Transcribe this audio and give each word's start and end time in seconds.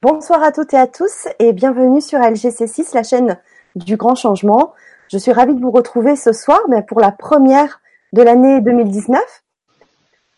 Bonsoir 0.00 0.44
à 0.44 0.52
toutes 0.52 0.74
et 0.74 0.78
à 0.78 0.86
tous 0.86 1.26
et 1.40 1.52
bienvenue 1.52 2.00
sur 2.00 2.20
LGC6, 2.20 2.94
la 2.94 3.02
chaîne 3.02 3.36
du 3.74 3.96
grand 3.96 4.14
changement. 4.14 4.72
Je 5.10 5.18
suis 5.18 5.32
ravie 5.32 5.56
de 5.56 5.60
vous 5.60 5.72
retrouver 5.72 6.14
ce 6.14 6.32
soir 6.32 6.60
mais 6.68 6.82
pour 6.82 7.00
la 7.00 7.10
première 7.10 7.80
de 8.12 8.22
l'année 8.22 8.60
2019. 8.60 9.20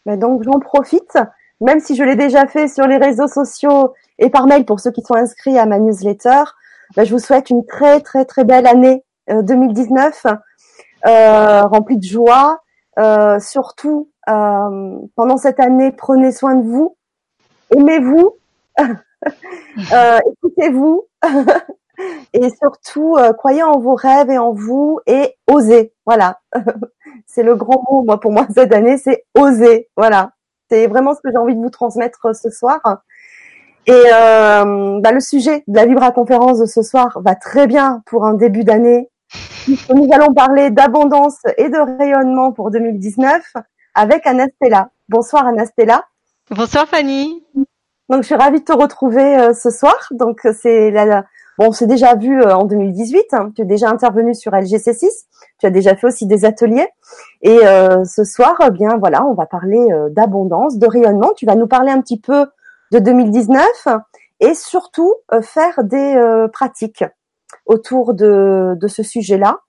Mais 0.07 0.17
donc 0.17 0.45
j'en 0.45 0.61
profite, 0.61 1.19
même 1.61 1.79
si 1.79 1.95
je 1.95 2.03
l'ai 2.03 2.17
déjà 2.17 2.47
fait 2.47 2.69
sur 2.69 2.87
les 2.87 2.97
réseaux 2.97 3.29
sociaux 3.29 3.93
et 4.19 4.31
par 4.31 4.47
mail 4.47 4.65
pour 4.65 4.81
ceux 4.81 4.93
qui 4.93 5.03
sont 5.03 5.15
inscrits 5.15 5.59
à 5.59 5.67
ma 5.67 5.79
newsletter. 5.79 6.45
Ben, 6.97 7.05
je 7.05 7.13
vous 7.13 7.21
souhaite 7.21 7.51
une 7.51 7.67
très 7.67 8.01
très 8.01 8.25
très 8.25 8.45
belle 8.45 8.67
année 8.67 9.05
2019, 9.29 10.25
euh, 10.25 10.37
euh, 11.07 11.67
remplie 11.67 11.99
de 11.99 12.05
joie. 12.05 12.63
Euh, 12.99 13.39
surtout 13.39 14.09
pendant 14.25 15.37
cette 15.37 15.61
année, 15.61 15.93
prenez 15.93 16.33
soin 16.33 16.55
de 16.55 16.67
vous, 16.67 16.97
aimez-vous. 17.77 18.39
Euh, 19.93 20.19
écoutez-vous 20.33 21.07
et 22.33 22.51
surtout 22.63 23.17
euh, 23.17 23.33
croyez 23.33 23.63
en 23.63 23.79
vos 23.79 23.95
rêves 23.95 24.31
et 24.31 24.39
en 24.39 24.53
vous 24.53 25.01
et 25.07 25.37
osez. 25.47 25.93
Voilà, 26.07 26.41
c'est 27.27 27.43
le 27.43 27.55
grand 27.55 27.83
mot 27.91 28.03
moi 28.03 28.21
pour 28.21 28.33
moi 28.33 28.47
cette 28.55 28.73
année, 28.73 28.99
c'est 28.99 29.25
oser. 29.35 29.89
Voilà, 29.97 30.33
c'est 30.71 30.87
vraiment 30.87 31.15
ce 31.15 31.21
que 31.23 31.31
j'ai 31.31 31.39
envie 31.39 31.55
de 31.55 31.61
vous 31.61 31.71
transmettre 31.71 32.27
euh, 32.27 32.33
ce 32.33 32.51
soir. 32.51 32.81
Et 33.87 33.93
euh, 33.93 35.01
bah, 35.01 35.13
le 35.13 35.21
sujet 35.21 35.65
de 35.67 35.77
la 35.77 35.87
Vibra 35.87 36.13
conférence 36.13 36.59
de 36.59 36.67
ce 36.67 36.83
soir 36.83 37.19
va 37.25 37.35
très 37.35 37.67
bien 37.67 38.03
pour 38.07 38.25
un 38.25 38.35
début 38.35 38.65
d'année. 38.65 39.09
Nous 39.95 40.09
allons 40.13 40.35
parler 40.35 40.71
d'abondance 40.71 41.39
et 41.57 41.69
de 41.69 41.99
rayonnement 41.99 42.53
pour 42.53 42.71
2019 42.71 43.43
avec 43.95 44.27
Anastella. 44.27 44.91
Bonsoir 45.09 45.47
Anastella. 45.47 46.05
Bonsoir 46.51 46.87
Fanny. 46.87 47.45
Donc 48.11 48.23
je 48.23 48.27
suis 48.27 48.35
ravie 48.35 48.59
de 48.59 48.65
te 48.65 48.73
retrouver 48.73 49.39
euh, 49.39 49.55
ce 49.55 49.71
soir. 49.71 49.95
Donc 50.11 50.41
c'est 50.61 50.91
la, 50.91 51.23
bon, 51.59 51.69
on 51.69 51.73
s'est 51.73 51.87
déjà 51.87 52.17
vu 52.17 52.43
euh, 52.43 52.57
en 52.57 52.65
2018. 52.65 53.27
Hein. 53.33 53.53
Tu 53.55 53.63
es 53.63 53.65
déjà 53.65 53.89
intervenu 53.89 54.35
sur 54.35 54.51
LGC6. 54.51 55.07
Tu 55.59 55.67
as 55.67 55.71
déjà 55.71 55.95
fait 55.95 56.09
aussi 56.09 56.27
des 56.27 56.45
ateliers. 56.45 56.89
Et 57.43 57.65
euh, 57.65 58.05
ce 58.05 58.25
soir, 58.25 58.57
eh 58.67 58.71
bien 58.73 58.97
voilà, 58.99 59.25
on 59.25 59.35
va 59.35 59.47
parler 59.47 59.87
d'abondance, 60.11 60.77
de 60.77 60.89
rayonnement. 60.89 61.31
Tu 61.37 61.47
vas 61.47 61.55
nous 61.55 61.69
parler 61.69 61.93
un 61.93 62.01
petit 62.01 62.19
peu 62.19 62.47
de 62.91 62.99
2019 62.99 63.63
et 64.41 64.55
surtout 64.55 65.15
faire 65.43 65.85
des 65.85 66.47
pratiques 66.53 67.05
autour 67.67 68.15
de, 68.15 68.75
de 68.75 68.89
ce 68.89 69.05
sujet-là. 69.05 69.61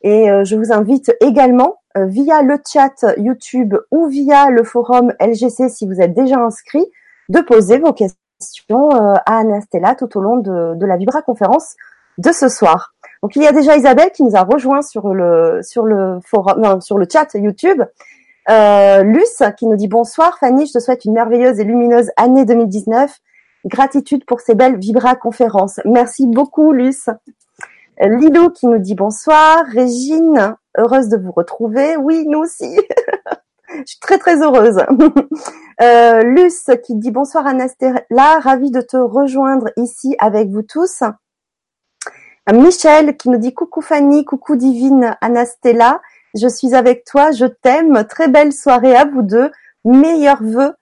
Et 0.00 0.28
je 0.44 0.56
vous 0.56 0.72
invite 0.72 1.14
également 1.20 1.80
via 1.96 2.42
le 2.42 2.56
chat 2.66 3.14
YouTube 3.18 3.74
ou 3.90 4.06
via 4.06 4.48
le 4.48 4.62
forum 4.64 5.12
LGC 5.20 5.68
si 5.68 5.86
vous 5.86 6.00
êtes 6.00 6.14
déjà 6.14 6.38
inscrit 6.38 6.86
de 7.32 7.40
poser 7.40 7.78
vos 7.78 7.92
questions 7.92 8.90
euh, 8.92 9.14
à 9.26 9.38
Anastella 9.38 9.94
tout 9.94 10.18
au 10.18 10.20
long 10.20 10.36
de, 10.36 10.74
de 10.74 10.86
la 10.86 10.96
Vibra 10.96 11.22
conférence 11.22 11.74
de 12.18 12.30
ce 12.30 12.48
soir. 12.48 12.92
Donc 13.22 13.36
il 13.36 13.42
y 13.42 13.46
a 13.46 13.52
déjà 13.52 13.76
Isabelle 13.76 14.10
qui 14.12 14.22
nous 14.22 14.36
a 14.36 14.42
rejoint 14.42 14.82
sur 14.82 15.14
le 15.14 15.60
sur 15.62 15.84
le 15.84 16.18
forum 16.24 16.60
non, 16.60 16.80
sur 16.80 16.98
le 16.98 17.06
chat 17.10 17.28
YouTube. 17.34 17.82
Euh, 18.50 19.02
Luce 19.02 19.42
qui 19.56 19.66
nous 19.66 19.76
dit 19.76 19.88
bonsoir 19.88 20.36
Fanny, 20.38 20.66
je 20.66 20.72
te 20.72 20.78
souhaite 20.78 21.04
une 21.06 21.14
merveilleuse 21.14 21.58
et 21.58 21.64
lumineuse 21.64 22.10
année 22.16 22.44
2019. 22.44 23.18
Gratitude 23.64 24.26
pour 24.26 24.40
ces 24.40 24.54
belles 24.54 24.76
Vibra 24.76 25.14
conférences. 25.14 25.80
Merci 25.86 26.26
beaucoup 26.26 26.72
Luce. 26.72 27.08
Lilou 27.98 28.50
qui 28.50 28.66
nous 28.66 28.78
dit 28.78 28.94
bonsoir. 28.94 29.64
Régine, 29.72 30.56
heureuse 30.76 31.08
de 31.08 31.16
vous 31.16 31.32
retrouver. 31.32 31.96
Oui, 31.96 32.26
nous 32.26 32.40
aussi. 32.40 32.78
Je 33.78 33.82
suis 33.86 34.00
très 34.00 34.18
très 34.18 34.42
heureuse. 34.42 34.78
euh, 35.80 36.22
Luce 36.22 36.70
qui 36.84 36.94
dit 36.94 37.10
bonsoir 37.10 37.46
Anastella, 37.46 38.38
ravie 38.40 38.70
de 38.70 38.80
te 38.80 38.96
rejoindre 38.96 39.68
ici 39.76 40.14
avec 40.18 40.48
vous 40.48 40.62
tous. 40.62 41.02
Michel 42.52 43.16
qui 43.16 43.28
nous 43.28 43.38
dit 43.38 43.54
coucou 43.54 43.80
Fanny, 43.80 44.24
coucou 44.24 44.56
divine 44.56 45.16
Anastella, 45.20 46.00
je 46.34 46.48
suis 46.48 46.74
avec 46.74 47.04
toi, 47.04 47.30
je 47.30 47.46
t'aime, 47.46 48.04
très 48.08 48.28
belle 48.28 48.52
soirée 48.52 48.96
à 48.96 49.04
vous 49.04 49.22
deux, 49.22 49.50
meilleurs 49.84 50.42
vœux 50.42 50.74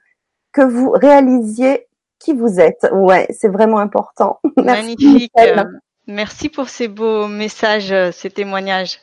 que 0.52 0.62
vous 0.62 0.90
réalisiez 0.90 1.86
qui 2.18 2.32
vous 2.32 2.60
êtes. 2.60 2.88
Ouais, 2.92 3.26
c'est 3.30 3.48
vraiment 3.48 3.78
important. 3.78 4.40
Magnifique. 4.56 5.32
Merci 6.06 6.48
pour 6.48 6.68
ces 6.68 6.88
beaux 6.88 7.28
messages, 7.28 7.94
ces 8.12 8.30
témoignages. 8.30 8.98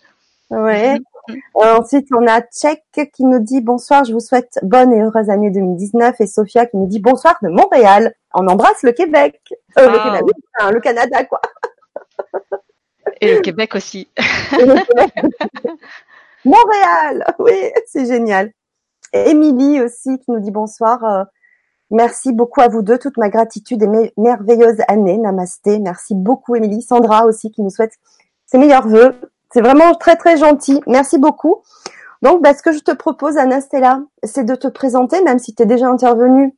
Ouais. 0.49 0.97
Euh, 1.29 1.77
ensuite, 1.77 2.07
on 2.15 2.25
a 2.27 2.41
Tchèque 2.41 3.11
qui 3.13 3.25
nous 3.25 3.39
dit 3.39 3.61
bonsoir, 3.61 4.03
je 4.05 4.13
vous 4.13 4.19
souhaite 4.19 4.59
bonne 4.63 4.93
et 4.93 5.01
heureuse 5.01 5.29
année 5.29 5.49
2019 5.51 6.19
et 6.19 6.27
Sophia 6.27 6.65
qui 6.65 6.77
nous 6.77 6.87
dit 6.87 6.99
bonsoir 6.99 7.35
de 7.41 7.49
Montréal. 7.49 8.13
On 8.33 8.47
embrasse 8.47 8.83
le 8.83 8.91
Québec, 8.91 9.41
euh, 9.77 9.89
le, 9.89 9.97
Canada, 9.97 10.71
le 10.71 10.79
Canada 10.79 11.23
quoi. 11.25 11.41
Et 13.21 13.35
le 13.35 13.41
Québec 13.41 13.75
aussi. 13.75 14.09
Montréal, 16.45 17.25
oui, 17.39 17.71
c'est 17.87 18.05
génial. 18.05 18.51
Émilie 19.13 19.81
aussi 19.81 20.19
qui 20.19 20.31
nous 20.31 20.39
dit 20.39 20.51
bonsoir. 20.51 21.03
Euh, 21.03 21.23
merci 21.89 22.31
beaucoup 22.31 22.61
à 22.61 22.67
vous 22.67 22.81
deux, 22.83 22.97
toute 22.97 23.17
ma 23.17 23.29
gratitude 23.29 23.81
et 23.83 24.13
merveilleuse 24.17 24.77
année. 24.87 25.17
Namasté. 25.17 25.79
Merci 25.79 26.15
beaucoup 26.15 26.55
Émilie. 26.55 26.81
Sandra 26.81 27.25
aussi 27.25 27.51
qui 27.51 27.61
nous 27.61 27.69
souhaite 27.69 27.93
ses 28.45 28.57
meilleurs 28.57 28.87
voeux 28.87 29.15
c'est 29.51 29.61
vraiment 29.61 29.93
très 29.95 30.15
très 30.15 30.37
gentil. 30.37 30.81
Merci 30.87 31.17
beaucoup. 31.17 31.63
Donc, 32.21 32.41
bah, 32.41 32.53
ce 32.53 32.61
que 32.61 32.71
je 32.71 32.79
te 32.79 32.91
propose, 32.91 33.37
Anastella, 33.37 34.01
c'est 34.23 34.43
de 34.43 34.55
te 34.55 34.67
présenter, 34.67 35.21
même 35.21 35.39
si 35.39 35.53
tu 35.53 35.63
es 35.63 35.65
déjà 35.65 35.87
intervenue. 35.87 36.55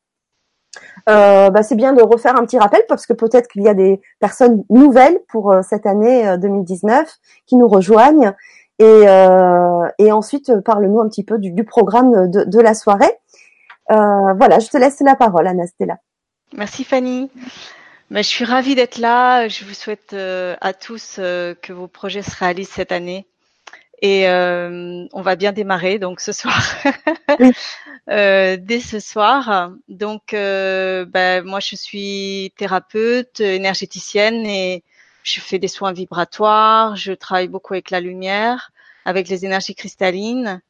Euh, 1.09 1.49
bah, 1.49 1.63
c'est 1.63 1.75
bien 1.75 1.93
de 1.93 2.01
refaire 2.01 2.37
un 2.37 2.45
petit 2.45 2.59
rappel 2.59 2.81
parce 2.87 3.05
que 3.05 3.13
peut-être 3.13 3.47
qu'il 3.47 3.63
y 3.63 3.67
a 3.67 3.73
des 3.73 3.99
personnes 4.19 4.63
nouvelles 4.69 5.19
pour 5.27 5.51
euh, 5.51 5.61
cette 5.61 5.85
année 5.85 6.37
2019 6.37 6.99
euh, 6.99 7.05
qui 7.45 7.55
nous 7.55 7.67
rejoignent. 7.67 8.33
Et, 8.81 9.03
et 9.97 10.11
ensuite, 10.13 10.57
parle-nous 10.61 11.01
un 11.01 11.09
petit 11.09 11.25
peu 11.25 11.37
du, 11.37 11.65
programme 11.65 12.31
de, 12.31 12.45
de, 12.45 12.59
la 12.61 12.73
soirée. 12.73 13.11
voilà, 13.89 14.59
je 14.59 14.69
te 14.69 14.77
laisse 14.77 15.01
la 15.01 15.17
parole, 15.17 15.47
Anastella. 15.47 15.97
Merci 16.53 16.85
Fanny. 16.85 17.29
Mais 18.09 18.23
je 18.23 18.29
suis 18.29 18.45
ravie 18.45 18.75
d'être 18.75 18.97
là. 18.97 19.47
Je 19.47 19.65
vous 19.65 19.73
souhaite 19.73 20.13
euh, 20.13 20.55
à 20.61 20.73
tous 20.73 21.17
euh, 21.19 21.53
que 21.53 21.73
vos 21.73 21.87
projets 21.87 22.23
se 22.23 22.35
réalisent 22.35 22.69
cette 22.69 22.91
année. 22.91 23.27
Et 24.01 24.27
euh, 24.27 25.05
on 25.13 25.21
va 25.21 25.35
bien 25.35 25.51
démarrer 25.51 25.99
donc 25.99 26.19
ce 26.21 26.31
soir. 26.31 26.59
dès 28.07 28.79
ce 28.79 28.99
soir. 28.99 29.71
Donc, 29.89 30.29
ben, 30.31 31.43
moi, 31.43 31.59
je 31.59 31.75
suis 31.75 32.53
thérapeute, 32.57 33.41
énergéticienne 33.41 34.45
et 34.45 34.83
je 35.23 35.41
fais 35.41 35.59
des 35.59 35.67
soins 35.67 35.91
vibratoires. 35.91 36.95
Je 36.95 37.11
travaille 37.11 37.49
beaucoup 37.49 37.73
avec 37.73 37.91
la 37.91 37.99
lumière, 37.99 38.71
avec 39.05 39.27
les 39.27 39.45
énergies 39.45 39.75
cristallines. 39.75 40.61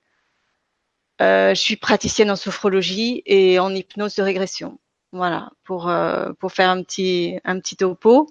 je 1.20 1.54
suis 1.56 1.78
praticienne 1.78 2.32
en 2.32 2.36
sophrologie 2.36 3.22
et 3.26 3.60
en 3.60 3.74
hypnose 3.74 4.16
de 4.16 4.24
régression. 4.24 4.80
Voilà, 5.12 5.50
pour 5.64 5.90
euh, 5.90 6.34
pour 6.40 6.52
faire 6.52 6.70
un 6.70 6.84
petit 6.84 7.40
un 7.44 7.60
petit 7.60 7.76
topo. 7.76 8.28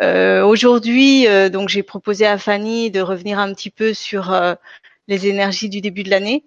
Euh, 0.00 0.44
Aujourd'hui, 0.44 1.26
euh, 1.26 1.48
donc 1.48 1.68
j'ai 1.68 1.82
proposé 1.82 2.26
à 2.26 2.38
Fanny 2.38 2.92
de 2.92 3.00
revenir 3.00 3.40
un 3.40 3.52
petit 3.52 3.70
peu 3.70 3.92
sur 3.92 4.34
les 5.08 5.26
énergies 5.26 5.68
du 5.68 5.80
début 5.80 6.04
de 6.04 6.10
l'année, 6.10 6.44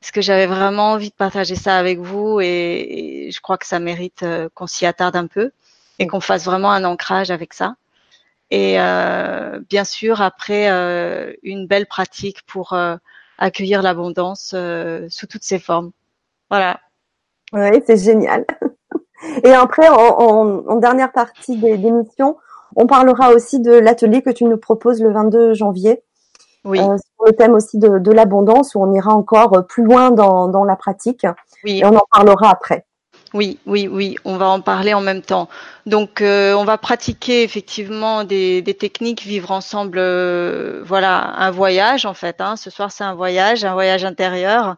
parce 0.00 0.10
que 0.10 0.20
j'avais 0.20 0.46
vraiment 0.46 0.92
envie 0.92 1.10
de 1.10 1.14
partager 1.14 1.54
ça 1.54 1.78
avec 1.78 2.00
vous 2.00 2.40
et, 2.40 3.30
je 3.32 3.40
crois 3.40 3.58
que 3.58 3.66
ça 3.66 3.78
mérite 3.78 4.24
qu'on 4.54 4.66
s'y 4.66 4.86
attarde 4.86 5.16
un 5.16 5.26
peu 5.26 5.50
et 5.98 6.06
qu'on 6.06 6.20
fasse 6.20 6.44
vraiment 6.44 6.72
un 6.72 6.84
ancrage 6.84 7.30
avec 7.30 7.54
ça. 7.54 7.76
Et 8.50 8.76
bien 9.68 9.84
sûr, 9.84 10.20
après 10.20 10.68
une 11.42 11.66
belle 11.66 11.86
pratique 11.86 12.42
pour 12.46 12.76
accueillir 13.38 13.82
l'abondance 13.82 14.54
sous 15.08 15.26
toutes 15.26 15.44
ses 15.44 15.60
formes. 15.60 15.92
Voilà. 16.50 16.80
Oui, 17.52 17.82
c'est 17.86 18.02
génial. 18.02 18.44
Et 19.44 19.52
après, 19.52 19.88
en, 19.88 20.76
dernière 20.76 21.12
partie 21.12 21.56
des, 21.56 21.76
l'émission, 21.76 22.36
on 22.76 22.86
parlera 22.86 23.32
aussi 23.32 23.60
de 23.60 23.72
l'atelier 23.72 24.22
que 24.22 24.30
tu 24.30 24.44
nous 24.44 24.58
proposes 24.58 25.02
le 25.02 25.12
22 25.12 25.54
janvier. 25.54 26.02
Oui. 26.64 26.80
Euh, 26.80 26.96
sur 26.96 27.26
le 27.26 27.32
thème 27.32 27.54
aussi 27.54 27.78
de, 27.78 28.10
l'abondance, 28.10 28.74
où 28.74 28.82
on 28.82 28.92
ira 28.92 29.14
encore 29.14 29.66
plus 29.68 29.84
loin 29.84 30.10
dans, 30.10 30.64
la 30.64 30.76
pratique. 30.76 31.26
Oui. 31.64 31.78
Et 31.78 31.84
on 31.84 31.96
en 31.96 32.04
parlera 32.10 32.50
après. 32.50 32.84
Oui, 33.34 33.58
oui, 33.66 33.88
oui, 33.88 34.16
on 34.24 34.36
va 34.36 34.48
en 34.48 34.60
parler 34.60 34.94
en 34.94 35.00
même 35.00 35.22
temps. 35.22 35.48
Donc, 35.84 36.22
euh, 36.22 36.54
on 36.54 36.64
va 36.64 36.78
pratiquer 36.78 37.42
effectivement 37.42 38.24
des, 38.24 38.62
techniques, 38.78 39.22
vivre 39.22 39.50
ensemble, 39.50 39.98
euh, 39.98 40.82
voilà, 40.84 41.34
un 41.36 41.50
voyage 41.50 42.06
en 42.06 42.14
fait. 42.14 42.40
Hein. 42.40 42.56
Ce 42.56 42.70
soir, 42.70 42.90
c'est 42.90 43.04
un 43.04 43.14
voyage, 43.14 43.64
un 43.64 43.74
voyage 43.74 44.04
intérieur 44.04 44.76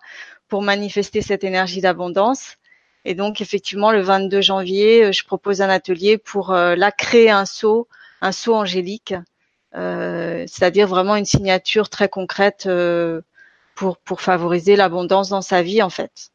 pour 0.49 0.63
manifester 0.63 1.23
cette 1.23 1.45
énergie 1.45 1.81
d'abondance. 1.81 2.58
Et 3.05 3.15
donc 3.15 3.41
effectivement, 3.41 3.91
le 3.91 4.01
22 4.01 4.41
janvier, 4.41 5.05
euh, 5.05 5.13
je 5.13 5.25
propose 5.25 5.63
un 5.63 5.69
atelier 5.69 6.19
pour 6.19 6.53
euh, 6.53 6.75
la 6.77 6.93
créer 6.93 7.31
un 7.31 7.47
saut, 7.47 7.89
un 8.21 8.33
saut 8.33 8.55
angélique, 8.55 9.15
euh, 9.75 10.45
c'est-à-dire 10.47 10.89
vraiment 10.89 11.17
une 11.17 11.25
signature 11.25 11.89
très 11.89 12.09
concrète 12.09 12.69
pour 13.75 13.99
pour 13.99 14.21
favoriser 14.21 14.77
l'abondance 14.77 15.29
dans 15.29 15.43
sa 15.43 15.63
vie 15.63 15.83
en 15.83 15.91
fait. 15.91 16.31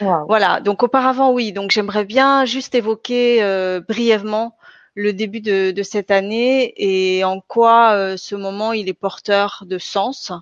Voilà. 0.00 0.60
Donc 0.60 0.82
auparavant, 0.82 1.32
oui. 1.32 1.52
Donc 1.52 1.70
j'aimerais 1.70 2.04
bien 2.04 2.44
juste 2.44 2.74
évoquer 2.74 3.42
euh, 3.42 3.80
brièvement 3.80 4.56
le 4.94 5.12
début 5.12 5.40
de, 5.40 5.70
de, 5.70 5.82
cette 5.82 6.10
année 6.10 6.74
et 6.76 7.24
en 7.24 7.40
quoi 7.40 7.92
euh, 7.92 8.16
ce 8.16 8.34
moment 8.34 8.72
il 8.72 8.88
est 8.88 8.94
porteur 8.94 9.64
de 9.66 9.78
sens, 9.78 10.32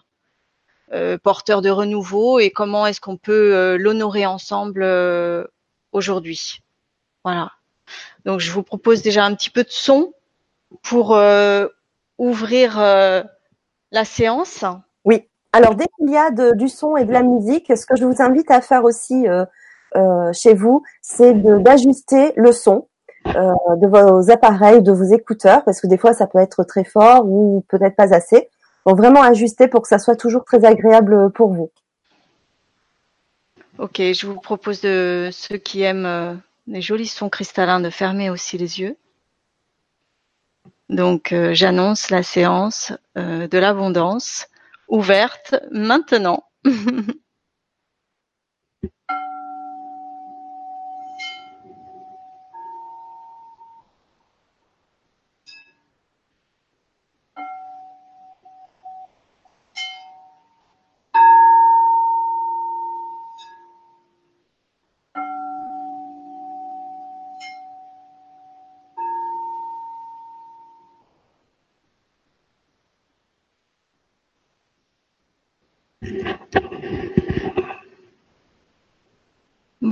porteur 1.23 1.63
de 1.63 1.71
renouveau 1.71 2.39
et 2.39 2.51
comment 2.51 2.87
est-ce 2.87 3.01
qu'on 3.01 3.17
peut 3.17 3.55
euh, 3.55 3.77
l'honorer 3.79 4.27
ensemble 4.27 4.83
euh, 4.83 5.45
aujourd'hui. 5.93 6.63
Voilà. 7.25 7.53
Donc 8.25 8.41
je 8.41 8.51
vous 8.53 8.63
propose 8.63 9.03
déjà 9.03 9.25
un 9.25 9.35
petit 9.35 9.51
peu 9.51 9.63
de 9.63 9.71
son 9.71 10.13
pour 10.83 11.15
euh, 11.15 11.67
ouvrir 12.19 12.79
la 12.79 14.05
séance. 14.05 14.65
Oui. 15.05 15.29
Alors 15.53 15.75
dès 15.75 15.87
qu'il 15.99 16.11
y 16.11 16.17
a 16.17 16.31
du 16.53 16.69
son 16.69 16.97
et 16.97 17.05
de 17.05 17.13
la 17.13 17.23
musique, 17.23 17.77
ce 17.77 17.87
que 17.87 17.97
je 17.97 18.05
vous 18.05 18.21
invite 18.21 18.51
à 18.51 18.61
faire 18.61 18.85
aussi 18.85 19.27
chez 20.33 20.55
vous, 20.55 20.83
c'est 21.03 21.35
d'ajuster 21.35 22.33
le 22.37 22.53
son 22.53 22.89
euh, 23.35 23.77
de 23.77 23.89
vos 23.89 24.31
appareils, 24.31 24.83
de 24.83 24.93
vos 24.93 25.05
écouteurs, 25.05 25.65
parce 25.65 25.81
que 25.81 25.87
des 25.87 25.99
fois 25.99 26.13
ça 26.13 26.27
peut 26.27 26.39
être 26.39 26.63
très 26.63 26.85
fort 26.85 27.25
ou 27.27 27.65
peut-être 27.69 27.97
pas 27.97 28.15
assez. 28.15 28.49
Vraiment 28.95 29.23
ajuster 29.23 29.67
pour 29.67 29.83
que 29.83 29.89
ça 29.89 29.99
soit 29.99 30.17
toujours 30.17 30.45
très 30.45 30.65
agréable 30.65 31.31
pour 31.33 31.53
vous. 31.53 31.71
Ok, 33.79 33.97
je 33.99 34.27
vous 34.27 34.41
propose 34.41 34.81
de 34.81 35.29
ceux 35.33 35.59
qui 35.59 35.83
aiment 35.83 36.07
euh, 36.07 36.35
les 36.67 36.81
jolis 36.81 37.09
sons 37.09 37.29
cristallins 37.29 37.81
de 37.81 37.91
fermer 37.91 38.31
aussi 38.31 38.57
les 38.57 38.81
yeux. 38.81 38.97
Donc 40.89 41.33
euh, 41.33 41.53
j'annonce 41.53 42.11
la 42.11 42.23
séance 42.23 42.93
euh, 43.19 43.49
de 43.49 43.59
l'abondance 43.59 44.47
ouverte 44.89 45.57
maintenant. 45.73 46.45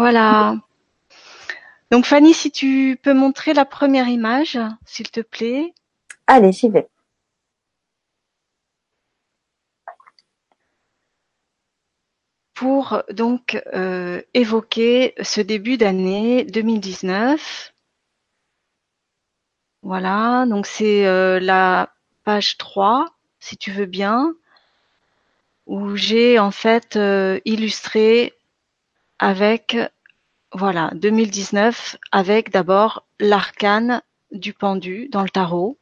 Voilà. 0.05 0.57
Donc 1.91 2.05
Fanny, 2.05 2.35
si 2.35 2.51
tu 2.51 2.99
peux 3.03 3.15
montrer 3.15 3.55
la 3.55 3.65
première 3.65 4.07
image, 4.07 4.59
s'il 4.85 5.11
te 5.11 5.21
plaît. 5.21 5.73
Allez, 6.27 6.53
j'y 6.53 6.69
vais. 6.69 6.89
Pour 12.53 13.03
donc 13.13 13.59
euh, 13.73 14.21
évoquer 14.35 15.15
ce 15.23 15.41
début 15.41 15.79
d'année 15.79 16.45
2019. 16.45 17.73
Voilà, 19.81 20.45
donc 20.45 20.67
c'est 20.67 21.07
euh, 21.07 21.41
la 21.41 21.95
page 22.25 22.59
3, 22.59 23.07
si 23.41 23.57
tu 23.57 23.71
veux 23.71 23.87
bien, 23.87 24.35
où 25.65 25.97
j'ai 25.97 26.39
en 26.39 26.51
fait 26.51 26.97
euh, 26.97 27.41
illustré 27.47 28.35
avec 29.25 29.79
voilà 30.53 30.91
2019 30.97 31.97
avec 32.13 32.53
d'abord 32.53 33.07
l'arcane 33.19 34.03
du 34.33 34.53
pendu 34.53 35.09
dans 35.11 35.23
le 35.23 35.31
tarot. 35.31 35.79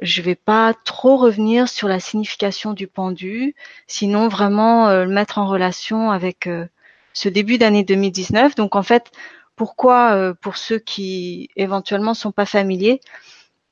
Je 0.00 0.20
vais 0.20 0.34
pas 0.34 0.74
trop 0.84 1.16
revenir 1.16 1.68
sur 1.68 1.86
la 1.86 2.00
signification 2.00 2.72
du 2.72 2.88
pendu, 2.88 3.54
sinon 3.86 4.26
vraiment 4.26 4.88
euh, 4.88 5.04
le 5.04 5.12
mettre 5.12 5.38
en 5.38 5.46
relation 5.46 6.10
avec 6.10 6.48
euh, 6.48 6.66
ce 7.12 7.28
début 7.28 7.56
d'année 7.56 7.84
2019. 7.84 8.56
Donc 8.56 8.74
en 8.74 8.82
fait, 8.82 9.12
pourquoi 9.54 10.14
euh, 10.14 10.34
pour 10.34 10.56
ceux 10.56 10.80
qui 10.80 11.50
éventuellement 11.54 12.14
sont 12.14 12.32
pas 12.32 12.46
familiers, 12.46 13.00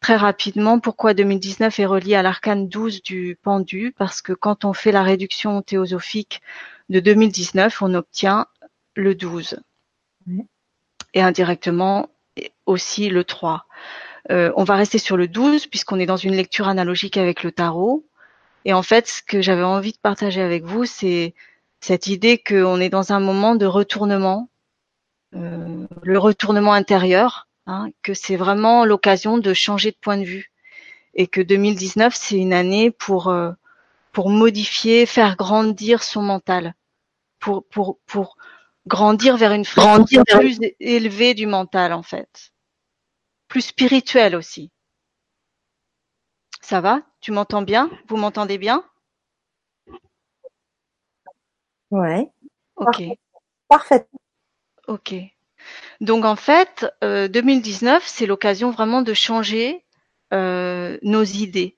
très 0.00 0.14
rapidement, 0.14 0.79
pourquoi 0.79 1.14
2019 1.14 1.81
est 1.81 1.87
relié 1.87 2.14
à 2.14 2.23
l'arcane 2.23 2.69
12 2.69 3.03
du 3.03 3.37
pendu? 3.43 3.93
Parce 3.99 4.23
que 4.23 4.32
quand 4.32 4.64
on 4.64 4.73
fait 4.73 4.93
la 4.93 5.03
réduction 5.03 5.62
théosophique 5.62 6.43
de 6.91 7.00
2019, 7.00 7.82
on 7.82 7.94
obtient 7.94 8.47
le 8.94 9.15
12. 9.15 9.61
Et 11.15 11.21
indirectement 11.21 12.09
aussi 12.67 13.09
le 13.09 13.25
3. 13.25 13.67
Euh, 14.31 14.53
on 14.56 14.65
va 14.65 14.77
rester 14.77 14.99
sur 14.99 15.17
le 15.17 15.29
12 15.29 15.67
puisqu'on 15.67 15.99
est 15.99 16.06
dans 16.06 16.17
une 16.17 16.35
lecture 16.35 16.69
analogique 16.69 17.17
avec 17.17 17.43
le 17.43 17.53
tarot. 17.53 18.06
Et 18.65 18.73
en 18.73 18.83
fait, 18.83 19.09
ce 19.09 19.23
que 19.23 19.43
j'avais 19.43 19.65
envie 19.65 19.93
de 19.93 19.99
partager 19.99 20.41
avec 20.41 20.65
vous, 20.65 20.85
c'est 20.85 21.35
cette 21.81 22.06
idée 22.06 22.39
qu'on 22.39 22.81
est 22.81 22.89
dans 22.89 23.12
un 23.12 23.19
moment 23.19 23.56
de 23.56 23.67
retournement, 23.67 24.49
euh, 25.35 25.87
le 26.03 26.19
retournement 26.19 26.73
intérieur, 26.73 27.49
hein, 27.67 27.88
que 28.03 28.15
c'est 28.15 28.37
vraiment 28.37 28.85
l'occasion 28.85 29.38
de 29.38 29.53
changer 29.53 29.91
de 29.91 29.97
point 30.00 30.17
de 30.17 30.25
vue 30.25 30.53
et 31.15 31.27
que 31.27 31.41
2019 31.41 32.15
c'est 32.15 32.38
une 32.38 32.53
année 32.53 32.91
pour 32.91 33.29
euh, 33.29 33.53
pour 34.12 34.29
modifier, 34.29 35.06
faire 35.06 35.37
grandir 35.37 36.03
son 36.03 36.23
mental, 36.23 36.75
pour 37.41 37.65
pour 37.65 37.99
pour 38.06 38.37
grandir 38.87 39.37
vers 39.37 39.52
une 39.52 39.64
fréquence 39.64 40.11
plus 40.31 40.58
élevée 40.81 41.34
du 41.34 41.46
mental 41.46 41.93
en 41.93 42.02
fait, 42.02 42.52
plus 43.49 43.62
spirituelle 43.62 44.37
aussi. 44.37 44.70
Ça 46.61 46.81
va? 46.81 47.02
Tu 47.20 47.32
m'entends 47.32 47.62
bien? 47.62 47.90
Vous 48.08 48.17
m'entendez 48.17 48.58
bien? 48.58 48.84
Ouais. 51.90 52.31
Ok. 52.76 53.02
Parfait. 53.69 54.06
Ok. 54.88 55.14
Donc 56.00 56.25
en 56.25 56.37
fait, 56.37 56.87
euh, 57.05 57.28
2019, 57.28 58.02
c'est 58.06 58.26
l'occasion 58.26 58.70
vraiment 58.70 59.02
de 59.02 59.14
changer 59.14 59.85
euh, 60.32 60.99
nos 61.02 61.25
idées, 61.25 61.76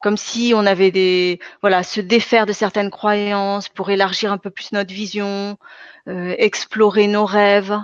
comme 0.00 0.16
si 0.16 0.52
on 0.54 0.66
avait 0.66 0.90
des 0.90 1.40
voilà 1.60 1.82
se 1.82 2.00
défaire 2.00 2.46
de 2.46 2.52
certaines 2.52 2.90
croyances 2.90 3.68
pour 3.68 3.90
élargir 3.90 4.32
un 4.32 4.38
peu 4.38 4.50
plus 4.50 4.72
notre 4.72 4.92
vision, 4.92 5.58
euh, 6.08 6.34
explorer 6.38 7.06
nos 7.08 7.26
rêves. 7.26 7.76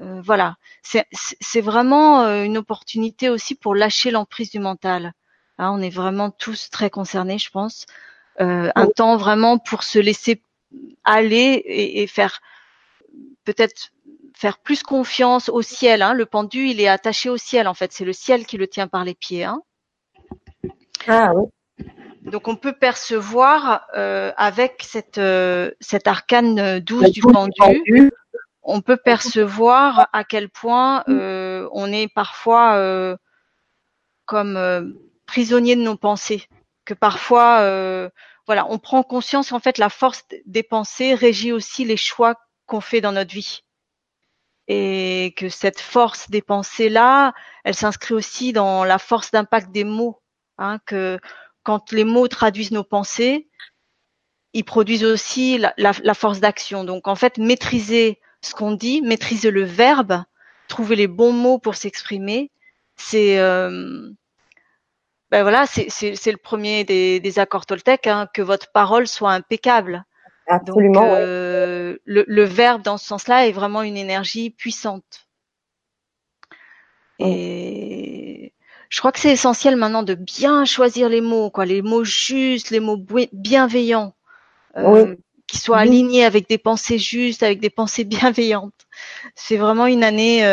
Euh, 0.00 0.20
voilà, 0.22 0.56
c'est 0.82 1.60
vraiment 1.60 2.22
euh, 2.24 2.42
une 2.42 2.58
opportunité 2.58 3.28
aussi 3.30 3.54
pour 3.54 3.74
lâcher 3.74 4.10
l'emprise 4.10 4.50
du 4.50 4.58
mental. 4.58 5.12
Hein, 5.58 5.70
on 5.72 5.80
est 5.80 5.90
vraiment 5.90 6.30
tous 6.30 6.70
très 6.70 6.90
concernés, 6.90 7.38
je 7.38 7.50
pense. 7.50 7.86
Un 8.40 8.86
temps 8.96 9.16
vraiment 9.16 9.58
pour 9.58 9.84
se 9.84 10.00
laisser 10.00 10.42
aller 11.04 11.62
et, 11.66 12.02
et 12.02 12.06
faire 12.08 12.40
peut-être 13.44 13.92
faire 14.34 14.58
plus 14.58 14.82
confiance 14.82 15.48
au 15.48 15.62
ciel. 15.62 16.02
Hein. 16.02 16.14
Le 16.14 16.26
pendu, 16.26 16.66
il 16.66 16.80
est 16.80 16.88
attaché 16.88 17.30
au 17.30 17.36
ciel 17.36 17.68
en 17.68 17.74
fait. 17.74 17.92
C'est 17.92 18.04
le 18.04 18.12
ciel 18.12 18.46
qui 18.46 18.56
le 18.56 18.66
tient 18.66 18.88
par 18.88 19.04
les 19.04 19.14
pieds. 19.14 19.44
Hein. 19.44 19.62
Ah 21.06 21.32
oui. 21.34 21.46
Donc 22.22 22.48
on 22.48 22.56
peut 22.56 22.72
percevoir 22.72 23.86
euh, 23.96 24.32
avec 24.36 24.82
cette 24.82 25.18
euh, 25.18 25.70
cette 25.80 26.06
arcane 26.06 26.80
douce 26.80 27.10
du 27.10 27.20
pendu, 27.20 28.10
on 28.62 28.80
peut 28.80 28.96
percevoir 28.96 30.08
à 30.12 30.24
quel 30.24 30.48
point 30.48 31.04
euh, 31.08 31.68
on 31.72 31.92
est 31.92 32.08
parfois 32.08 32.76
euh, 32.76 33.16
comme 34.24 34.56
euh, 34.56 34.82
prisonnier 35.26 35.76
de 35.76 35.82
nos 35.82 35.96
pensées, 35.96 36.46
que 36.86 36.94
parfois 36.94 37.60
euh, 37.60 38.08
voilà, 38.46 38.66
on 38.70 38.78
prend 38.78 39.02
conscience 39.02 39.52
en 39.52 39.60
fait 39.60 39.76
la 39.76 39.90
force 39.90 40.24
des 40.46 40.62
pensées 40.62 41.14
régit 41.14 41.52
aussi 41.52 41.84
les 41.84 41.98
choix 41.98 42.36
qu'on 42.66 42.80
fait 42.80 43.02
dans 43.02 43.12
notre 43.12 43.34
vie. 43.34 43.60
Et 44.66 45.34
que 45.36 45.50
cette 45.50 45.78
force 45.78 46.30
des 46.30 46.40
pensées 46.40 46.88
là, 46.88 47.34
elle 47.64 47.74
s'inscrit 47.74 48.14
aussi 48.14 48.54
dans 48.54 48.84
la 48.84 48.98
force 48.98 49.30
d'impact 49.30 49.72
des 49.72 49.84
mots, 49.84 50.22
hein, 50.58 50.78
que 50.86 51.18
quand 51.62 51.92
les 51.92 52.04
mots 52.04 52.28
traduisent 52.28 52.72
nos 52.72 52.84
pensées, 52.84 53.48
ils 54.52 54.64
produisent 54.64 55.04
aussi 55.04 55.58
la, 55.58 55.74
la, 55.76 55.92
la 56.02 56.14
force 56.14 56.40
d'action. 56.40 56.84
Donc 56.84 57.08
en 57.08 57.16
fait, 57.16 57.38
maîtriser 57.38 58.20
ce 58.40 58.54
qu'on 58.54 58.72
dit, 58.72 59.02
maîtriser 59.02 59.50
le 59.50 59.64
verbe, 59.64 60.22
trouver 60.68 60.96
les 60.96 61.08
bons 61.08 61.32
mots 61.32 61.58
pour 61.58 61.74
s'exprimer, 61.74 62.50
c'est 62.96 63.38
euh, 63.38 64.10
ben 65.30 65.42
voilà, 65.42 65.66
c'est 65.66 66.30
le 66.30 66.36
premier 66.36 66.84
des, 66.84 67.18
des 67.18 67.38
accords 67.40 67.66
Toltec, 67.66 68.06
hein, 68.06 68.28
que 68.32 68.42
votre 68.42 68.70
parole 68.70 69.08
soit 69.08 69.32
impeccable. 69.32 70.04
Absolument. 70.46 71.00
Donc, 71.00 71.10
euh, 71.10 71.92
ouais. 71.92 72.00
le, 72.04 72.24
le, 72.28 72.44
verbe 72.44 72.82
dans 72.82 72.98
ce 72.98 73.06
sens-là 73.06 73.48
est 73.48 73.52
vraiment 73.52 73.82
une 73.82 73.96
énergie 73.96 74.50
puissante. 74.50 75.26
Et 77.18 78.53
je 78.94 79.00
crois 79.00 79.10
que 79.10 79.18
c'est 79.18 79.32
essentiel 79.32 79.74
maintenant 79.74 80.04
de 80.04 80.14
bien 80.14 80.64
choisir 80.64 81.08
les 81.08 81.20
mots, 81.20 81.50
quoi, 81.50 81.64
les 81.64 81.82
mots 81.82 82.04
justes, 82.04 82.70
les 82.70 82.78
mots 82.78 83.04
bienveillants. 83.32 84.14
Euh, 84.76 85.06
oui. 85.06 85.16
qui 85.48 85.58
soit 85.58 85.78
aligné 85.78 86.24
avec 86.24 86.48
des 86.48 86.58
pensées 86.58 86.98
justes, 86.98 87.42
avec 87.42 87.58
des 87.58 87.70
pensées 87.70 88.04
bienveillantes. 88.44 88.86
C'est 89.34 89.56
vraiment 89.56 89.86
une 89.86 90.04
année 90.04 90.44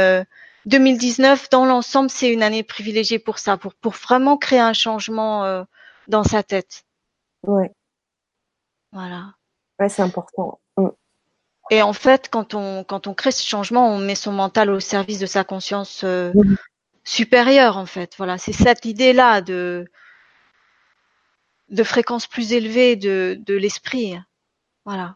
2019 0.66 1.52
dans 1.52 1.66
l'ensemble, 1.66 2.10
c'est 2.10 2.34
une 2.34 2.42
année 2.42 2.64
privilégiée 2.64 3.20
pour 3.20 3.38
ça, 3.38 3.58
pour 3.58 3.76
pour 3.76 3.94
vraiment 3.94 4.38
créer 4.38 4.60
un 4.60 4.74
changement 4.74 5.64
dans 6.08 6.24
sa 6.24 6.42
tête. 6.42 6.84
Ouais. 7.46 7.72
Voilà. 8.92 9.36
Ouais, 9.80 9.90
c'est 9.90 10.02
important. 10.02 10.60
Mm. 10.78 10.88
Et 11.70 11.82
en 11.84 11.94
fait, 11.94 12.30
quand 12.30 12.56
on 12.56 12.84
quand 12.84 13.06
on 13.06 13.14
crée 13.14 13.32
ce 13.32 13.48
changement, 13.48 13.88
on 13.88 14.00
met 14.00 14.16
son 14.16 14.32
mental 14.32 14.72
au 14.72 14.80
service 14.80 15.20
de 15.20 15.28
sa 15.28 15.44
conscience 15.44 16.04
euh, 16.04 16.32
Mm. 16.34 16.56
Supérieure. 17.04 17.78
En 17.78 17.86
fait, 17.86 18.14
voilà, 18.18 18.38
c'est 18.38 18.54
cette 18.54 18.86
idée-là 18.86 19.42
de 19.42 19.86
de 21.70 21.84
fréquence 21.84 22.28
plus 22.28 22.54
élevée 22.54 22.96
de 22.96 23.38
de 23.40 23.56
l'esprit. 23.56 24.18
Voilà. 24.86 25.16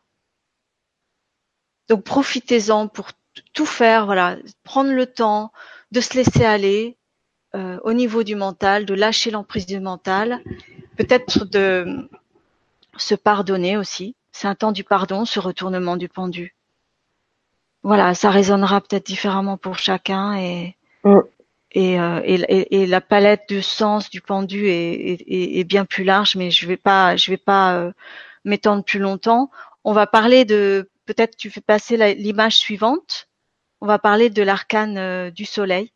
Donc 1.90 2.04
profitez-en 2.04 2.88
pour 2.88 3.10
tout 3.54 3.66
faire. 3.66 4.06
Voilà, 4.06 4.38
prendre 4.64 4.92
le 4.92 5.06
temps 5.06 5.52
de 5.92 6.02
se 6.02 6.16
laisser 6.16 6.46
aller 6.46 6.98
euh, 7.56 7.80
au 7.84 7.94
niveau 7.94 8.24
du 8.24 8.36
mental, 8.36 8.86
de 8.86 8.94
lâcher 8.94 9.32
l'emprise 9.32 9.66
du 9.66 9.80
mental, 9.80 10.42
peut-être 10.98 11.46
de 11.46 12.10
se 12.98 13.16
pardonner 13.16 13.78
aussi. 13.78 14.16
C'est 14.32 14.48
un 14.48 14.56
temps 14.56 14.72
du 14.72 14.84
pardon, 14.84 15.26
ce 15.26 15.40
retournement 15.40 15.98
du 15.98 16.10
pendu. 16.10 16.56
Voilà, 17.84 18.16
ça 18.16 18.32
résonnera 18.32 18.82
peut-être 18.82 19.06
différemment 19.06 19.58
pour 19.58 19.78
chacun 19.78 20.36
et 20.36 20.76
Mm. 21.06 21.20
Et, 21.76 22.00
euh, 22.00 22.22
et, 22.26 22.84
et- 22.84 22.88
la 22.88 23.02
palette 23.02 23.50
de 23.50 23.62
sens 23.62 24.10
du 24.12 24.22
pendu 24.22 24.68
est, 24.70 24.94
est- 24.94 25.60
est- 25.60 25.64
bien 25.66 25.86
plus 25.86 26.04
large, 26.06 26.36
mais 26.38 26.52
je 26.52 26.68
vais 26.68 26.78
pas 26.78 27.18
je 27.18 27.32
vais 27.32 27.38
pas 27.38 27.76
euh, 27.78 27.92
m'étendre 28.46 28.84
plus 28.86 29.00
longtemps. 29.00 29.52
On 29.86 29.94
va 29.94 30.08
parler 30.08 30.46
de 30.46 30.90
peut-être 31.06 31.38
tu 31.38 31.50
fais 31.52 31.62
passer 31.62 31.98
l'image 32.16 32.58
suivante. 32.58 33.30
On 33.82 33.88
va 33.88 34.00
parler 34.00 34.30
de 34.32 34.44
l'arcane 34.44 34.98
euh, 35.00 35.32
du 35.32 35.46
soleil. 35.46 35.92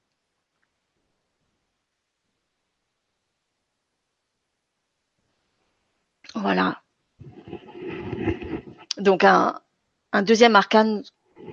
Voilà. 6.35 6.81
Donc 8.97 9.23
un, 9.23 9.59
un 10.13 10.21
deuxième 10.21 10.55
arcane 10.55 11.03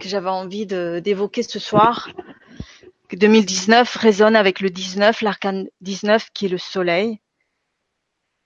que 0.00 0.08
j'avais 0.08 0.28
envie 0.30 0.66
d'évoquer 0.66 1.42
ce 1.42 1.58
soir, 1.58 2.08
2019 3.12 3.94
résonne 3.96 4.34
avec 4.34 4.60
le 4.60 4.70
19, 4.70 5.20
l'arcane 5.22 5.68
19 5.80 6.30
qui 6.32 6.46
est 6.46 6.48
le 6.48 6.58
soleil. 6.58 7.20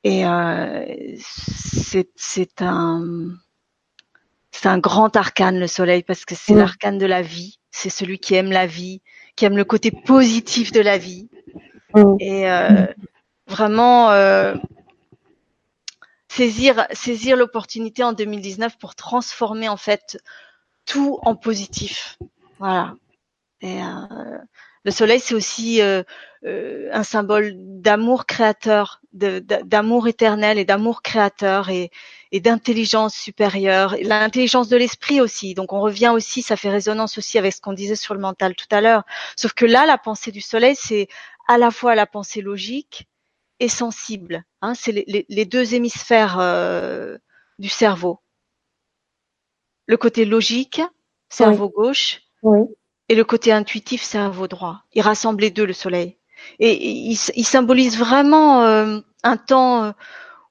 Et 0.04 0.26
euh, 0.26 0.84
c'est 2.16 2.62
un 2.62 3.30
c'est 4.50 4.68
un 4.68 4.78
grand 4.78 5.14
arcane 5.16 5.58
le 5.58 5.66
soleil 5.66 6.02
parce 6.02 6.24
que 6.24 6.34
c'est 6.34 6.54
l'arcane 6.54 6.98
de 6.98 7.06
la 7.06 7.22
vie. 7.22 7.58
C'est 7.70 7.90
celui 7.90 8.18
qui 8.18 8.34
aime 8.34 8.50
la 8.50 8.66
vie, 8.66 9.00
qui 9.36 9.44
aime 9.44 9.56
le 9.56 9.64
côté 9.64 9.90
positif 9.90 10.72
de 10.72 10.80
la 10.80 10.98
vie. 10.98 11.28
Et 12.18 12.50
euh, 12.50 12.86
vraiment 13.46 14.10
euh, 14.10 14.54
saisir 16.28 16.86
saisir 16.92 17.36
l'opportunité 17.36 18.02
en 18.02 18.12
2019 18.12 18.78
pour 18.78 18.94
transformer 18.94 19.68
en 19.68 19.76
fait 19.76 20.18
tout 20.86 21.18
en 21.22 21.34
positif. 21.36 22.18
Voilà. 22.58 22.94
Et 23.62 23.82
euh, 23.82 24.38
le 24.84 24.90
soleil, 24.90 25.20
c'est 25.20 25.34
aussi 25.34 25.82
euh, 25.82 26.02
euh, 26.44 26.88
un 26.92 27.02
symbole 27.02 27.52
d'amour 27.56 28.24
créateur, 28.26 29.00
d'amour 29.12 30.08
éternel 30.08 30.58
et 30.58 30.64
d'amour 30.64 31.02
créateur 31.02 31.68
et, 31.68 31.90
et 32.32 32.40
d'intelligence 32.40 33.14
supérieure, 33.14 33.94
et 33.94 34.04
l'intelligence 34.04 34.68
de 34.68 34.76
l'esprit 34.76 35.20
aussi. 35.20 35.54
Donc 35.54 35.72
on 35.72 35.80
revient 35.80 36.10
aussi, 36.14 36.42
ça 36.42 36.56
fait 36.56 36.70
résonance 36.70 37.18
aussi 37.18 37.38
avec 37.38 37.52
ce 37.52 37.60
qu'on 37.60 37.72
disait 37.74 37.96
sur 37.96 38.14
le 38.14 38.20
mental 38.20 38.54
tout 38.54 38.66
à 38.70 38.80
l'heure. 38.80 39.04
Sauf 39.36 39.52
que 39.52 39.66
là, 39.66 39.84
la 39.86 39.98
pensée 39.98 40.32
du 40.32 40.40
soleil, 40.40 40.76
c'est 40.76 41.08
à 41.48 41.58
la 41.58 41.70
fois 41.70 41.94
la 41.94 42.06
pensée 42.06 42.40
logique 42.40 43.06
et 43.60 43.68
sensible. 43.68 44.44
Hein, 44.62 44.74
c'est 44.74 44.92
les, 44.92 45.04
les- 45.06 45.26
les 45.28 45.44
deux 45.44 45.74
hémisphères 45.74 46.38
euh, 46.40 47.18
du 47.58 47.68
cerveau. 47.68 48.20
Le 49.86 49.96
côté 49.98 50.24
logique, 50.24 50.80
cerveau 51.28 51.68
gauche, 51.68 52.22
Oui. 52.42 52.60
Et 53.10 53.16
le 53.16 53.24
côté 53.24 53.50
intuitif, 53.50 54.04
cerveau 54.04 54.46
droit. 54.46 54.84
Il 54.94 55.02
rassemble 55.02 55.40
les 55.40 55.50
deux, 55.50 55.66
le 55.66 55.72
soleil. 55.72 56.16
Et 56.60 57.10
il, 57.10 57.18
il 57.34 57.44
symbolise 57.44 57.98
vraiment 57.98 58.62
euh, 58.62 59.00
un 59.24 59.36
temps 59.36 59.82
euh, 59.82 59.90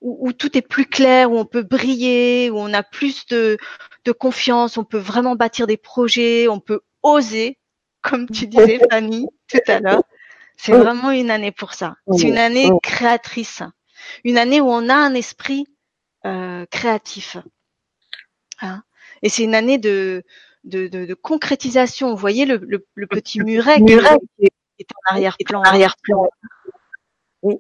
où, 0.02 0.28
où 0.28 0.34
tout 0.34 0.58
est 0.58 0.62
plus 0.62 0.86
clair, 0.86 1.32
où 1.32 1.38
on 1.38 1.46
peut 1.46 1.64
briller, 1.64 2.50
où 2.50 2.58
on 2.58 2.74
a 2.74 2.84
plus 2.84 3.26
de, 3.28 3.58
de 4.04 4.12
confiance, 4.12 4.78
on 4.78 4.84
peut 4.84 4.98
vraiment 4.98 5.38
bâtir 5.38 5.68
des 5.68 5.78
projets, 5.78 6.50
on 6.50 6.60
peut 6.60 6.82
oser, 7.02 7.58
comme 8.02 8.30
tu 8.30 8.46
disais 8.46 8.82
Fanny 8.92 9.26
tout 9.48 9.60
à 9.68 9.80
l'heure. 9.80 10.04
C'est 10.58 10.74
vraiment 10.74 11.12
une 11.12 11.32
année 11.32 11.54
pour 11.54 11.74
ça. 11.74 11.96
C'est 12.18 12.28
une 12.28 12.38
année 12.38 12.70
créatrice, 12.84 13.64
une 14.26 14.38
année 14.38 14.60
où 14.60 14.68
on 14.68 14.90
a 14.90 14.96
un 14.96 15.14
esprit 15.14 15.66
euh, 16.26 16.66
créatif. 16.70 17.38
Hein. 18.60 18.84
Et 19.22 19.30
c'est 19.30 19.44
une 19.44 19.56
année 19.56 19.78
de, 19.78 20.26
de, 20.64 20.88
de, 20.88 21.06
de 21.06 21.14
concrétisation. 21.14 22.10
Vous 22.12 22.18
voyez 22.18 22.46
le, 22.46 22.58
le, 22.58 22.86
le 22.96 23.08
petit 23.08 23.40
muret 23.42 23.82
qui 23.82 23.94
est 23.94 25.52
en 25.56 25.62
arrière-plan. 25.64 26.28
Oui. 27.42 27.56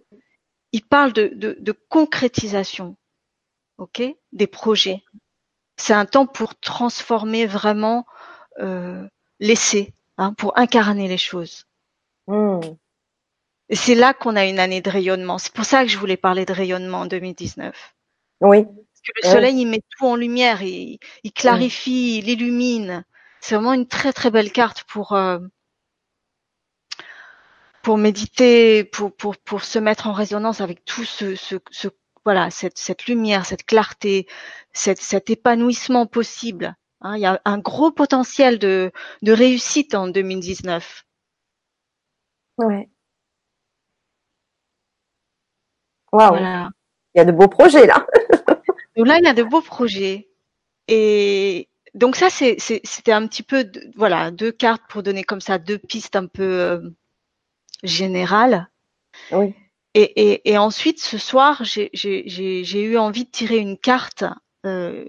Il 0.71 0.83
parle 0.85 1.13
de, 1.13 1.31
de, 1.33 1.57
de 1.59 1.71
concrétisation, 1.71 2.95
ok, 3.77 4.03
des 4.33 4.47
projets. 4.47 5.03
C'est 5.77 5.93
un 5.93 6.05
temps 6.05 6.27
pour 6.27 6.59
transformer 6.59 7.45
vraiment 7.45 8.05
euh, 8.59 9.07
l'essai, 9.39 9.93
hein, 10.17 10.33
pour 10.33 10.57
incarner 10.57 11.07
les 11.07 11.17
choses. 11.17 11.65
Mm. 12.27 12.59
Et 13.69 13.75
c'est 13.75 13.95
là 13.95 14.13
qu'on 14.13 14.35
a 14.35 14.45
une 14.45 14.59
année 14.59 14.81
de 14.81 14.89
rayonnement. 14.89 15.37
C'est 15.37 15.53
pour 15.53 15.65
ça 15.65 15.83
que 15.83 15.89
je 15.89 15.97
voulais 15.97 16.17
parler 16.17 16.45
de 16.45 16.53
rayonnement 16.53 17.01
en 17.01 17.05
2019. 17.05 17.95
Oui. 18.41 18.65
Parce 18.99 19.07
que 19.07 19.11
le 19.21 19.27
Ouais. 19.27 19.33
soleil, 19.35 19.61
il 19.61 19.67
met 19.67 19.81
tout 19.97 20.05
en 20.05 20.15
lumière, 20.15 20.61
il, 20.61 20.99
il 21.23 21.31
clarifie, 21.33 22.17
il 22.19 22.29
illumine. 22.29 23.05
C'est 23.41 23.55
vraiment 23.55 23.73
une 23.73 23.87
très 23.87 24.13
très 24.13 24.31
belle 24.31 24.51
carte 24.51 24.83
pour 24.85 25.13
euh, 25.13 25.39
pour 27.81 27.97
méditer, 27.97 28.83
pour 28.83 29.15
pour 29.15 29.37
pour 29.37 29.63
se 29.63 29.79
mettre 29.79 30.07
en 30.07 30.13
résonance 30.13 30.61
avec 30.61 30.83
tout 30.85 31.03
ce 31.05 31.35
ce, 31.35 31.55
ce 31.71 31.87
voilà 32.25 32.51
cette 32.51 32.77
cette 32.77 33.05
lumière, 33.07 33.45
cette 33.45 33.65
clarté, 33.65 34.27
cette, 34.73 35.01
cet 35.01 35.29
épanouissement 35.29 36.05
possible. 36.05 36.75
Hein, 37.01 37.15
il 37.15 37.21
y 37.21 37.25
a 37.25 37.41
un 37.45 37.57
gros 37.59 37.91
potentiel 37.91 38.59
de 38.59 38.91
de 39.21 39.31
réussite 39.31 39.95
en 39.95 40.07
2019. 40.07 41.05
Ouais. 42.57 42.89
Waouh. 46.11 46.29
Voilà. 46.37 46.69
Il 47.15 47.19
y 47.19 47.21
a 47.21 47.25
de 47.25 47.31
beaux 47.31 47.47
projets 47.47 47.87
là. 47.87 48.05
Donc 48.95 49.07
là, 49.07 49.17
il 49.19 49.25
y 49.25 49.27
a 49.27 49.33
de 49.33 49.43
beaux 49.43 49.61
projets. 49.61 50.29
Et 50.87 51.69
donc 51.95 52.15
ça, 52.17 52.29
c'est, 52.29 52.57
c'est- 52.59 52.81
c'était 52.85 53.13
un 53.13 53.27
petit 53.27 53.43
peu, 53.43 53.63
de- 53.65 53.91
voilà, 53.95 54.31
deux 54.31 54.51
cartes 54.51 54.83
pour 54.89 55.03
donner 55.03 55.23
comme 55.23 55.41
ça 55.41 55.57
deux 55.59 55.77
pistes 55.79 56.15
un 56.15 56.27
peu 56.27 56.43
euh, 56.43 56.89
générales. 57.83 58.69
Oui. 59.31 59.55
Et, 59.95 60.31
et, 60.31 60.51
et 60.51 60.57
ensuite, 60.57 60.99
ce 61.01 61.17
soir, 61.17 61.63
j'ai, 61.63 61.89
j'ai, 61.93 62.23
j'ai, 62.27 62.63
j'ai 62.63 62.83
eu 62.83 62.97
envie 62.97 63.25
de 63.25 63.31
tirer 63.31 63.57
une 63.57 63.77
carte, 63.77 64.23
euh, 64.65 65.05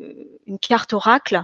une 0.46 0.58
carte 0.58 0.92
oracle 0.94 1.42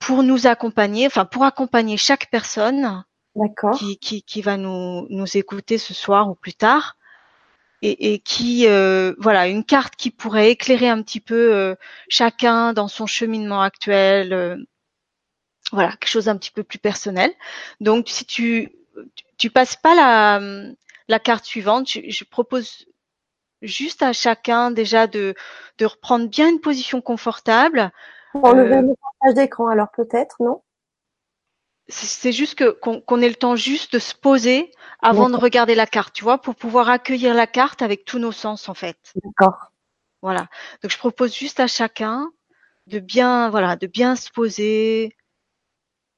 pour 0.00 0.22
nous 0.24 0.46
accompagner, 0.46 1.06
enfin 1.06 1.24
pour 1.26 1.44
accompagner 1.44 1.96
chaque 1.96 2.30
personne 2.30 3.04
D'accord. 3.34 3.78
qui, 3.78 3.98
qui, 3.98 4.22
qui 4.24 4.42
va 4.42 4.58
nous, 4.58 5.08
nous 5.10 5.38
écouter 5.38 5.78
ce 5.78 5.94
soir 5.94 6.30
ou 6.30 6.36
plus 6.36 6.54
tard. 6.54 6.97
Et, 7.80 8.12
et 8.12 8.18
qui, 8.18 8.66
euh, 8.66 9.14
voilà, 9.18 9.46
une 9.46 9.64
carte 9.64 9.94
qui 9.96 10.10
pourrait 10.10 10.50
éclairer 10.50 10.88
un 10.88 11.00
petit 11.02 11.20
peu 11.20 11.54
euh, 11.54 11.76
chacun 12.08 12.72
dans 12.72 12.88
son 12.88 13.06
cheminement 13.06 13.62
actuel. 13.62 14.32
euh, 14.32 14.56
voilà, 15.70 15.90
quelque 15.90 16.08
chose 16.08 16.28
un 16.28 16.36
petit 16.36 16.50
peu 16.50 16.64
plus 16.64 16.78
personnel. 16.78 17.30
Donc, 17.80 18.08
si 18.08 18.24
tu, 18.24 18.72
tu 19.36 19.50
passes 19.50 19.76
pas 19.76 19.94
la, 19.94 20.40
la 21.08 21.18
carte 21.18 21.44
suivante, 21.44 21.88
je, 21.90 22.00
je 22.08 22.24
propose 22.24 22.86
juste 23.62 24.02
à 24.02 24.12
chacun 24.12 24.70
déjà 24.70 25.06
de, 25.06 25.34
de 25.78 25.86
reprendre 25.86 26.28
bien 26.28 26.48
une 26.48 26.60
position 26.60 27.00
confortable. 27.00 27.90
Enlever 28.34 28.76
Euh, 28.76 28.82
le 28.82 28.94
partage 29.00 29.34
d'écran 29.34 29.68
alors 29.68 29.90
peut-être, 29.90 30.36
non? 30.40 30.62
C'est 31.88 32.32
juste 32.32 32.54
que 32.54 32.70
qu'on 32.70 33.20
ait 33.22 33.28
le 33.28 33.34
temps 33.34 33.56
juste 33.56 33.94
de 33.94 33.98
se 33.98 34.14
poser 34.14 34.70
avant 35.00 35.30
de 35.30 35.36
regarder 35.36 35.74
la 35.74 35.86
carte, 35.86 36.14
tu 36.14 36.22
vois, 36.22 36.38
pour 36.38 36.54
pouvoir 36.54 36.90
accueillir 36.90 37.32
la 37.34 37.46
carte 37.46 37.80
avec 37.80 38.04
tous 38.04 38.18
nos 38.18 38.32
sens 38.32 38.68
en 38.68 38.74
fait. 38.74 38.98
D'accord. 39.24 39.72
Voilà. 40.20 40.48
Donc 40.82 40.90
je 40.90 40.98
propose 40.98 41.34
juste 41.34 41.60
à 41.60 41.66
chacun 41.66 42.30
de 42.88 42.98
bien, 42.98 43.48
voilà, 43.50 43.76
de 43.76 43.86
bien 43.86 44.16
se 44.16 44.30
poser, 44.30 45.16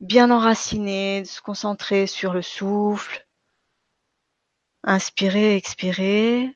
bien 0.01 0.31
enraciner, 0.31 1.23
de 1.23 1.27
se 1.27 1.41
concentrer 1.41 2.07
sur 2.07 2.33
le 2.33 2.43
souffle. 2.43 3.27
Inspirer, 4.83 5.57
expirer. 5.57 6.55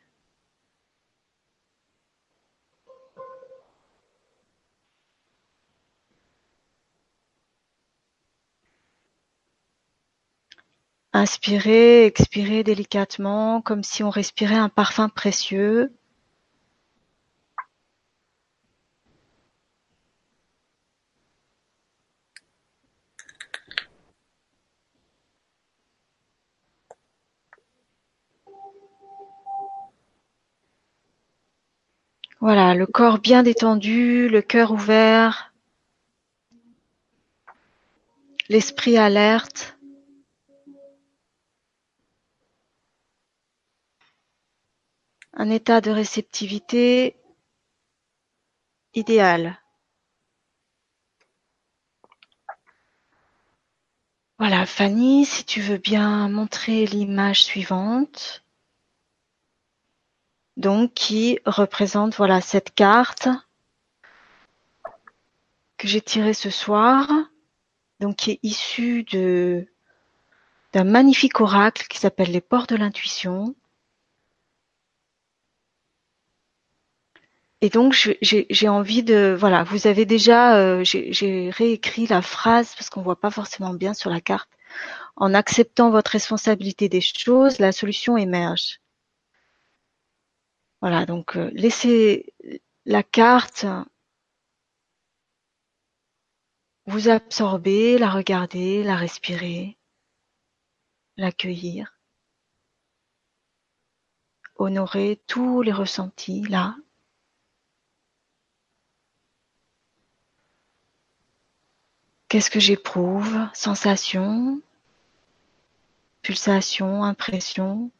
Inspirez, 11.16 12.06
expirez 12.06 12.64
délicatement, 12.64 13.62
comme 13.62 13.84
si 13.84 14.02
on 14.02 14.10
respirait 14.10 14.56
un 14.56 14.68
parfum 14.68 15.08
précieux. 15.08 15.92
Voilà, 32.40 32.74
le 32.74 32.86
corps 32.86 33.20
bien 33.20 33.44
détendu, 33.44 34.28
le 34.28 34.42
cœur 34.42 34.72
ouvert, 34.72 35.52
l'esprit 38.48 38.98
alerte. 38.98 39.73
Un 45.36 45.50
état 45.50 45.80
de 45.80 45.90
réceptivité 45.90 47.16
idéal. 48.94 49.58
Voilà, 54.38 54.66
Fanny, 54.66 55.24
si 55.24 55.44
tu 55.44 55.60
veux 55.60 55.78
bien 55.78 56.28
montrer 56.28 56.86
l'image 56.86 57.44
suivante. 57.44 58.44
Donc, 60.56 60.92
qui 60.94 61.40
représente, 61.46 62.14
voilà, 62.14 62.40
cette 62.40 62.74
carte 62.74 63.28
que 65.76 65.88
j'ai 65.88 66.00
tirée 66.00 66.34
ce 66.34 66.50
soir. 66.50 67.08
Donc, 68.00 68.16
qui 68.16 68.32
est 68.32 68.40
issue 68.42 69.04
de, 69.04 69.66
d'un 70.72 70.84
magnifique 70.84 71.40
oracle 71.40 71.86
qui 71.88 71.98
s'appelle 71.98 72.30
les 72.30 72.40
ports 72.40 72.66
de 72.66 72.76
l'intuition. 72.76 73.54
Et 77.64 77.70
donc 77.70 77.94
j'ai 77.94 78.68
envie 78.68 79.02
de 79.02 79.34
voilà, 79.40 79.64
vous 79.64 79.86
avez 79.86 80.04
déjà 80.04 80.58
euh, 80.58 80.84
j'ai 80.84 81.48
réécrit 81.48 82.06
la 82.06 82.20
phrase 82.20 82.74
parce 82.74 82.90
qu'on 82.90 83.00
voit 83.00 83.18
pas 83.18 83.30
forcément 83.30 83.72
bien 83.72 83.94
sur 83.94 84.10
la 84.10 84.20
carte. 84.20 84.50
En 85.16 85.32
acceptant 85.32 85.90
votre 85.90 86.10
responsabilité 86.10 86.90
des 86.90 87.00
choses, 87.00 87.60
la 87.60 87.72
solution 87.72 88.18
émerge. 88.18 88.80
Voilà, 90.82 91.06
donc 91.06 91.38
euh, 91.38 91.50
laissez 91.54 92.34
la 92.84 93.02
carte 93.02 93.64
vous 96.84 97.08
absorber, 97.08 97.96
la 97.96 98.10
regarder, 98.10 98.82
la 98.82 98.96
respirer, 98.96 99.78
l'accueillir, 101.16 101.98
honorer 104.56 105.22
tous 105.26 105.62
les 105.62 105.72
ressentis 105.72 106.42
là 106.42 106.76
Qu'est-ce 112.34 112.50
que 112.50 112.58
j'éprouve? 112.58 113.48
Sensation, 113.52 114.60
pulsation, 116.20 117.04
impression? 117.04 117.92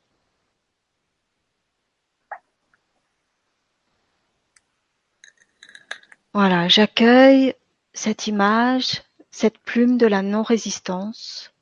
Voilà, 6.33 6.67
j'accueille 6.67 7.55
cette 7.93 8.27
image, 8.27 9.05
cette 9.31 9.59
plume 9.59 9.99
de 9.99 10.07
la 10.09 10.23
non-résistance. 10.23 11.55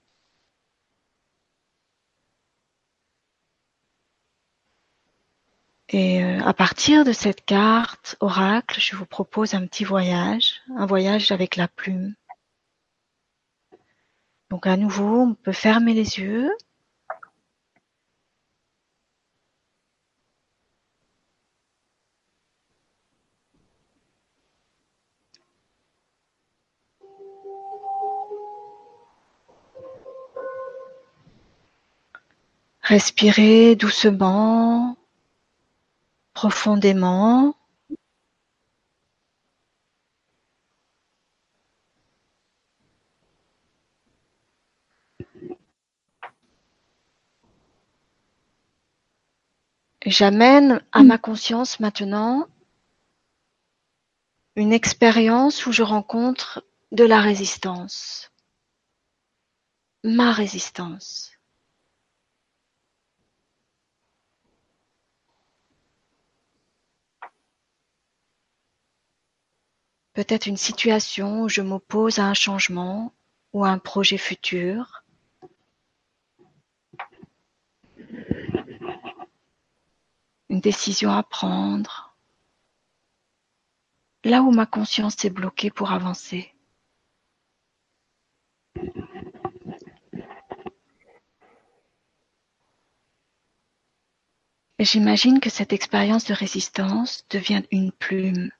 Et 5.91 6.25
euh, 6.25 6.41
à 6.43 6.55
partir 6.55 7.05
de 7.05 7.13
cette 7.13 7.45
carte 7.45 8.17
oracle, 8.21 8.81
je 8.81 8.97
vous 8.97 9.05
propose 9.05 9.53
un 9.53 9.67
petit 9.67 9.85
voyage, 9.85 10.63
un 10.75 10.87
voyage 10.87 11.33
avec 11.33 11.57
la 11.57 11.69
plume. 11.69 12.15
Donc 14.53 14.67
à 14.67 14.77
nouveau, 14.77 15.23
on 15.23 15.35
peut 15.35 15.51
fermer 15.51 15.95
les 15.95 16.19
yeux. 16.19 16.51
Respirez 32.83 33.75
doucement, 33.75 34.99
profondément. 36.35 37.55
J'amène 50.05 50.83
à 50.91 51.05
ma 51.05 51.17
conscience 51.17 51.79
maintenant 51.79 52.49
une 54.57 54.73
expérience 54.73 55.65
où 55.67 55.73
je 55.73 55.83
rencontre 55.83 56.65
de 56.91 57.05
la 57.05 57.21
résistance. 57.21 58.31
Ma 60.05 60.33
résistance. 60.33 61.33
Peut-être 70.13 70.47
une 70.47 70.59
situation 70.59 71.43
où 71.43 71.49
je 71.49 71.63
m'oppose 71.63 72.19
à 72.19 72.27
un 72.27 72.35
changement 72.35 73.15
ou 73.55 73.65
à 73.65 73.71
un 73.71 73.79
projet 73.79 74.19
futur. 74.19 75.02
Une 80.53 80.61
décision 80.61 81.11
à 81.11 81.23
prendre, 81.23 82.15
là 84.23 84.43
où 84.43 84.51
ma 84.53 84.67
conscience 84.67 85.25
est 85.25 85.31
bloquée 85.31 85.71
pour 85.71 85.93
avancer. 85.93 86.55
J'imagine 94.79 95.41
que 95.41 95.49
cette 95.49 95.73
expérience 95.73 96.27
de 96.27 96.35
résistance 96.35 97.27
devient 97.31 97.63
une 97.71 97.91
plume. 97.91 98.51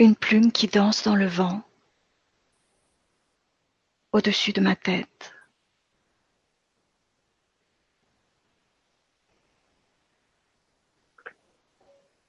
Une 0.00 0.16
plume 0.16 0.50
qui 0.50 0.66
danse 0.66 1.04
dans 1.04 1.14
le 1.14 1.28
vent 1.28 1.62
au-dessus 4.10 4.52
de 4.52 4.60
ma 4.60 4.74
tête. 4.74 5.35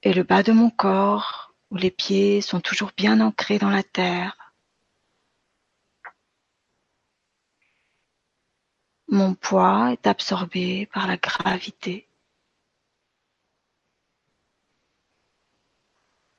Et 0.02 0.12
le 0.12 0.22
bas 0.22 0.42
de 0.42 0.52
mon 0.52 0.70
corps, 0.70 1.54
où 1.70 1.76
les 1.76 1.90
pieds 1.90 2.40
sont 2.40 2.60
toujours 2.60 2.92
bien 2.96 3.20
ancrés 3.20 3.58
dans 3.58 3.70
la 3.70 3.82
terre. 3.82 4.54
Mon 9.08 9.34
poids 9.34 9.92
est 9.92 10.06
absorbé 10.06 10.86
par 10.86 11.06
la 11.06 11.16
gravité. 11.16 12.08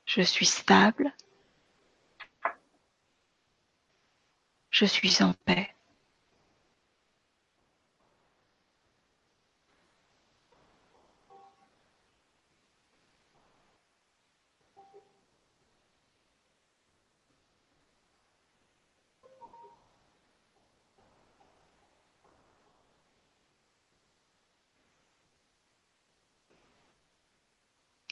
Je 0.04 0.22
suis 0.22 0.46
stable. 0.46 1.12
Je 4.70 4.84
suis 4.84 5.22
en 5.22 5.32
paix. 5.32 5.74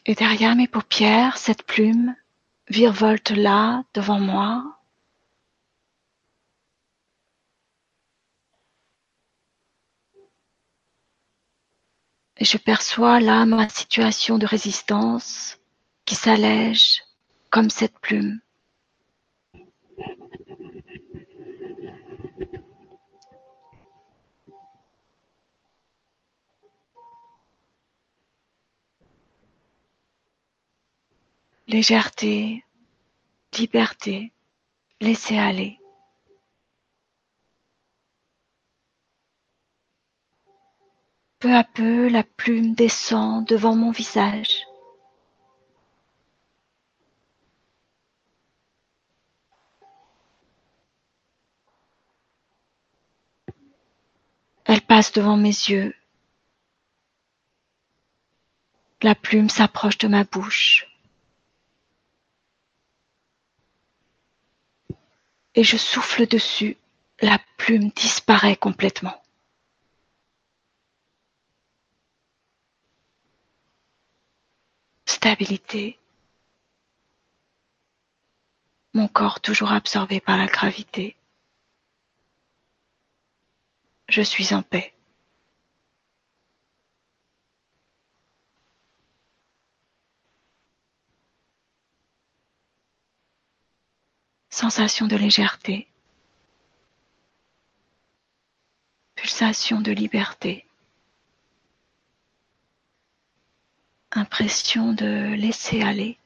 Et 0.09 0.15
derrière 0.15 0.57
mes 0.57 0.67
paupières, 0.67 1.37
cette 1.37 1.65
plume 1.65 2.17
virevolte 2.69 3.31
là, 3.31 3.85
devant 3.93 4.19
moi. 4.19 4.79
Et 12.39 12.47
je 12.47 12.57
perçois 12.57 13.21
là 13.21 13.45
ma 13.45 13.69
situation 13.69 14.39
de 14.39 14.47
résistance 14.47 15.59
qui 16.07 16.15
s'allège 16.15 17.03
comme 17.51 17.69
cette 17.69 17.99
plume. 17.99 18.41
Légèreté, 31.69 32.65
liberté, 33.59 34.33
laisser 35.01 35.39
aller. 35.39 35.79
Peu 41.39 41.55
à 41.55 41.63
peu, 41.63 42.09
la 42.09 42.25
plume 42.25 42.75
descend 42.75 43.47
devant 43.47 43.77
mon 43.77 43.93
visage. 43.93 44.65
Elle 54.65 54.83
passe 54.83 55.13
devant 55.13 55.37
mes 55.37 55.49
yeux. 55.49 55.95
La 59.01 59.15
plume 59.15 59.49
s'approche 59.49 59.99
de 59.99 60.09
ma 60.09 60.25
bouche. 60.25 60.88
Et 65.59 65.65
je 65.65 65.77
souffle 65.77 66.25
dessus. 66.29 66.77
La 67.21 67.41
plume 67.57 67.89
disparaît 67.91 68.55
complètement. 68.55 69.21
Stabilité. 75.05 75.99
Mon 78.95 79.09
corps 79.09 79.41
toujours 79.41 79.73
absorbé 79.73 80.21
par 80.21 80.37
la 80.37 80.47
gravité. 80.47 81.17
Je 84.09 84.23
suis 84.23 84.55
en 84.55 84.63
paix. 84.63 84.95
Sensation 94.61 95.07
de 95.07 95.15
légèreté. 95.15 95.87
Pulsation 99.15 99.81
de 99.81 99.93
liberté. 99.93 100.67
Impression 104.11 104.93
de 104.93 105.37
laisser 105.37 105.83
aller. 105.83 106.19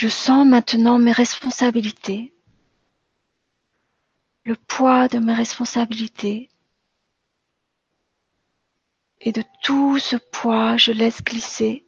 Je 0.00 0.06
sens 0.06 0.46
maintenant 0.46 1.00
mes 1.00 1.10
responsabilités, 1.10 2.32
le 4.44 4.54
poids 4.54 5.08
de 5.08 5.18
mes 5.18 5.34
responsabilités, 5.34 6.50
et 9.20 9.32
de 9.32 9.42
tout 9.60 9.98
ce 9.98 10.14
poids, 10.14 10.76
je 10.76 10.92
laisse 10.92 11.20
glisser 11.24 11.84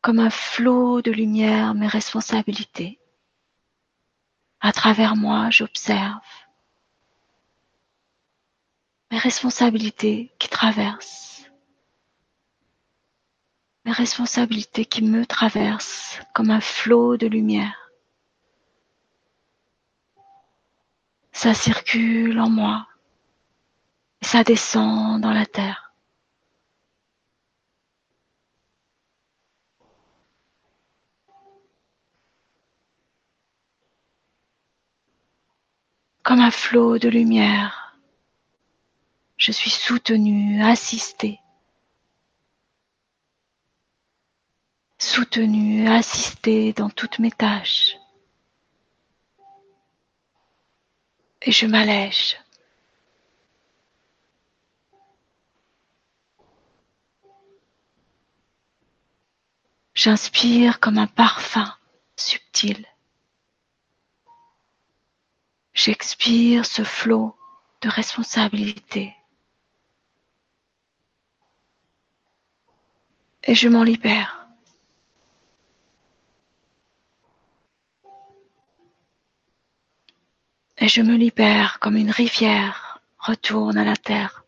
comme 0.00 0.18
un 0.18 0.28
flot 0.28 1.02
de 1.02 1.12
lumière 1.12 1.74
mes 1.74 1.86
responsabilités. 1.86 2.98
À 4.58 4.72
travers 4.72 5.14
moi, 5.14 5.50
j'observe 5.50 6.18
mes 9.12 9.18
responsabilités 9.18 10.34
qui 10.40 10.48
traversent 10.48 11.31
mes 13.84 13.92
responsabilités 13.92 14.84
qui 14.84 15.02
me 15.02 15.26
traversent 15.26 16.20
comme 16.34 16.50
un 16.50 16.60
flot 16.60 17.16
de 17.16 17.26
lumière. 17.26 17.90
Ça 21.32 21.54
circule 21.54 22.38
en 22.38 22.48
moi 22.48 22.86
et 24.20 24.24
ça 24.24 24.44
descend 24.44 25.20
dans 25.20 25.32
la 25.32 25.46
terre. 25.46 25.92
Comme 36.22 36.38
un 36.38 36.52
flot 36.52 36.98
de 36.98 37.08
lumière, 37.08 37.98
je 39.36 39.50
suis 39.50 39.70
soutenu, 39.70 40.62
assisté 40.62 41.41
soutenu, 45.12 45.86
assisté 45.88 46.72
dans 46.72 46.88
toutes 46.88 47.18
mes 47.18 47.30
tâches. 47.30 47.98
Et 51.42 51.52
je 51.52 51.66
m'allège. 51.66 52.38
J'inspire 59.94 60.80
comme 60.80 60.96
un 60.96 61.06
parfum 61.06 61.76
subtil. 62.16 62.86
J'expire 65.74 66.64
ce 66.64 66.84
flot 66.84 67.36
de 67.82 67.90
responsabilité. 67.90 69.14
Et 73.42 73.54
je 73.54 73.68
m'en 73.68 73.82
libère. 73.82 74.41
Et 80.82 80.88
je 80.88 81.00
me 81.00 81.14
libère 81.16 81.78
comme 81.78 81.96
une 81.96 82.10
rivière 82.10 82.98
retourne 83.16 83.78
à 83.78 83.84
la 83.84 83.94
terre. 83.94 84.42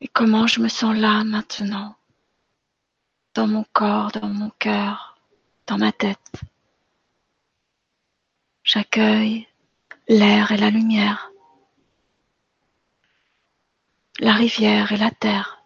Et 0.00 0.07
comment 0.18 0.48
je 0.48 0.60
me 0.60 0.66
sens 0.66 0.96
là 0.96 1.22
maintenant, 1.22 1.94
dans 3.34 3.46
mon 3.46 3.64
corps, 3.72 4.10
dans 4.10 4.26
mon 4.26 4.50
cœur, 4.58 5.16
dans 5.68 5.78
ma 5.78 5.92
tête. 5.92 6.32
J'accueille 8.64 9.46
l'air 10.08 10.50
et 10.50 10.56
la 10.56 10.70
lumière, 10.70 11.30
la 14.18 14.32
rivière 14.32 14.90
et 14.90 14.96
la 14.96 15.12
terre. 15.12 15.62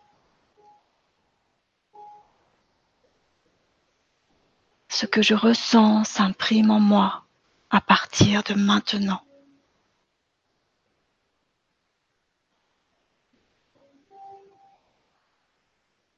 Ce 4.90 5.06
que 5.06 5.22
je 5.22 5.34
ressens 5.34 6.04
s'imprime 6.04 6.70
en 6.70 6.80
moi 6.80 7.24
à 7.70 7.80
partir 7.80 8.42
de 8.42 8.52
maintenant. 8.52 9.22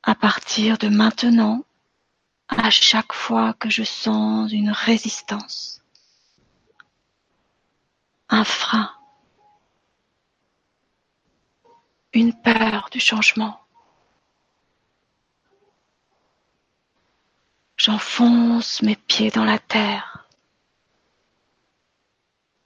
À 0.07 0.15
partir 0.15 0.77
de 0.77 0.89
maintenant, 0.89 1.65
à 2.49 2.69
chaque 2.69 3.15
fois 3.15 3.55
que 3.55 3.71
je 3.71 3.85
sens 3.85 4.53
une 4.53 4.69
résistance, 4.69 5.83
un 8.29 8.45
frein, 8.45 8.95
une 12.13 12.35
peur 12.35 12.91
du 12.93 13.01
changement, 13.01 13.59
j'enfonce 17.79 18.83
mes 18.83 18.97
pieds 18.97 19.31
dans 19.31 19.45
la 19.45 19.59
terre. 19.59 20.29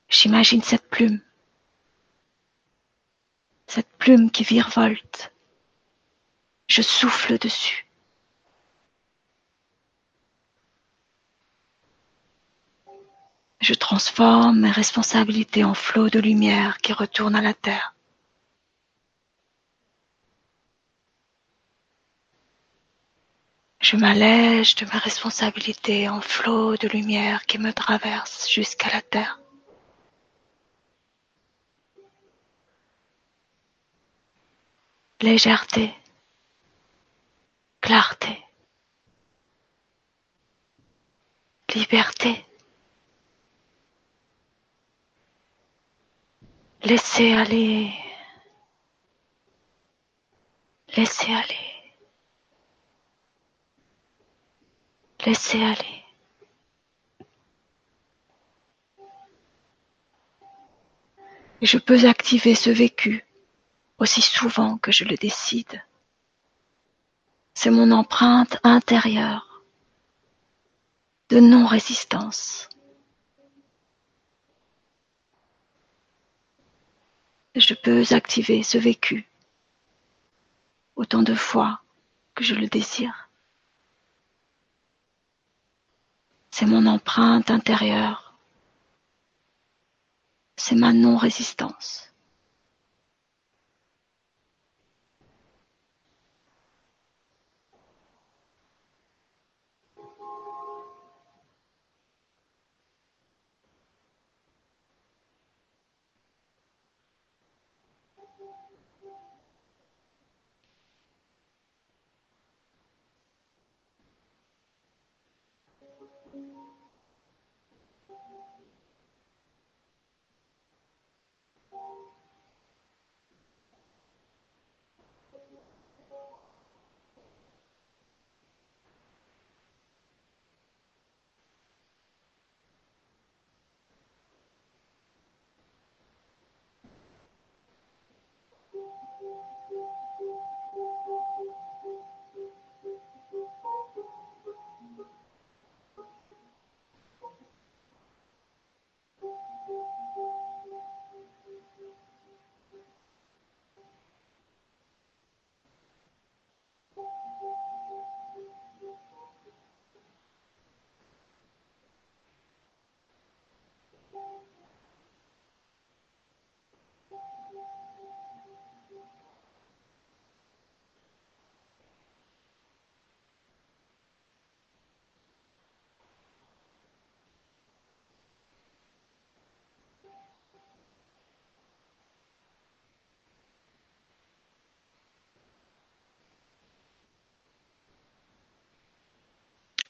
J'imagine 0.09 0.65
cette 0.65 0.91
plume, 0.91 1.23
cette 3.69 3.97
plume 3.97 4.33
qui 4.33 4.43
virevolte 4.43 5.33
je 6.69 6.83
souffle 6.83 7.39
dessus. 7.39 7.87
Je 13.61 13.75
transforme 13.75 14.61
mes 14.61 14.71
responsabilités 14.71 15.65
en 15.65 15.75
flot 15.75 16.11
de 16.11 16.21
lumière 16.21 16.79
qui 16.79 16.93
retourne 16.93 17.35
à 17.35 17.43
la 17.43 17.55
terre. 17.55 17.95
Je 23.81 23.97
m'allège 23.97 24.75
de 24.77 24.85
mes 24.85 24.99
responsabilités 24.99 26.09
en 26.09 26.21
flot 26.21 26.77
de 26.77 26.89
lumière 26.89 27.47
qui 27.47 27.59
me 27.59 27.73
traverse 27.73 28.49
jusqu'à 28.51 28.91
la 28.91 29.03
terre. 29.03 29.41
Légèreté, 35.21 35.95
clarté, 37.89 38.45
liberté. 41.75 42.45
Laissez 46.83 47.33
aller. 47.33 47.95
Laissez 50.95 51.33
aller. 51.33 51.57
Laissez 55.25 55.65
aller. 55.65 56.05
Je 61.63 61.79
peux 61.79 62.07
activer 62.07 62.55
ce 62.55 62.69
vécu 62.69 63.25
aussi 63.97 64.21
souvent 64.21 64.77
que 64.77 64.93
je 64.93 65.05
le 65.05 65.17
décide. 65.17 65.88
C'est 67.61 67.71
mon 67.71 67.91
empreinte 67.91 68.57
intérieure 68.63 69.65
de 71.29 71.41
non-résistance. 71.41 72.69
Je 77.57 77.75
peux 77.75 78.05
activer 78.13 78.63
ce 78.63 78.79
vécu 78.79 79.29
autant 80.95 81.25
de 81.25 81.35
fois 81.35 81.83
que 82.37 82.45
je 82.45 82.55
le 82.55 82.69
désire. 82.69 83.29
C'est 86.53 86.67
mon 86.67 86.87
empreinte 86.87 87.51
intérieure. 87.51 88.39
C'est 90.55 90.77
ma 90.77 90.93
non-résistance. 90.93 92.08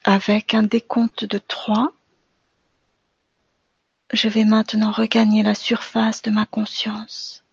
Avec 0.09 0.55
un 0.55 0.63
décompte 0.63 1.23
de 1.23 1.37
trois, 1.37 1.93
je 4.11 4.27
vais 4.27 4.43
maintenant 4.43 4.91
regagner 4.91 5.43
la 5.43 5.53
surface 5.53 6.23
de 6.23 6.31
ma 6.31 6.47
conscience. 6.47 7.43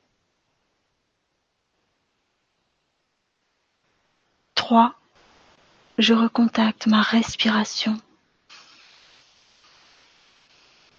Trois, 4.55 4.99
je 5.99 6.15
recontacte 6.15 6.87
ma 6.87 7.03
respiration, 7.03 8.01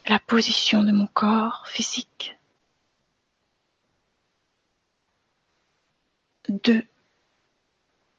la 0.06 0.20
position 0.20 0.84
de 0.84 0.92
mon 0.92 1.08
corps 1.08 1.66
physique. 1.66 2.38
Deux, 6.50 6.86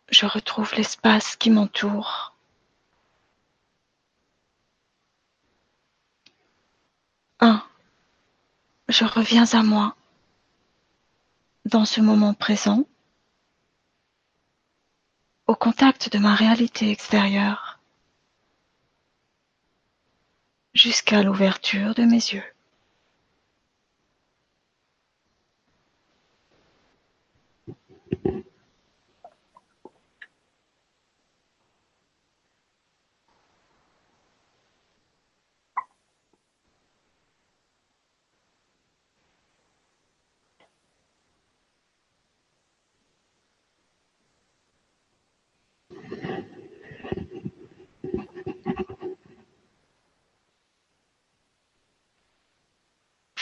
je 0.09 0.27
retrouve 0.27 0.75
l'espace 0.75 1.37
qui 1.37 1.51
m'entoure. 1.51 2.35
Un, 7.41 7.63
je 8.89 9.05
reviens 9.05 9.47
à 9.53 9.63
moi 9.63 9.97
dans 11.67 11.85
ce 11.85 12.01
moment 12.01 12.33
présent, 12.33 12.85
au 15.47 15.55
contact 15.55 16.11
de 16.13 16.19
ma 16.19 16.35
réalité 16.35 16.91
extérieure, 16.91 17.79
jusqu'à 20.75 21.23
l'ouverture 21.23 21.95
de 21.95 22.05
mes 22.05 22.17
yeux. 22.17 22.45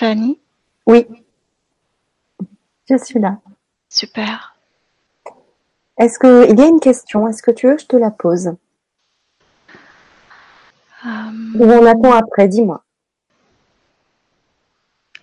Fanny 0.07 0.39
Oui, 0.87 1.05
je 2.89 2.97
suis 2.97 3.19
là. 3.19 3.41
Super. 3.89 4.55
Est-ce 5.99 6.21
qu'il 6.21 6.57
y 6.57 6.63
a 6.63 6.67
une 6.69 6.79
question 6.79 7.27
Est-ce 7.27 7.43
que 7.43 7.51
tu 7.51 7.67
veux 7.67 7.75
que 7.75 7.83
je 7.83 7.87
te 7.89 7.97
la 7.97 8.13
pose? 8.13 8.55
Euh, 11.05 11.09
Ou 11.57 11.65
on 11.65 11.85
attend 11.87 12.13
après 12.13 12.47
Dis-moi. 12.47 12.85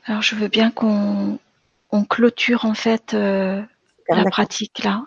alors 0.04 0.22
je 0.22 0.36
veux 0.36 0.50
bien 0.50 0.70
qu'on 0.70 1.40
on 1.92 2.04
clôture 2.04 2.66
en 2.66 2.74
fait 2.74 3.14
euh, 3.14 3.62
la 4.10 4.26
pratique 4.26 4.84
là. 4.84 5.06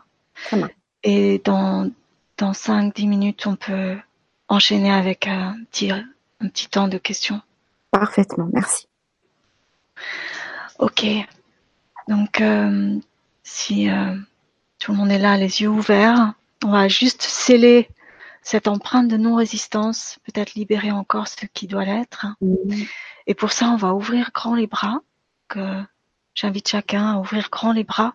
Et 1.02 1.42
dans, 1.44 1.90
dans 2.38 2.52
5-10 2.52 3.08
minutes, 3.08 3.46
on 3.46 3.56
peut 3.56 3.98
enchaîner 4.48 4.90
avec 4.90 5.26
un 5.26 5.58
petit, 5.70 5.90
un 5.90 6.48
petit 6.48 6.68
temps 6.68 6.88
de 6.88 6.96
questions. 6.96 7.42
Parfaitement, 7.90 8.48
merci. 8.54 8.88
Ok. 10.78 11.06
Donc, 12.08 12.40
euh, 12.40 12.98
si 13.42 13.88
euh, 13.88 14.14
tout 14.78 14.92
le 14.92 14.98
monde 14.98 15.10
est 15.10 15.18
là, 15.18 15.36
les 15.36 15.62
yeux 15.62 15.68
ouverts, 15.68 16.34
on 16.64 16.70
va 16.70 16.88
juste 16.88 17.22
sceller 17.22 17.88
cette 18.42 18.68
empreinte 18.68 19.08
de 19.08 19.16
non-résistance, 19.16 20.18
peut-être 20.24 20.54
libérer 20.54 20.92
encore 20.92 21.26
ce 21.26 21.46
qui 21.46 21.66
doit 21.66 21.84
l'être. 21.84 22.26
Et 23.26 23.34
pour 23.34 23.50
ça, 23.50 23.68
on 23.70 23.76
va 23.76 23.92
ouvrir 23.92 24.30
grand 24.32 24.54
les 24.54 24.68
bras, 24.68 25.00
que 25.48 25.82
j'invite 26.34 26.68
chacun 26.68 27.14
à 27.14 27.18
ouvrir 27.18 27.48
grand 27.50 27.72
les 27.72 27.82
bras, 27.82 28.14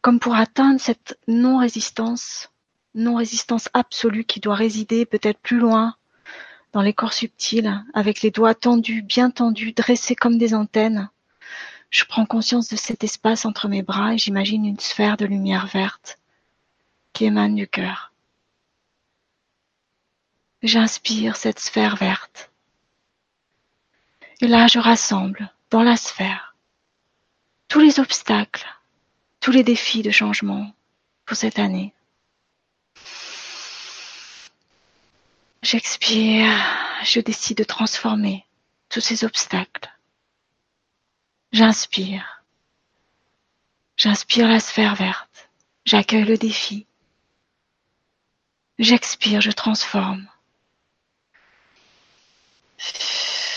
comme 0.00 0.18
pour 0.18 0.34
atteindre 0.34 0.80
cette 0.80 1.18
non-résistance, 1.28 2.50
non-résistance 2.94 3.68
absolue 3.74 4.24
qui 4.24 4.40
doit 4.40 4.54
résider 4.54 5.04
peut-être 5.04 5.40
plus 5.40 5.58
loin 5.58 5.94
dans 6.72 6.82
les 6.82 6.94
corps 6.94 7.12
subtils, 7.12 7.82
avec 7.92 8.22
les 8.22 8.30
doigts 8.30 8.54
tendus, 8.54 9.02
bien 9.02 9.30
tendus, 9.30 9.72
dressés 9.72 10.16
comme 10.16 10.38
des 10.38 10.54
antennes. 10.54 11.10
Je 11.96 12.04
prends 12.04 12.26
conscience 12.26 12.68
de 12.68 12.76
cet 12.76 13.04
espace 13.04 13.46
entre 13.46 13.68
mes 13.68 13.80
bras 13.80 14.12
et 14.12 14.18
j'imagine 14.18 14.66
une 14.66 14.78
sphère 14.78 15.16
de 15.16 15.24
lumière 15.24 15.66
verte 15.66 16.18
qui 17.14 17.24
émane 17.24 17.54
du 17.54 17.66
cœur. 17.66 18.12
J'inspire 20.62 21.36
cette 21.36 21.58
sphère 21.58 21.96
verte. 21.96 22.50
Et 24.42 24.46
là, 24.46 24.66
je 24.66 24.78
rassemble 24.78 25.50
dans 25.70 25.82
la 25.82 25.96
sphère 25.96 26.54
tous 27.68 27.80
les 27.80 27.98
obstacles, 27.98 28.66
tous 29.40 29.52
les 29.52 29.64
défis 29.64 30.02
de 30.02 30.10
changement 30.10 30.70
pour 31.24 31.38
cette 31.38 31.58
année. 31.58 31.94
J'expire, 35.62 36.62
je 37.04 37.20
décide 37.20 37.56
de 37.56 37.64
transformer 37.64 38.44
tous 38.90 39.00
ces 39.00 39.24
obstacles. 39.24 39.95
J'inspire. 41.56 42.44
J'inspire 43.96 44.46
la 44.46 44.60
sphère 44.60 44.94
verte. 44.94 45.48
J'accueille 45.86 46.26
le 46.26 46.36
défi. 46.36 46.86
J'expire, 48.78 49.40
je 49.40 49.50
transforme. 49.52 50.28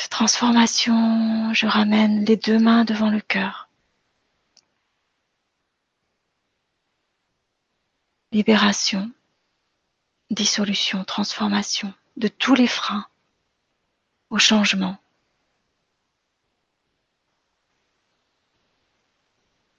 Transformation, 0.09 1.53
je 1.53 1.65
ramène 1.65 2.23
les 2.23 2.37
deux 2.37 2.57
mains 2.57 2.85
devant 2.85 3.09
le 3.09 3.19
cœur. 3.19 3.67
Libération, 8.31 9.11
dissolution, 10.31 11.03
transformation 11.03 11.93
de 12.15 12.29
tous 12.29 12.55
les 12.55 12.67
freins 12.67 13.07
au 14.29 14.39
changement. 14.39 14.97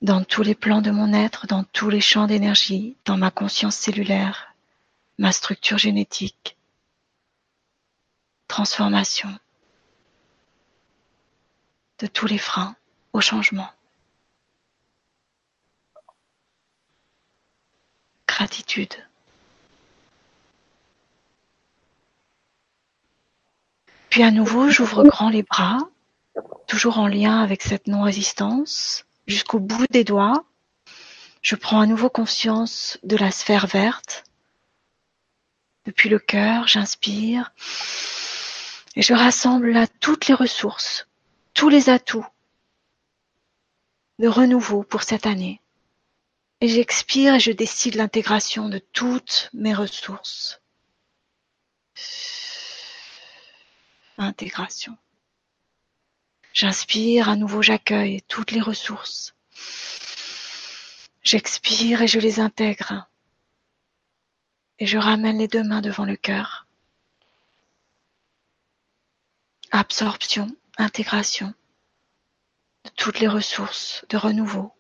Dans 0.03 0.25
tous 0.25 0.43
les 0.43 0.55
plans 0.55 0.81
de 0.81 0.91
mon 0.91 1.13
être, 1.13 1.47
dans 1.47 1.63
tous 1.63 1.91
les 1.91 2.01
champs 2.01 2.27
d'énergie, 2.27 2.97
dans 3.05 3.19
ma 3.19 3.31
conscience 3.31 3.77
cellulaire, 3.77 4.55
ma 5.19 5.31
structure 5.31 5.77
génétique, 5.77 6.57
transformation 8.49 9.29
de 11.99 12.07
tous 12.07 12.27
les 12.27 12.39
freins 12.39 12.75
au 13.13 13.21
changement. 13.21 13.69
Gratitude. 18.27 18.95
Puis 24.09 24.23
à 24.23 24.31
nouveau, 24.31 24.71
j'ouvre 24.71 25.05
grand 25.05 25.29
les 25.29 25.43
bras, 25.43 25.79
toujours 26.67 26.99
en 26.99 27.07
lien 27.07 27.43
avec 27.43 27.63
cette 27.63 27.87
non-résistance, 27.87 29.05
jusqu'au 29.31 29.61
bout 29.61 29.87
des 29.91 30.05
doigts. 30.05 30.45
Je 31.41 31.57
prends 31.57 31.81
à 31.81 31.87
nouveau 31.87 32.11
conscience 32.11 32.99
de 33.03 33.17
la 33.17 33.31
sphère 33.31 33.67
verte. 33.67 34.25
Depuis 35.87 36.09
le 36.09 36.19
cœur, 36.19 36.67
j'inspire. 36.67 37.53
Et 38.97 39.03
je 39.03 39.15
rassemble 39.15 39.71
là 39.71 39.87
toutes 39.87 40.27
les 40.27 40.35
ressources, 40.35 41.07
tous 41.55 41.69
les 41.69 41.89
atouts 41.89 42.27
de 44.19 44.29
renouveau 44.29 44.83
pour 44.83 45.03
cette 45.03 45.27
année. 45.27 45.63
Et 46.61 46.69
j'expire 46.69 47.35
et 47.35 47.41
je 47.41 47.53
décide 47.53 47.95
l'intégration 47.95 48.69
de 48.69 48.79
toutes 48.79 49.49
mes 49.55 49.73
ressources. 49.73 50.61
Intégration. 54.19 54.99
J'inspire, 56.53 57.29
à 57.29 57.37
nouveau 57.37 57.63
j'accueille 57.63 58.23
toutes 58.29 58.51
les 58.51 58.61
ressources. 58.61 59.35
J'expire 61.23 62.03
et 62.03 62.09
je 62.09 62.19
les 62.19 62.41
intègre. 62.41 63.09
Et 64.79 64.87
je 64.87 64.99
ramène 64.99 65.39
les 65.39 65.49
deux 65.49 65.63
mains 65.63 65.83
devant 65.83 66.05
le 66.05 66.17
cœur. 66.17 66.67
Absorption, 69.71 70.57
intégration 70.79 71.55
de 72.85 72.91
toutes 72.97 73.21
les 73.21 73.29
ressources 73.29 74.05
de 74.09 74.17
renouveau. 74.17 74.73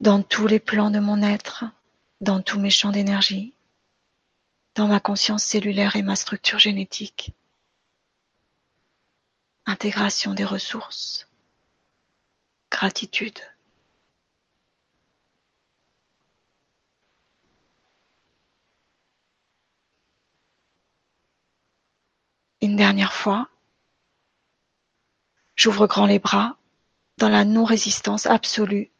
Dans 0.00 0.22
tous 0.22 0.46
les 0.46 0.60
plans 0.60 0.90
de 0.90 0.98
mon 0.98 1.22
être, 1.22 1.64
dans 2.20 2.40
tous 2.40 2.58
mes 2.58 2.70
champs 2.70 2.92
d'énergie, 2.92 3.52
dans 4.74 4.88
ma 4.88 5.00
conscience 5.00 5.44
cellulaire 5.44 5.96
et 5.96 6.02
ma 6.02 6.16
structure 6.16 6.58
génétique. 6.58 7.32
Intégration 9.68 10.32
des 10.32 10.46
ressources. 10.46 11.28
Gratitude. 12.70 13.38
Une 22.62 22.76
dernière 22.76 23.12
fois, 23.12 23.50
j'ouvre 25.54 25.86
grand 25.86 26.06
les 26.06 26.18
bras 26.18 26.56
dans 27.18 27.28
la 27.28 27.44
non-résistance 27.44 28.24
absolue. 28.24 28.90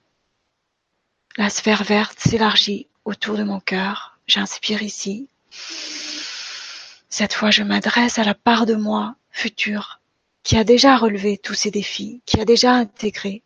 La 1.39 1.49
sphère 1.49 1.83
verte 1.83 2.21
s'élargit 2.21 2.89
autour 3.07 3.39
de 3.39 3.43
mon 3.43 3.61
cœur. 3.61 4.19
J'inspire 4.27 4.83
ici. 4.83 5.31
Cette 7.09 7.33
fois, 7.33 7.51
je 7.51 7.63
m'adresse 7.63 8.19
à 8.19 8.25
la 8.25 8.35
part 8.35 8.67
de 8.67 8.75
moi 8.75 9.17
future 9.31 9.98
qui 10.49 10.57
a 10.57 10.65
déjà 10.65 10.97
relevé 10.97 11.37
tous 11.37 11.53
ces 11.53 11.71
défis, 11.71 12.23
qui 12.25 12.41
a 12.41 12.47
déjà 12.47 12.73
intégré 12.73 13.43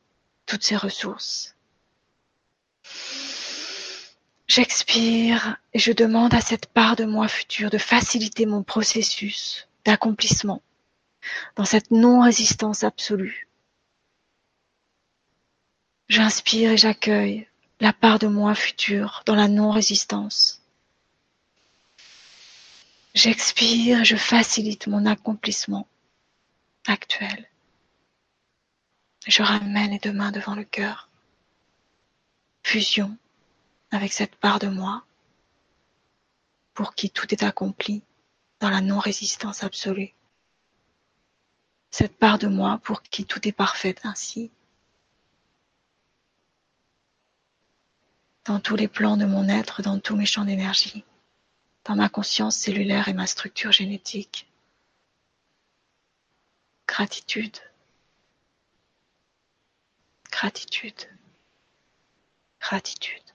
toutes 0.46 0.62
ces 0.62 0.76
ressources. 0.76 1.56
J'expire 4.46 5.56
et 5.72 5.80
je 5.80 5.90
demande 5.90 6.32
à 6.32 6.40
cette 6.40 6.66
part 6.66 6.94
de 6.94 7.04
moi 7.04 7.26
future 7.26 7.70
de 7.70 7.78
faciliter 7.78 8.46
mon 8.46 8.62
processus 8.62 9.66
d'accomplissement, 9.84 10.62
dans 11.56 11.64
cette 11.64 11.90
non-résistance 11.90 12.84
absolue. 12.84 13.48
J'inspire 16.08 16.70
et 16.70 16.76
j'accueille 16.76 17.48
la 17.80 17.92
part 17.92 18.20
de 18.20 18.28
moi 18.28 18.54
future 18.54 19.24
dans 19.26 19.34
la 19.34 19.48
non-résistance. 19.48 20.62
J'expire 23.12 24.02
et 24.02 24.04
je 24.04 24.14
facilite 24.14 24.86
mon 24.86 25.04
accomplissement 25.04 25.88
actuel. 26.86 27.48
Je 29.26 29.42
ramène 29.42 29.92
les 29.92 29.98
deux 29.98 30.12
mains 30.12 30.32
devant 30.32 30.54
le 30.54 30.64
cœur. 30.64 31.08
Fusion 32.62 33.16
avec 33.90 34.12
cette 34.12 34.36
part 34.36 34.58
de 34.58 34.68
moi 34.68 35.04
pour 36.74 36.94
qui 36.94 37.10
tout 37.10 37.32
est 37.32 37.42
accompli 37.42 38.02
dans 38.60 38.70
la 38.70 38.80
non-résistance 38.80 39.62
absolue. 39.62 40.14
Cette 41.90 42.16
part 42.16 42.38
de 42.38 42.46
moi 42.46 42.80
pour 42.82 43.02
qui 43.02 43.26
tout 43.26 43.46
est 43.46 43.52
parfait 43.52 43.96
ainsi. 44.02 44.50
Dans 48.44 48.60
tous 48.60 48.76
les 48.76 48.88
plans 48.88 49.16
de 49.16 49.26
mon 49.26 49.48
être, 49.48 49.82
dans 49.82 50.00
tous 50.00 50.16
mes 50.16 50.26
champs 50.26 50.44
d'énergie, 50.44 51.04
dans 51.84 51.94
ma 51.94 52.08
conscience 52.08 52.56
cellulaire 52.56 53.08
et 53.08 53.12
ma 53.12 53.26
structure 53.26 53.72
génétique. 53.72 54.48
Gratitude. 56.94 57.58
Gratitude. 60.30 61.06
Gratitude. 62.60 63.31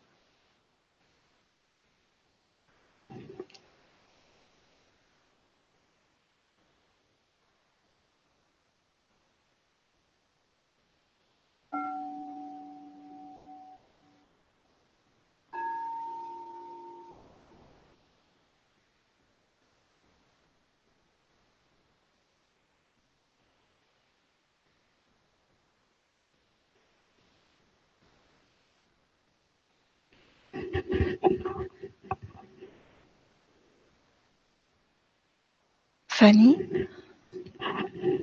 Fanny, 36.18 36.58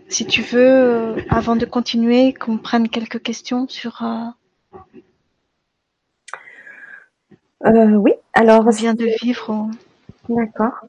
si 0.08 0.26
tu 0.26 0.42
veux, 0.42 0.58
euh, 0.58 1.16
avant 1.30 1.54
de 1.54 1.64
continuer, 1.64 2.34
qu'on 2.34 2.58
prenne 2.58 2.88
quelques 2.88 3.22
questions 3.22 3.68
sur. 3.68 4.02
Euh, 4.02 4.80
euh, 7.66 7.94
oui, 7.94 8.10
alors. 8.32 8.66
On 8.66 8.70
vient 8.70 8.94
de 8.94 9.06
vivre. 9.22 9.70
D'accord. 10.28 10.86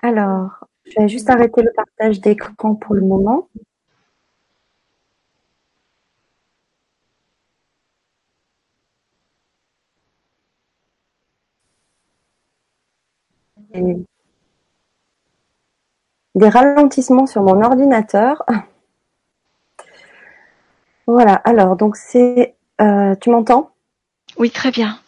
Alors, 0.00 0.66
je 0.86 0.94
vais 0.98 1.08
juste 1.10 1.28
arrêter 1.28 1.60
le 1.60 1.72
partage 1.76 2.18
d'écran 2.22 2.74
pour 2.74 2.94
le 2.94 3.02
moment. 3.02 3.50
Des 16.38 16.48
ralentissements 16.48 17.26
sur 17.26 17.42
mon 17.42 17.62
ordinateur. 17.62 18.44
Voilà, 21.06 21.34
alors 21.34 21.76
donc 21.76 21.96
c'est... 21.96 22.54
Euh, 22.80 23.14
tu 23.16 23.30
m'entends? 23.30 23.70
Oui, 24.38 24.50
très 24.50 24.70
bien. 24.70 24.98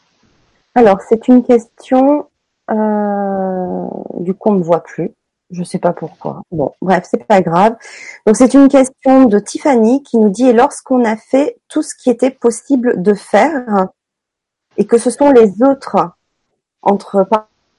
Alors 0.74 1.01
c'est 1.09 1.28
une 1.28 1.45
question 1.45 2.26
euh, 2.70 3.87
du 4.20 4.35
coup 4.35 4.51
on 4.51 4.55
ne 4.55 4.62
voit 4.62 4.83
plus. 4.83 5.11
Je 5.51 5.64
sais 5.64 5.78
pas 5.78 5.93
pourquoi. 5.93 6.43
Bon, 6.53 6.72
bref, 6.81 7.07
c'est 7.11 7.24
pas 7.24 7.43
grave. 7.43 7.76
Donc 8.24 8.37
c'est 8.37 8.55
une 8.55 8.68
question 8.68 9.24
de 9.24 9.39
Tiffany 9.41 10.03
qui 10.05 10.16
nous 10.16 10.28
dit 10.28 10.49
et 10.49 10.53
lorsqu'on 10.53 11.05
a 11.05 11.16
fait 11.16 11.59
tout 11.68 11.83
ce 11.83 11.95
qui 11.95 12.09
était 12.09 12.31
possible 12.31 13.03
de 13.03 13.14
faire 13.14 13.89
et 14.76 14.87
que 14.87 14.97
ce 14.97 15.11
sont 15.11 15.31
les 15.31 15.62
autres 15.62 15.97
entre 16.83 17.28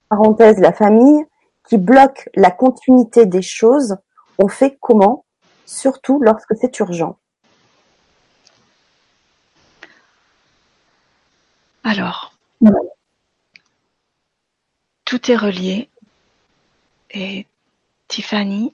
parenthèses 0.10 0.60
la 0.60 0.74
famille 0.74 1.26
qui 1.68 1.78
bloque 1.78 2.30
la 2.36 2.52
continuité 2.52 3.26
des 3.26 3.42
choses, 3.42 3.98
on 4.38 4.48
fait 4.48 4.78
comment, 4.82 5.26
surtout 5.66 6.20
lorsque 6.22 6.56
c'est 6.60 6.80
urgent. 6.80 7.18
Alors, 11.84 12.34
tout 15.06 15.32
est 15.32 15.36
relié. 15.36 15.90
Et 17.12 17.46
Tiffany, 18.08 18.74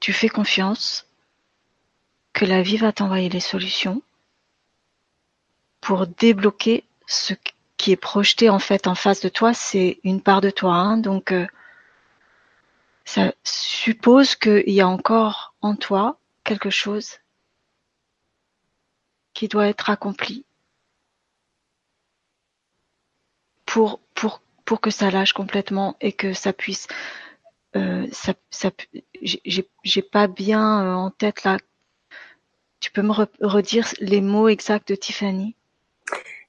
tu 0.00 0.12
fais 0.12 0.30
confiance 0.30 1.06
que 2.32 2.46
la 2.46 2.62
vie 2.62 2.78
va 2.78 2.92
t'envoyer 2.92 3.28
les 3.28 3.40
solutions 3.40 4.02
pour 5.82 6.06
débloquer 6.06 6.84
ce 7.06 7.34
qui 7.82 7.90
est 7.90 7.96
projeté 7.96 8.48
en 8.48 8.60
fait 8.60 8.86
en 8.86 8.94
face 8.94 9.20
de 9.20 9.28
toi, 9.28 9.54
c'est 9.54 9.98
une 10.04 10.22
part 10.22 10.40
de 10.40 10.50
toi. 10.50 10.74
Hein. 10.74 10.98
donc, 10.98 11.32
euh, 11.32 11.48
ça 13.04 13.32
suppose 13.42 14.36
qu'il 14.36 14.70
y 14.70 14.80
a 14.80 14.86
encore 14.86 15.52
en 15.62 15.74
toi 15.74 16.16
quelque 16.44 16.70
chose 16.70 17.18
qui 19.34 19.48
doit 19.48 19.66
être 19.66 19.90
accompli 19.90 20.46
pour, 23.66 23.98
pour, 24.14 24.42
pour 24.64 24.80
que 24.80 24.90
ça 24.90 25.10
lâche 25.10 25.32
complètement 25.32 25.96
et 26.00 26.12
que 26.12 26.34
ça 26.34 26.52
puisse. 26.52 26.86
Euh, 27.74 28.06
ça, 28.12 28.34
ça, 28.50 28.70
j'ai 29.22 30.02
pas 30.02 30.28
bien 30.28 30.84
euh, 30.84 30.94
en 30.94 31.10
tête 31.10 31.42
là. 31.42 31.58
Tu 32.78 32.92
peux 32.92 33.02
me 33.02 33.12
redire 33.40 33.88
les 33.98 34.20
mots 34.20 34.46
exacts 34.46 34.86
de 34.86 34.94
Tiffany? 34.94 35.56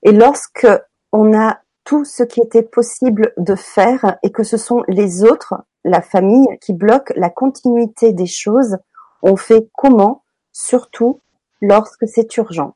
Et 0.03 0.11
lorsque 0.11 0.67
on 1.13 1.37
a 1.37 1.61
tout 1.85 2.03
ce 2.03 2.23
qui 2.23 2.41
était 2.41 2.63
possible 2.63 3.33
de 3.37 3.55
faire 3.55 4.17
et 4.23 4.31
que 4.31 4.43
ce 4.43 4.57
sont 4.57 4.83
les 4.87 5.23
autres, 5.23 5.53
la 5.85 6.01
famille, 6.01 6.47
qui 6.59 6.73
bloquent 6.73 7.13
la 7.15 7.29
continuité 7.29 8.11
des 8.11 8.25
choses. 8.25 8.77
On 9.21 9.37
fait 9.37 9.69
comment, 9.77 10.23
surtout 10.51 11.21
lorsque 11.61 12.07
c'est 12.07 12.35
urgent 12.37 12.75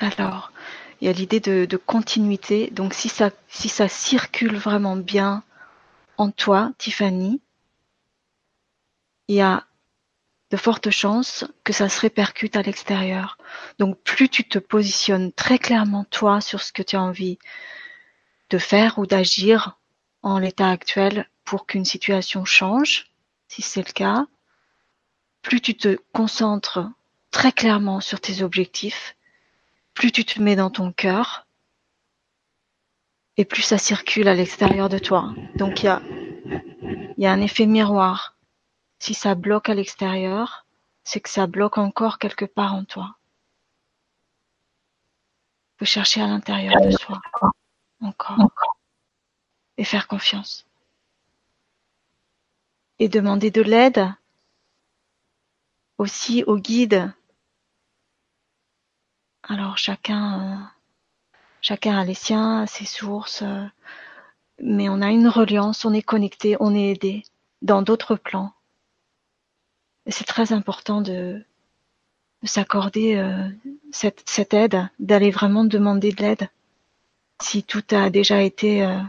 Alors, 0.00 0.52
il 1.00 1.06
y 1.06 1.10
a 1.10 1.12
l'idée 1.12 1.40
de, 1.40 1.76
continuité. 1.76 2.70
Donc, 2.70 2.92
si 2.92 3.08
ça, 3.08 3.30
si 3.48 3.68
ça 3.68 3.88
circule 3.88 4.56
vraiment 4.56 4.96
bien 4.96 5.42
en 6.18 6.30
toi, 6.30 6.72
Tiffany, 6.78 7.40
il 9.28 9.36
y 9.36 9.40
a 9.40 9.64
de 10.50 10.56
fortes 10.56 10.90
chances 10.90 11.44
que 11.64 11.72
ça 11.72 11.88
se 11.88 12.00
répercute 12.00 12.56
à 12.56 12.62
l'extérieur. 12.62 13.38
Donc 13.78 14.00
plus 14.02 14.28
tu 14.28 14.44
te 14.44 14.58
positionnes 14.58 15.32
très 15.32 15.58
clairement 15.58 16.04
toi 16.04 16.40
sur 16.40 16.62
ce 16.62 16.72
que 16.72 16.82
tu 16.82 16.96
as 16.96 17.02
envie 17.02 17.38
de 18.50 18.58
faire 18.58 18.98
ou 18.98 19.06
d'agir 19.06 19.78
en 20.22 20.38
l'état 20.38 20.70
actuel 20.70 21.28
pour 21.44 21.66
qu'une 21.66 21.84
situation 21.84 22.44
change, 22.44 23.06
si 23.48 23.62
c'est 23.62 23.86
le 23.86 23.92
cas, 23.92 24.26
plus 25.42 25.60
tu 25.60 25.76
te 25.76 25.98
concentres 26.12 26.80
très 27.30 27.52
clairement 27.52 28.00
sur 28.00 28.20
tes 28.20 28.42
objectifs, 28.42 29.16
plus 29.94 30.12
tu 30.12 30.24
te 30.24 30.40
mets 30.40 30.56
dans 30.56 30.70
ton 30.70 30.92
cœur, 30.92 31.46
et 33.36 33.44
plus 33.44 33.62
ça 33.62 33.78
circule 33.78 34.28
à 34.28 34.34
l'extérieur 34.34 34.88
de 34.88 34.98
toi. 34.98 35.34
Donc 35.56 35.82
il 35.82 35.86
y 35.86 35.88
a, 35.88 36.02
y 37.18 37.26
a 37.26 37.32
un 37.32 37.40
effet 37.40 37.66
miroir 37.66 38.35
si 38.98 39.14
ça 39.14 39.34
bloque 39.34 39.68
à 39.68 39.74
l'extérieur, 39.74 40.66
c'est 41.04 41.20
que 41.20 41.30
ça 41.30 41.46
bloque 41.46 41.78
encore 41.78 42.18
quelque 42.18 42.44
part 42.44 42.74
en 42.74 42.84
toi. 42.84 43.16
Faut 45.78 45.84
chercher 45.84 46.22
à 46.22 46.26
l'intérieur 46.26 46.80
de 46.80 46.90
soi. 46.90 47.20
Encore. 48.00 48.76
Et 49.76 49.84
faire 49.84 50.08
confiance. 50.08 50.66
Et 52.98 53.08
demander 53.08 53.50
de 53.50 53.62
l'aide 53.62 54.12
aussi 55.98 56.44
au 56.44 56.56
guide. 56.56 57.12
Alors 59.42 59.78
chacun, 59.78 60.40
euh, 60.40 60.64
chacun 61.60 61.98
a 61.98 62.04
les 62.04 62.14
siens, 62.14 62.66
ses 62.66 62.86
sources, 62.86 63.42
euh, 63.42 63.64
mais 64.60 64.88
on 64.88 65.02
a 65.02 65.10
une 65.10 65.28
reliance, 65.28 65.84
on 65.84 65.92
est 65.92 66.02
connecté, 66.02 66.56
on 66.58 66.74
est 66.74 66.90
aidé 66.92 67.22
dans 67.62 67.82
d'autres 67.82 68.16
plans 68.16 68.55
c'est 70.08 70.24
très 70.24 70.52
important 70.52 71.00
de, 71.00 71.44
s'accorder 72.42 73.16
euh, 73.16 73.48
cette, 73.90 74.54
aide, 74.54 74.88
d'aller 74.98 75.30
vraiment 75.30 75.64
demander 75.64 76.12
de 76.12 76.22
l'aide. 76.22 76.48
Si 77.40 77.62
tout 77.62 77.84
a 77.90 78.10
déjà 78.10 78.42
été 78.42 78.84
euh, 78.84 79.00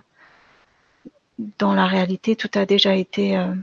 dans 1.60 1.74
la 1.74 1.88
réalité, 1.88 2.36
tout 2.36 2.50
a 2.56 2.66
déjà 2.66 2.96
été 2.96 3.38
euh, 3.38 3.54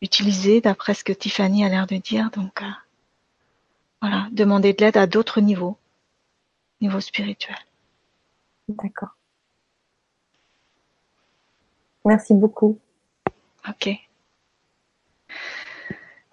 utilisé 0.00 0.60
d'après 0.60 0.94
ce 0.94 1.04
que 1.04 1.12
Tiffany 1.12 1.64
a 1.64 1.68
l'air 1.68 1.86
de 1.86 1.96
dire. 1.96 2.30
Donc 2.30 2.62
voilà, 4.00 4.28
demander 4.32 4.72
de 4.72 4.84
l'aide 4.84 4.96
à 4.96 5.06
d'autres 5.06 5.40
niveaux, 5.40 5.76
niveau 6.80 7.00
spirituel. 7.00 7.56
D'accord. 8.68 9.16
Merci 12.04 12.32
beaucoup. 12.32 12.78
Ok. 13.68 13.90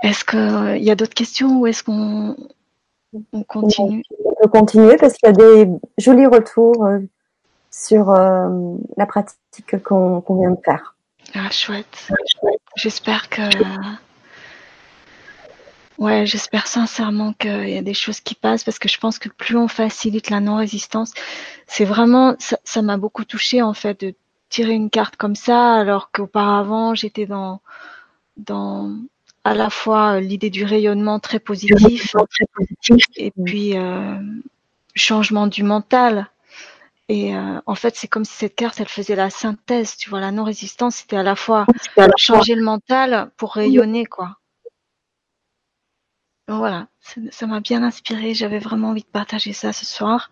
Est-ce 0.03 0.23
qu'il 0.23 0.83
y 0.83 0.91
a 0.91 0.95
d'autres 0.95 1.13
questions 1.13 1.59
ou 1.59 1.67
est-ce 1.67 1.83
qu'on 1.83 2.35
continue? 3.47 4.03
On 4.25 4.35
peut 4.41 4.49
continuer 4.49 4.97
parce 4.97 5.13
qu'il 5.13 5.27
y 5.27 5.31
a 5.31 5.33
des 5.33 5.69
jolis 5.97 6.27
retours 6.27 6.85
euh, 6.85 6.99
sur 7.71 8.11
euh, 8.11 8.75
la 8.95 9.05
pratique 9.05 9.83
qu'on 9.83 10.21
vient 10.29 10.51
de 10.51 10.61
faire. 10.63 10.95
Ah, 11.33 11.49
chouette. 11.49 12.09
J'espère 12.75 13.29
que. 13.29 13.41
Ouais, 15.97 16.27
j'espère 16.27 16.67
sincèrement 16.67 17.33
qu'il 17.33 17.69
y 17.69 17.77
a 17.77 17.81
des 17.81 17.95
choses 17.95 18.19
qui 18.19 18.35
passent 18.35 18.63
parce 18.63 18.77
que 18.77 18.87
je 18.87 18.99
pense 18.99 19.17
que 19.17 19.29
plus 19.29 19.57
on 19.57 19.67
facilite 19.67 20.29
la 20.29 20.39
non-résistance, 20.39 21.11
c'est 21.65 21.85
vraiment. 21.85 22.35
Ça 22.39 22.81
m'a 22.83 22.97
beaucoup 22.97 23.25
touché 23.25 23.63
en 23.63 23.73
fait 23.73 23.99
de 24.01 24.13
tirer 24.49 24.73
une 24.73 24.91
carte 24.91 25.17
comme 25.17 25.35
ça 25.35 25.73
alors 25.73 26.09
qu'auparavant 26.11 26.95
j'étais 26.95 27.25
dans 27.25 27.59
dans 28.37 28.95
à 29.47 29.53
la 29.53 29.69
fois 29.69 30.15
euh, 30.15 30.19
l'idée 30.19 30.49
du 30.49 30.65
rayonnement 30.65 31.19
très 31.19 31.39
positif, 31.39 32.15
et 33.15 33.31
puis 33.45 33.77
euh, 33.77 34.19
changement 34.93 35.47
du 35.47 35.63
mental. 35.63 36.27
Et 37.07 37.33
euh, 37.33 37.61
en 37.65 37.75
fait, 37.75 37.95
c'est 37.95 38.09
comme 38.09 38.25
si 38.25 38.33
cette 38.33 38.55
carte, 38.55 38.81
elle 38.81 38.89
faisait 38.89 39.15
la 39.15 39.29
synthèse. 39.29 39.95
Tu 39.95 40.09
vois, 40.09 40.19
la 40.19 40.31
non-résistance, 40.31 40.97
c'était 40.97 41.15
à 41.15 41.23
la 41.23 41.37
fois 41.37 41.65
changer 42.17 42.55
le 42.55 42.63
mental 42.63 43.31
pour 43.37 43.53
rayonner, 43.53 44.05
quoi. 44.05 44.35
Donc 46.49 46.57
voilà, 46.59 46.87
ça 47.31 47.47
m'a 47.47 47.61
bien 47.61 47.83
inspiré. 47.83 48.33
J'avais 48.33 48.59
vraiment 48.59 48.89
envie 48.89 49.03
de 49.03 49.07
partager 49.07 49.53
ça 49.53 49.71
ce 49.71 49.85
soir 49.85 50.29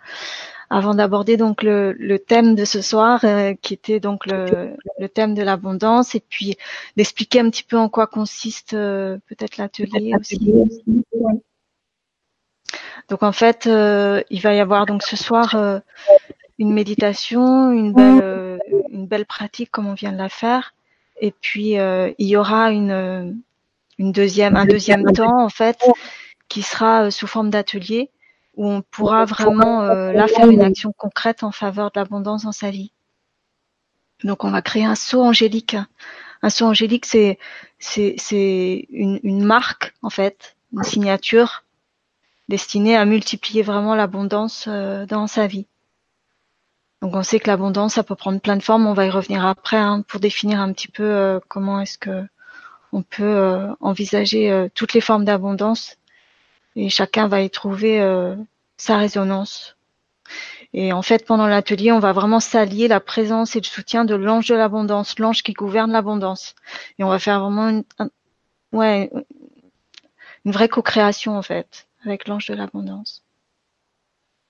avant 0.70 0.96
d'aborder 0.96 1.38
donc 1.38 1.64
le, 1.64 1.94
le, 1.94 2.20
thème 2.20 2.56
de 2.56 2.66
ce 2.66 2.82
soir, 2.82 3.22
euh, 3.24 3.54
qui 3.62 3.74
était 3.74 4.00
donc 4.00 4.26
le, 4.26 4.76
le 5.00 5.10
thème 5.10 5.34
de 5.34 5.44
l'abondance, 5.44 6.16
et 6.16 6.20
puis 6.20 6.58
d'expliquer 6.98 7.40
un 7.40 7.50
petit 7.50 7.64
peu 7.64 7.78
en 7.78 7.90
quoi 7.90 8.08
consiste 8.08 8.74
euh, 8.74 9.18
peut-être 9.28 9.58
l'atelier 9.58 10.14
aussi. 10.20 10.40
Donc 13.10 13.22
en 13.22 13.32
fait, 13.32 13.68
euh, 13.68 14.24
il 14.30 14.42
va 14.42 14.54
y 14.56 14.60
avoir 14.60 14.86
donc 14.86 15.04
ce 15.04 15.16
soir 15.16 15.82
une 16.58 16.74
méditation, 16.74 17.72
une 17.72 17.94
belle, 17.94 18.20
euh, 18.24 18.58
une 18.90 19.08
belle 19.08 19.26
pratique 19.26 19.72
comme 19.72 19.88
on 19.88 19.94
vient 19.94 20.12
de 20.12 20.18
la 20.18 20.30
faire. 20.30 20.74
Et 21.22 21.32
puis 21.32 21.80
euh, 21.80 22.12
il 22.18 22.28
y 22.28 22.38
aura 22.38 22.72
une, 22.72 23.42
une 23.98 24.12
deuxième, 24.12 24.56
un 24.56 24.66
deuxième 24.66 25.04
temps 25.12 25.44
en 25.44 25.50
fait 25.50 25.78
qui 26.48 26.62
sera 26.62 27.12
sous 27.12 27.28
forme 27.28 27.50
d'atelier 27.50 28.10
où 28.56 28.68
on 28.68 28.82
pourra 28.82 29.26
vraiment 29.26 29.82
là 29.84 30.28
faire 30.28 30.50
une 30.50 30.62
action 30.62 30.94
concrète 30.94 31.44
en 31.44 31.52
faveur 31.52 31.92
de 31.92 32.00
l'abondance 32.00 32.44
dans 32.44 32.52
sa 32.52 32.72
vie. 32.72 32.92
Donc 34.24 34.44
on 34.44 34.52
va 34.52 34.62
créer 34.62 34.86
un 34.86 34.96
saut 34.96 35.22
angélique. 35.22 35.76
Un 36.42 36.50
saut 36.50 36.66
angélique, 36.66 37.06
c'est 37.06 37.38
c'est 37.80 38.16
c'est 38.18 38.88
une, 38.90 39.20
une 39.24 39.44
marque 39.44 39.94
en 40.02 40.10
fait, 40.10 40.56
une 40.74 40.84
signature 40.84 41.64
destinée 42.48 42.96
à 42.96 43.06
multiplier 43.06 43.62
vraiment 43.62 43.96
l'abondance 43.96 44.68
dans 44.68 45.28
sa 45.28 45.48
vie. 45.48 45.68
Donc 47.06 47.16
on 47.16 47.22
sait 47.22 47.40
que 47.40 47.48
l'abondance, 47.48 47.94
ça 47.94 48.04
peut 48.04 48.16
prendre 48.16 48.40
plein 48.40 48.58
de 48.58 48.64
formes. 48.64 48.88
On 48.88 48.94
va 48.94 49.06
y 49.06 49.12
revenir 49.12 49.46
après 49.46 49.78
hein, 49.78 50.04
pour 50.08 50.20
définir 50.20 50.60
un 50.60 50.74
petit 50.74 50.88
peu 50.88 51.04
euh, 51.04 51.40
comment 51.48 51.80
est-ce 51.80 52.00
que 52.00 52.24
on 52.94 53.04
peut 53.04 53.24
euh, 53.24 53.68
envisager 53.80 54.52
euh, 54.52 54.70
toutes 54.74 54.94
les 54.94 55.02
formes 55.02 55.24
d'abondance 55.24 55.98
et 56.76 56.90
chacun 56.90 57.28
va 57.28 57.42
y 57.42 57.50
trouver 57.50 58.00
sa 58.78 58.98
résonance. 58.98 59.76
Et 60.74 60.92
en 60.92 61.02
fait, 61.02 61.26
pendant 61.26 61.48
l'atelier, 61.48 61.92
on 61.92 62.00
va 62.00 62.12
vraiment 62.12 62.42
s'allier 62.42 62.88
la 62.88 63.00
présence 63.00 63.56
et 63.56 63.60
le 63.60 63.66
soutien 63.66 64.04
de 64.04 64.16
l'ange 64.16 64.48
de 64.48 64.56
l'abondance, 64.56 65.18
l'ange 65.20 65.42
qui 65.42 65.54
gouverne 65.54 65.92
l'abondance. 65.92 66.56
Et 67.00 67.04
on 67.04 67.10
va 67.10 67.20
faire 67.20 67.40
vraiment 67.40 67.70
une, 67.70 67.84
ouais, 68.74 69.10
une 70.44 70.52
vraie 70.52 70.68
co-création 70.70 71.38
en 71.38 71.42
fait 71.42 71.88
avec 72.06 72.28
l'ange 72.28 72.48
de 72.48 72.54
l'abondance. 72.54 73.24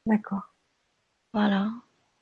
D'accord. 0.05 0.53
Voilà. 1.33 1.69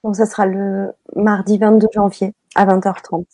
Donc 0.04 0.16
ça 0.16 0.26
sera 0.26 0.46
le 0.46 0.92
mardi 1.16 1.58
22 1.58 1.88
janvier 1.94 2.34
à 2.56 2.66
20h30. 2.66 3.26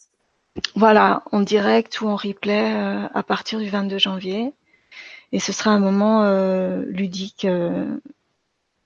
Voilà, 0.76 1.24
en 1.32 1.42
direct 1.42 2.02
ou 2.02 2.08
en 2.08 2.16
replay 2.16 2.74
euh, 2.76 3.08
à 3.14 3.24
partir 3.24 3.60
du 3.60 3.70
22 3.70 3.98
janvier. 3.98 4.54
Et 5.32 5.40
ce 5.40 5.52
sera 5.52 5.72
un 5.72 5.80
moment 5.80 6.24
euh, 6.24 6.84
ludique, 6.88 7.46
euh, 7.46 7.86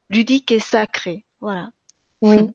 ludique 0.10 0.52
et 0.52 0.60
sacré. 0.60 1.26
Voilà. 1.40 1.72
Oui. 2.22 2.52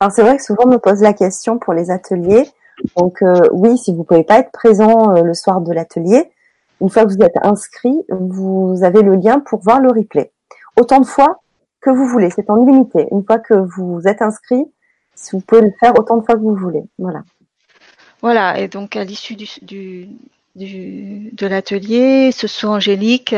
Alors 0.00 0.12
c'est 0.12 0.22
vrai 0.22 0.36
que 0.36 0.42
souvent 0.42 0.64
on 0.66 0.70
me 0.70 0.78
pose 0.78 1.02
la 1.02 1.12
question 1.12 1.58
pour 1.58 1.74
les 1.74 1.90
ateliers. 1.90 2.48
Donc 2.96 3.18
oui, 3.50 3.76
si 3.76 3.92
vous 3.92 4.04
pouvez 4.04 4.22
pas 4.22 4.38
être 4.38 4.52
présent 4.52 5.20
le 5.20 5.34
soir 5.34 5.60
de 5.60 5.72
l'atelier, 5.72 6.30
une 6.80 6.88
fois 6.88 7.04
que 7.04 7.12
vous 7.12 7.22
êtes 7.24 7.36
inscrit, 7.42 7.96
vous 8.08 8.78
avez 8.82 9.02
le 9.02 9.16
lien 9.16 9.40
pour 9.40 9.58
voir 9.58 9.80
le 9.80 9.90
replay. 9.90 10.30
Autant 10.76 11.00
de 11.00 11.06
fois 11.06 11.40
que 11.80 11.90
vous 11.90 12.06
voulez. 12.06 12.30
C'est 12.30 12.50
en 12.50 12.62
illimité. 12.62 13.06
Une 13.10 13.24
fois 13.24 13.38
que 13.38 13.54
vous 13.54 14.02
êtes 14.06 14.22
inscrit, 14.22 14.64
vous 15.32 15.40
pouvez 15.40 15.62
le 15.62 15.72
faire 15.80 15.98
autant 15.98 16.16
de 16.16 16.24
fois 16.24 16.34
que 16.34 16.40
vous 16.40 16.54
voulez. 16.54 16.84
Voilà. 16.98 17.22
Voilà. 18.20 18.58
Et 18.58 18.68
donc 18.68 18.96
à 18.96 19.04
l'issue 19.04 19.36
du, 19.36 19.46
du, 19.62 20.08
du, 20.58 21.30
de 21.32 21.46
l'atelier, 21.46 22.32
ce 22.32 22.46
saut 22.46 22.68
angélique, 22.68 23.34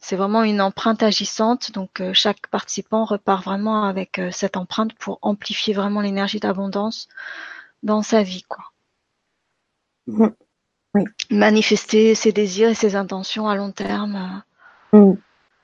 c'est 0.00 0.16
vraiment 0.16 0.42
une 0.42 0.60
empreinte 0.60 1.02
agissante. 1.02 1.72
Donc 1.72 2.00
euh, 2.00 2.12
chaque 2.12 2.46
participant 2.48 3.04
repart 3.04 3.44
vraiment 3.44 3.84
avec 3.84 4.18
euh, 4.18 4.30
cette 4.30 4.56
empreinte 4.56 4.94
pour 4.94 5.18
amplifier 5.22 5.72
vraiment 5.72 6.00
l'énergie 6.00 6.40
d'abondance 6.40 7.08
dans 7.82 8.02
sa 8.02 8.22
vie, 8.22 8.44
quoi. 8.48 8.64
Mmh. 10.06 10.28
Oui. 10.94 11.04
Manifester 11.30 12.14
ses 12.14 12.32
désirs 12.32 12.68
et 12.68 12.74
ses 12.74 12.96
intentions 12.96 13.48
à 13.48 13.56
long 13.56 13.72
terme. 13.72 14.42
Mmh 14.92 15.14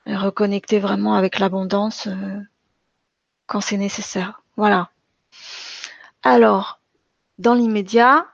reconnecter 0.05 0.79
vraiment 0.79 1.15
avec 1.15 1.39
l'abondance 1.39 2.07
euh, 2.07 2.39
quand 3.45 3.61
c'est 3.61 3.77
nécessaire. 3.77 4.41
Voilà. 4.57 4.89
Alors, 6.23 6.79
dans 7.39 7.53
l'immédiat, 7.53 8.27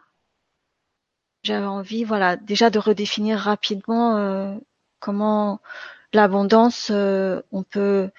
j'avais 1.50 1.66
envie, 1.66 2.04
voilà, 2.04 2.36
déjà 2.36 2.70
de 2.70 2.80
redéfinir 2.80 3.38
rapidement 3.40 4.18
euh, 4.18 4.56
comment 5.00 5.60
l'abondance, 6.14 6.90
euh, 6.92 7.42
on 7.52 7.64
peut 7.64 8.10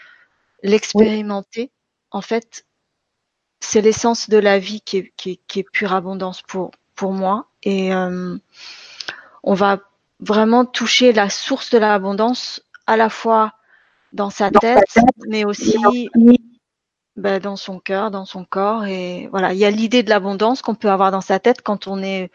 l'expérimenter. 0.62 1.70
En 2.11 2.20
fait, 2.20 2.66
c'est 3.61 3.81
l'essence 3.81 4.28
de 4.28 4.39
la 4.39 4.59
vie 4.59 4.81
qui 4.81 4.99
est, 4.99 5.12
qui, 5.16 5.41
qui 5.47 5.61
est, 5.61 5.70
pure 5.70 5.93
abondance 5.93 6.43
pour 6.43 6.72
pour 6.95 7.12
moi. 7.12 7.47
Et 7.62 7.93
on 7.95 9.55
va 9.55 9.81
vraiment 10.20 10.64
toucher 10.64 11.12
la 11.12 11.31
source 11.31 11.70
de 11.70 11.78
l'abondance 11.78 12.62
à 12.87 12.97
la 12.97 13.09
fois 13.09 13.55
dans 14.12 14.31
sa 14.31 14.51
tête, 14.51 14.99
mais 15.28 15.45
aussi 15.45 15.76
ben, 17.16 17.41
dans 17.41 17.57
son 17.57 17.78
cœur, 17.78 18.11
dans 18.11 18.24
son 18.24 18.45
corps. 18.45 18.85
Et 18.87 19.28
voilà, 19.31 19.53
il 19.53 19.59
y 19.59 19.64
a 19.64 19.70
l'idée 19.70 20.03
de 20.03 20.11
l'abondance 20.11 20.62
qu'on 20.62 20.74
peut 20.74 20.91
avoir 20.91 21.11
dans 21.11 21.20
sa 21.20 21.39
tête 21.39 21.62
quand 21.62 21.87
on 21.87 22.03
est 22.03 22.31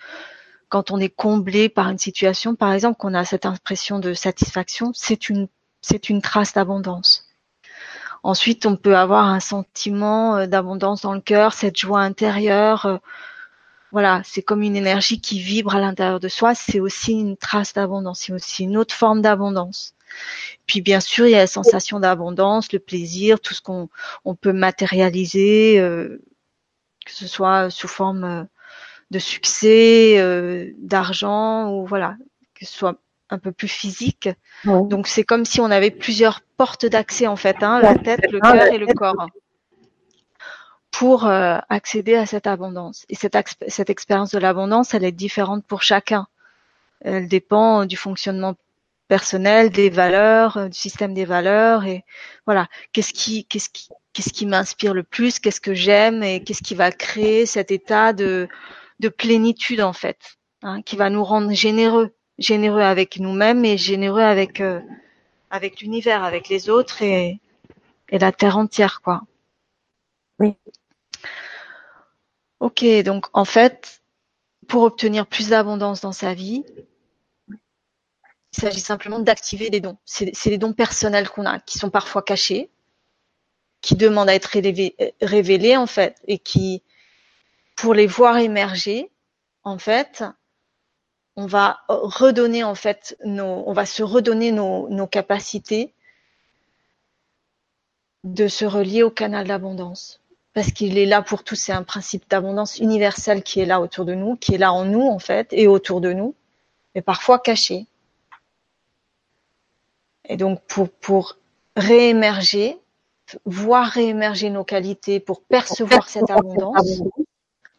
quand 0.70 0.92
on 0.92 1.00
est 1.00 1.10
comblé 1.10 1.70
par 1.70 1.90
une 1.90 1.98
situation, 1.98 2.56
par 2.56 2.74
exemple, 2.74 2.98
qu'on 2.98 3.14
a 3.14 3.26
cette 3.26 3.46
impression 3.46 4.00
de 4.00 4.14
satisfaction, 4.14 4.92
c'est 4.94 5.30
une 5.30 5.48
c'est 5.82 6.10
une 6.10 6.22
trace 6.22 6.54
d'abondance. 6.54 7.28
Ensuite, 8.24 8.66
on 8.66 8.76
peut 8.76 8.98
avoir 8.98 9.28
un 9.28 9.40
sentiment 9.40 10.38
euh, 10.38 10.48
d'abondance 10.48 11.02
dans 11.02 11.14
le 11.14 11.22
cœur, 11.22 11.54
cette 11.54 11.78
joie 11.78 12.02
intérieure. 12.02 12.88
Euh, 12.88 12.98
voilà, 13.92 14.22
c'est 14.26 14.42
comme 14.42 14.64
une 14.64 14.76
énergie 14.76 15.22
qui 15.22 15.40
vibre 15.40 15.76
à 15.76 15.80
l'intérieur 15.80 16.20
de 16.20 16.28
soi. 16.28 16.56
C'est 16.56 16.80
aussi 16.80 17.14
une 17.14 17.38
trace 17.38 17.74
d'abondance, 17.74 18.22
c'est 18.22 18.34
aussi 18.34 18.64
une 18.64 18.78
autre 18.78 18.96
forme 18.96 19.22
d'abondance. 19.22 19.94
Puis 20.66 20.82
bien 20.82 21.00
sûr, 21.00 21.28
il 21.28 21.32
y 21.32 21.36
a 21.36 21.40
la 21.40 21.48
sensation 21.48 22.00
d'abondance, 22.00 22.72
le 22.74 22.80
plaisir, 22.80 23.40
tout 23.40 23.54
ce 23.54 23.62
qu'on 23.62 23.90
on 24.26 24.36
peut 24.36 24.54
matérialiser, 24.54 25.80
euh, 25.80 26.22
que 27.06 27.12
ce 27.12 27.28
soit 27.28 27.70
sous 27.70 27.88
forme 27.88 28.24
euh, 28.24 28.44
de 29.12 29.20
succès, 29.20 30.16
euh, 30.18 30.72
d'argent 30.78 31.72
ou 31.72 31.86
voilà, 31.86 32.16
que 32.54 32.66
ce 32.66 32.74
soit 32.74 32.96
un 33.30 33.40
peu 33.40 33.52
plus 33.52 33.68
physique. 33.68 34.30
Donc 34.66 35.08
c'est 35.08 35.24
comme 35.24 35.46
si 35.46 35.60
on 35.60 35.72
avait 35.72 35.92
plusieurs 35.92 36.42
portes 36.58 36.86
d'accès 36.86 37.28
en 37.28 37.36
fait, 37.36 37.64
hein, 37.64 37.80
la 37.82 37.96
tête, 37.96 38.32
le 38.32 38.40
cœur 38.40 38.68
et 38.68 38.78
le 38.78 38.88
corps, 38.88 39.28
pour 40.92 41.26
accéder 41.26 42.16
à 42.16 42.26
cette 42.26 42.46
abondance. 42.46 43.06
Et 43.10 43.16
cette, 43.16 43.36
cette 43.68 43.90
expérience 43.90 44.32
de 44.32 44.38
l'abondance, 44.40 44.94
elle 44.94 45.04
est 45.04 45.12
différente 45.12 45.66
pour 45.66 45.82
chacun. 45.82 46.28
Elle 47.02 47.28
dépend 47.28 47.86
du 47.86 47.98
fonctionnement 47.98 48.56
personnel, 49.08 49.70
des 49.70 49.90
valeurs, 49.90 50.58
euh, 50.58 50.68
du 50.68 50.78
système 50.78 51.14
des 51.14 51.26
valeurs 51.26 51.86
et 51.86 52.04
voilà, 52.46 52.68
qu'est-ce 52.92 53.14
qui 53.14 53.46
qu'est-ce 53.46 53.70
qui 53.70 53.90
qu'est-ce 54.14 54.34
qui 54.34 54.46
m'inspire 54.46 54.94
le 54.94 55.04
plus, 55.04 55.40
qu'est-ce 55.40 55.62
que 55.62 55.74
j'aime 55.74 56.24
et 56.24 56.44
qu'est-ce 56.44 56.64
qui 56.64 56.76
va 56.76 56.92
créer 56.92 57.46
cet 57.46 57.72
état 57.72 58.14
de 58.14 58.48
de 59.00 59.10
plénitude 59.10 59.82
en 59.82 59.94
fait, 59.94 60.38
hein, 60.62 60.82
qui 60.82 60.96
va 60.96 61.10
nous 61.10 61.24
rendre 61.24 61.52
généreux, 61.54 62.14
généreux 62.38 62.82
avec 62.82 63.20
nous-mêmes 63.20 63.66
et 63.66 63.78
généreux 63.78 64.22
avec 64.22 64.62
euh, 64.62 64.80
avec 65.50 65.82
l'univers, 65.82 66.24
avec 66.24 66.50
les 66.50 66.70
autres 66.70 67.02
et 67.02 67.40
et 68.10 68.20
la 68.20 68.32
terre 68.32 68.58
entière 68.58 69.02
quoi. 69.02 69.22
Oui. 70.40 70.56
Ok, 72.60 72.86
donc 73.04 73.28
en 73.34 73.46
fait, 73.46 74.02
pour 74.68 74.84
obtenir 74.84 75.28
plus 75.28 75.50
d'abondance 75.50 76.02
dans 76.02 76.12
sa 76.12 76.34
vie, 76.34 76.64
il 77.50 78.62
s'agit 78.62 78.80
simplement 78.80 79.20
d'activer 79.20 79.70
des 79.70 79.82
dons. 79.82 79.98
C'est 80.06 80.32
les 80.46 80.58
dons 80.58 80.74
personnels 80.74 81.30
qu'on 81.30 81.46
a, 81.46 81.60
qui 81.60 81.78
sont 81.78 81.90
parfois 81.90 82.22
cachés, 82.22 82.70
qui 83.82 83.96
demandent 83.96 84.30
à 84.30 84.36
être 84.36 84.58
révélés, 85.22 85.78
en 85.78 85.88
fait, 85.88 86.18
et 86.28 86.40
qui, 86.40 86.82
pour 87.76 87.94
les 87.94 88.08
voir 88.08 88.38
émerger, 88.38 89.12
en 89.64 89.78
fait, 89.78 90.24
on 91.36 91.46
va 91.46 91.80
redonner 91.90 92.64
en 92.64 92.76
fait 92.76 93.18
nos, 93.26 93.64
on 93.68 93.74
va 93.74 93.86
se 93.86 94.04
redonner 94.04 94.52
nos, 94.52 94.88
nos 94.90 95.08
capacités 95.08 95.94
de 98.24 98.48
se 98.48 98.66
relier 98.66 99.04
au 99.04 99.12
canal 99.12 99.48
d'abondance. 99.48 100.22
Parce 100.54 100.72
qu'il 100.72 100.98
est 100.98 101.06
là 101.06 101.22
pour 101.22 101.44
tous, 101.44 101.56
c'est 101.56 101.74
un 101.74 101.84
principe 101.84 102.30
d'abondance 102.30 102.80
universel 102.80 103.44
qui 103.44 103.60
est 103.60 103.66
là 103.66 103.82
autour 103.82 104.06
de 104.06 104.16
nous, 104.16 104.38
qui 104.38 104.56
est 104.56 104.58
là 104.58 104.72
en 104.72 104.86
nous 104.86 105.06
en 105.08 105.20
fait, 105.20 105.50
et 105.52 105.68
autour 105.68 106.00
de 106.00 106.14
nous, 106.14 106.34
mais 106.96 107.02
parfois 107.02 107.40
caché. 107.40 107.86
Et 110.24 110.38
donc 110.38 110.62
pour, 110.66 110.90
pour 110.90 111.38
réémerger, 111.76 112.80
voir 113.44 113.88
réémerger 113.88 114.50
nos 114.50 114.64
qualités, 114.64 115.20
pour 115.20 115.42
percevoir 115.42 116.08
cette 116.08 116.30
abondance, 116.30 117.02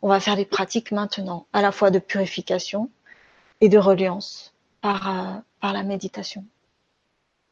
on 0.06 0.08
va 0.08 0.20
faire 0.20 0.36
des 0.36 0.44
pratiques 0.44 0.92
maintenant, 0.92 1.48
à 1.52 1.62
la 1.62 1.72
fois 1.72 1.90
de 1.90 1.98
purification 1.98 2.88
et 3.60 3.68
de 3.68 3.76
reliance 3.76 4.54
par, 4.80 5.08
euh, 5.08 5.40
par 5.60 5.72
la 5.72 5.82
méditation. 5.82 6.44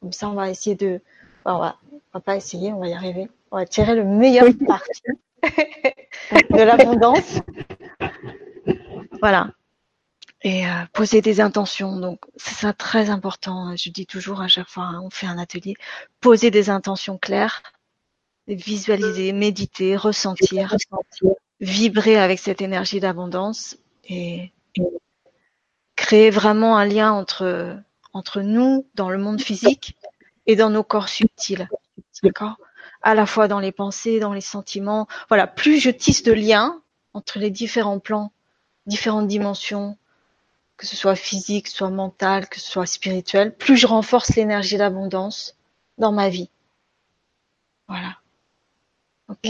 Comme 0.01 0.13
ça, 0.13 0.29
on 0.29 0.35
va 0.35 0.51
essayer 0.51 0.77
de, 0.77 1.01
on 1.45 1.59
va, 1.59 1.79
on 1.91 1.99
va 2.13 2.21
pas 2.21 2.37
essayer, 2.37 2.73
on 2.73 2.79
va 2.79 2.87
y 2.87 2.93
arriver. 2.93 3.29
On 3.51 3.57
va 3.57 3.67
tirer 3.67 3.97
le 3.97 4.05
meilleur 4.05 4.47
parti 4.69 5.03
de 5.43 6.63
l'abondance. 6.63 7.41
Voilà 9.21 9.51
et 10.47 10.69
euh, 10.69 10.71
poser 10.93 11.23
des 11.23 11.41
intentions. 11.41 11.97
Donc 11.97 12.21
c'est 12.37 12.55
ça 12.55 12.73
très 12.73 13.11
important. 13.11 13.75
Je 13.75 13.91
dis 13.91 14.07
toujours 14.07 14.43
à 14.43 14.47
chaque 14.47 14.69
fois, 14.69 14.85
hein, 14.85 15.01
on 15.03 15.11
fait 15.11 15.27
un 15.27 15.39
atelier, 15.39 15.75
poser 16.21 16.53
des 16.53 16.71
intentions 16.71 17.19
claires 17.19 17.63
visualiser, 18.47 19.33
méditer, 19.33 19.97
ressentir, 19.97 20.75
vibrer 21.65 22.19
avec 22.19 22.39
cette 22.39 22.61
énergie 22.61 23.01
d'abondance 23.01 23.79
et 24.09 24.53
créer 25.97 26.29
vraiment 26.31 26.77
un 26.77 26.85
lien 26.85 27.13
entre, 27.13 27.77
entre 28.13 28.43
nous 28.43 28.87
dans 28.95 29.09
le 29.09 29.19
monde 29.19 29.41
physique 29.41 29.97
et 30.47 30.57
dans 30.57 30.69
nos 30.69 30.85
corps 30.85 31.09
subtils. 31.09 31.69
D'accord? 32.23 32.59
À 33.01 33.15
la 33.15 33.25
fois 33.25 33.49
dans 33.49 33.61
les 33.61 33.73
pensées, 33.73 34.21
dans 34.21 34.35
les 34.35 34.43
sentiments. 34.43 35.07
Voilà, 35.29 35.47
plus 35.47 35.81
je 35.81 35.91
tisse 35.91 36.23
de 36.23 36.33
liens 36.33 36.83
entre 37.15 37.39
les 37.39 37.51
différents 37.51 37.99
plans, 37.99 38.31
différentes 38.87 39.29
dimensions, 39.29 39.97
que 40.77 40.87
ce 40.87 40.97
soit 40.97 41.17
physique, 41.17 41.69
soit 41.69 41.91
mental, 41.91 42.49
que 42.49 42.61
ce 42.61 42.71
soit 42.71 42.87
spirituel, 42.87 43.57
plus 43.57 43.77
je 43.77 43.87
renforce 43.87 44.37
l'énergie 44.37 44.77
d'abondance 44.77 45.57
dans 45.97 46.13
ma 46.13 46.29
vie. 46.29 46.51
Voilà. 47.89 48.19
Ok? 49.29 49.49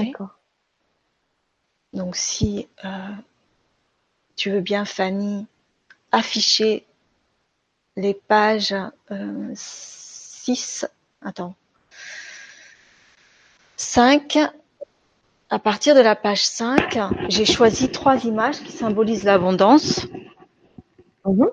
Donc 1.95 2.17
si 2.17 2.69
euh, 2.85 2.89
tu 4.37 4.51
veux 4.51 4.61
bien, 4.61 4.85
Fanny, 4.85 5.47
afficher 6.13 6.85
les 7.97 8.15
pages 8.15 8.75
euh, 9.11 9.53
6, 9.55 10.87
attends, 11.23 11.55
5. 13.77 14.39
À 15.51 15.59
partir 15.61 15.95
de 15.95 16.01
la 16.01 16.17
page 16.17 16.45
5, 16.45 16.99
j'ai 17.29 17.45
choisi 17.45 17.91
trois 17.91 18.25
images 18.25 18.61
qui 18.61 18.73
symbolisent 18.73 19.25
l'abondance. 19.25 20.07
Mhm. 21.25 21.49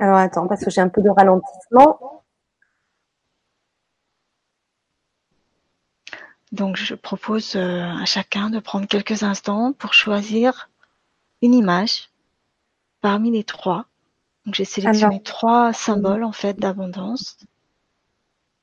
Alors 0.00 0.18
attends, 0.18 0.46
parce 0.46 0.64
que 0.64 0.70
j'ai 0.70 0.82
un 0.82 0.88
peu 0.88 1.00
de 1.00 1.08
ralentissement. 1.08 2.21
Donc 6.52 6.76
je 6.76 6.94
propose 6.94 7.56
euh, 7.56 7.82
à 7.82 8.04
chacun 8.04 8.50
de 8.50 8.60
prendre 8.60 8.86
quelques 8.86 9.22
instants 9.22 9.72
pour 9.72 9.94
choisir 9.94 10.68
une 11.40 11.54
image 11.54 12.10
parmi 13.00 13.30
les 13.30 13.42
trois. 13.42 13.86
Donc 14.44 14.54
j'ai 14.54 14.66
sélectionné 14.66 15.22
trois 15.22 15.72
symboles 15.72 16.24
en 16.24 16.32
fait 16.32 16.58
d'abondance. 16.58 17.38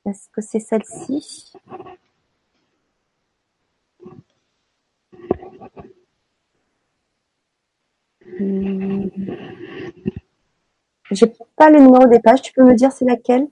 Est-ce 0.05 0.29
que 0.29 0.41
c'est 0.41 0.59
celle-ci? 0.59 1.53
Hmm. 8.39 9.07
J'ai 11.11 11.33
pas 11.55 11.69
le 11.71 11.79
numéro 11.79 12.05
des 12.07 12.19
pages. 12.19 12.41
Tu 12.43 12.53
peux 12.53 12.63
me 12.63 12.75
dire 12.75 12.91
c'est 12.91 13.05
laquelle? 13.05 13.47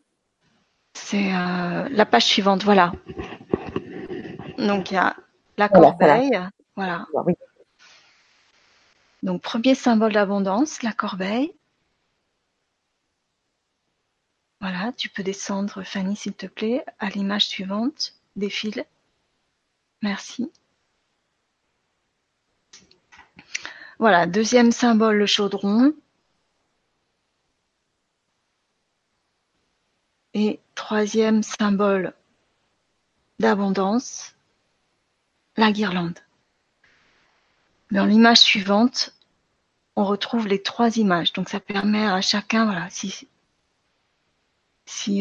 C'est 0.94 1.34
euh, 1.34 1.90
la 1.90 2.06
page 2.06 2.26
suivante. 2.26 2.64
Voilà. 2.64 2.94
Donc 4.58 4.92
il 4.92 4.96
y 4.96 4.98
a 4.98 5.16
la 5.58 5.70
corbeille. 5.70 6.40
Voilà. 6.76 7.08
Ah 7.16 7.24
Donc 9.24 9.42
premier 9.42 9.76
symbole 9.76 10.14
d'abondance, 10.14 10.84
la 10.84 10.94
corbeille. 10.94 11.54
Voilà, 14.60 14.92
tu 14.94 15.10
peux 15.10 15.24
descendre, 15.24 15.84
Fanny, 15.84 16.16
s'il 16.16 16.34
te 16.34 16.48
plaît, 16.48 16.84
à 17.00 17.10
l'image 17.10 17.48
suivante. 17.48 18.14
Défile. 18.36 18.86
Merci. 20.02 20.52
Voilà, 24.00 24.28
deuxième 24.28 24.72
symbole, 24.72 25.18
le 25.18 25.26
chaudron. 25.26 25.94
Et 30.34 30.60
troisième 30.76 31.42
symbole 31.42 32.14
d'abondance, 33.40 34.37
la 35.58 35.72
guirlande. 35.72 36.20
Dans 37.92 38.06
l'image 38.06 38.40
suivante, 38.40 39.14
on 39.96 40.06
retrouve 40.06 40.48
les 40.48 40.62
trois 40.62 40.98
images. 40.98 41.34
Donc 41.34 41.50
ça 41.50 41.60
permet 41.60 42.06
à 42.06 42.22
chacun, 42.22 42.66
voilà, 42.66 42.88
si, 42.90 43.28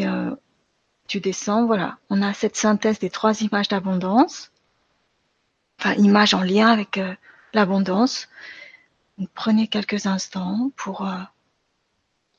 euh, 0.05 0.34
tu 1.09 1.20
descends, 1.20 1.66
voilà, 1.66 1.99
on 2.11 2.22
a 2.22 2.34
cette 2.34 2.57
synthèse 2.57 2.99
des 2.99 3.11
trois 3.11 3.41
images 3.41 3.68
d'abondance, 3.68 4.53
enfin 5.80 5.95
images 5.95 6.34
en 6.34 6.43
lien 6.43 6.68
avec 6.68 6.99
euh, 6.99 7.14
l'abondance. 7.55 8.28
prenez 9.34 9.68
quelques 9.68 10.07
instants 10.07 10.70
pour 10.76 11.09
euh, 11.09 11.16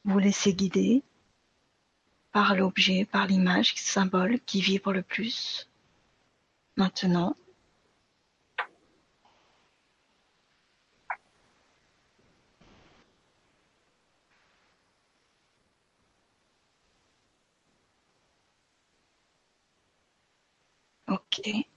vous 0.06 0.20
laisser 0.20 0.54
guider 0.54 1.04
par 2.32 2.56
l'objet, 2.56 3.06
par 3.06 3.26
l'image, 3.26 3.74
symbole 3.76 4.40
qui 4.46 4.62
vibre 4.62 4.94
le 4.94 5.02
plus. 5.02 5.68
Maintenant, 6.76 7.36
Okay. 21.34 21.68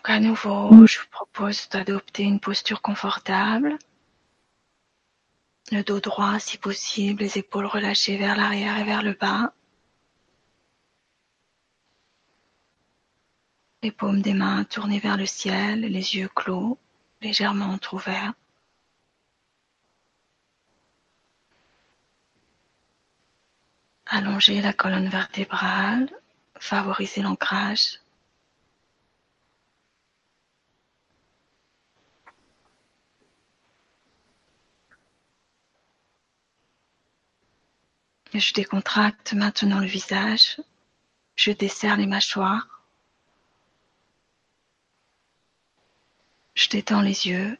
Ok. 0.00 0.10
à 0.10 0.18
nouveau, 0.20 0.86
je 0.86 0.98
vous 0.98 1.06
propose 1.10 1.68
d'adopter 1.68 2.22
une 2.22 2.40
posture 2.40 2.80
confortable. 2.80 3.78
Le 5.72 5.82
dos 5.82 6.00
droit 6.00 6.38
si 6.38 6.56
possible, 6.56 7.22
les 7.22 7.36
épaules 7.36 7.66
relâchées 7.66 8.16
vers 8.16 8.34
l'arrière 8.34 8.78
et 8.78 8.84
vers 8.84 9.02
le 9.02 9.12
bas. 9.12 9.52
Les 13.82 13.92
paumes 13.92 14.22
des 14.22 14.32
mains 14.32 14.64
tournées 14.64 15.00
vers 15.00 15.18
le 15.18 15.26
ciel, 15.26 15.80
les 15.80 16.16
yeux 16.16 16.30
clos, 16.34 16.78
légèrement 17.20 17.66
entrouverts. 17.66 18.32
Allonger 24.06 24.62
la 24.62 24.72
colonne 24.72 25.08
vertébrale, 25.08 26.10
favoriser 26.58 27.20
l'ancrage. 27.20 28.00
Je 38.32 38.52
décontracte 38.52 39.32
maintenant 39.32 39.80
le 39.80 39.86
visage. 39.86 40.60
Je 41.34 41.50
desserre 41.50 41.96
les 41.96 42.06
mâchoires. 42.06 42.84
Je 46.54 46.68
détends 46.68 47.00
les 47.00 47.26
yeux. 47.26 47.58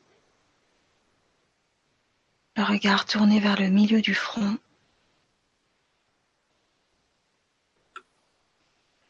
Le 2.56 2.62
regard 2.62 3.06
tourné 3.06 3.40
vers 3.40 3.58
le 3.58 3.68
milieu 3.68 4.00
du 4.00 4.14
front. 4.14 4.58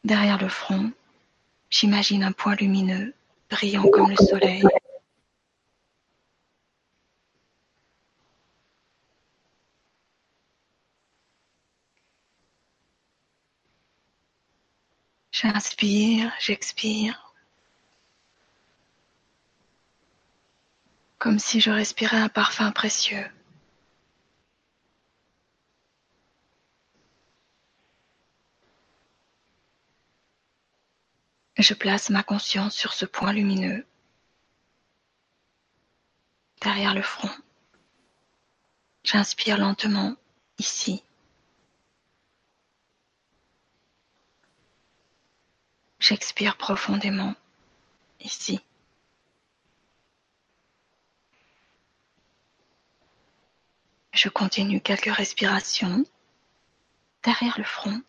Derrière 0.03 0.39
le 0.39 0.49
front, 0.49 0.91
j'imagine 1.69 2.23
un 2.23 2.31
point 2.31 2.55
lumineux, 2.55 3.13
brillant 3.49 3.87
comme 3.91 4.09
le 4.09 4.15
soleil. 4.15 4.63
J'inspire, 15.41 16.31
j'expire. 16.39 17.33
Comme 21.17 21.39
si 21.39 21.59
je 21.59 21.71
respirais 21.71 22.17
un 22.17 22.29
parfum 22.29 22.71
précieux. 22.71 23.25
Je 31.57 31.73
place 31.73 32.11
ma 32.11 32.21
conscience 32.21 32.75
sur 32.75 32.93
ce 32.93 33.05
point 33.05 33.33
lumineux, 33.33 33.83
derrière 36.61 36.93
le 36.93 37.01
front. 37.01 37.31
J'inspire 39.03 39.57
lentement, 39.57 40.15
ici. 40.59 41.03
J'expire 46.01 46.57
profondément 46.57 47.35
ici. 48.21 48.59
Je 54.11 54.27
continue 54.27 54.81
quelques 54.81 55.13
respirations 55.15 56.03
derrière 57.21 57.55
le 57.59 57.63
front. 57.63 58.01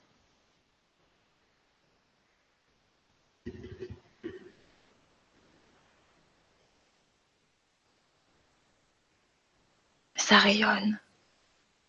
Ça 10.17 10.39
rayonne. 10.39 10.99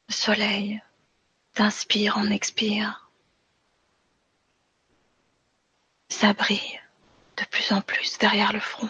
Le 0.09 0.13
soleil 0.13 0.81
t'inspire, 1.53 2.17
on 2.17 2.29
expire. 2.29 3.09
Ça 6.15 6.31
brille 6.31 6.79
de 7.37 7.43
plus 7.45 7.73
en 7.73 7.81
plus 7.81 8.17
derrière 8.19 8.53
le 8.53 8.59
front. 8.59 8.89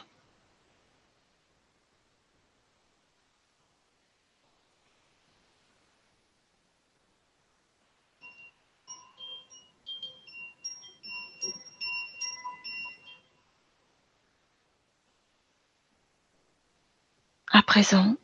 À 17.51 17.63
présent, 17.63 18.15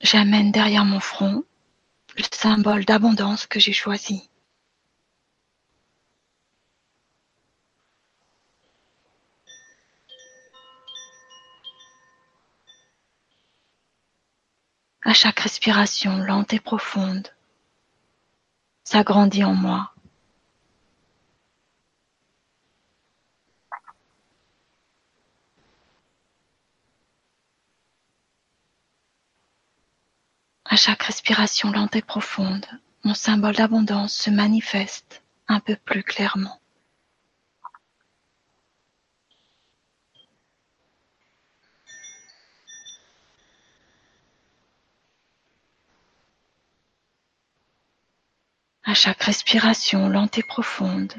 j'amène 0.00 0.50
derrière 0.50 0.84
mon 0.84 1.00
front 1.00 1.44
le 2.16 2.24
symbole 2.30 2.84
d'abondance 2.84 3.46
que 3.46 3.60
j'ai 3.60 3.72
choisi. 3.72 4.28
À 15.06 15.12
chaque 15.12 15.38
respiration 15.38 16.16
lente 16.18 16.52
et 16.52 16.58
profonde, 16.58 17.28
ça 18.82 19.04
grandit 19.04 19.44
en 19.44 19.54
moi. 19.54 19.94
À 30.64 30.74
chaque 30.74 31.04
respiration 31.04 31.70
lente 31.70 31.94
et 31.94 32.02
profonde, 32.02 32.66
mon 33.04 33.14
symbole 33.14 33.54
d'abondance 33.54 34.12
se 34.12 34.30
manifeste 34.30 35.22
un 35.46 35.60
peu 35.60 35.76
plus 35.76 36.02
clairement. 36.02 36.60
À 48.88 48.94
chaque 48.94 49.24
respiration 49.24 50.08
lente 50.08 50.38
et 50.38 50.44
profonde, 50.44 51.12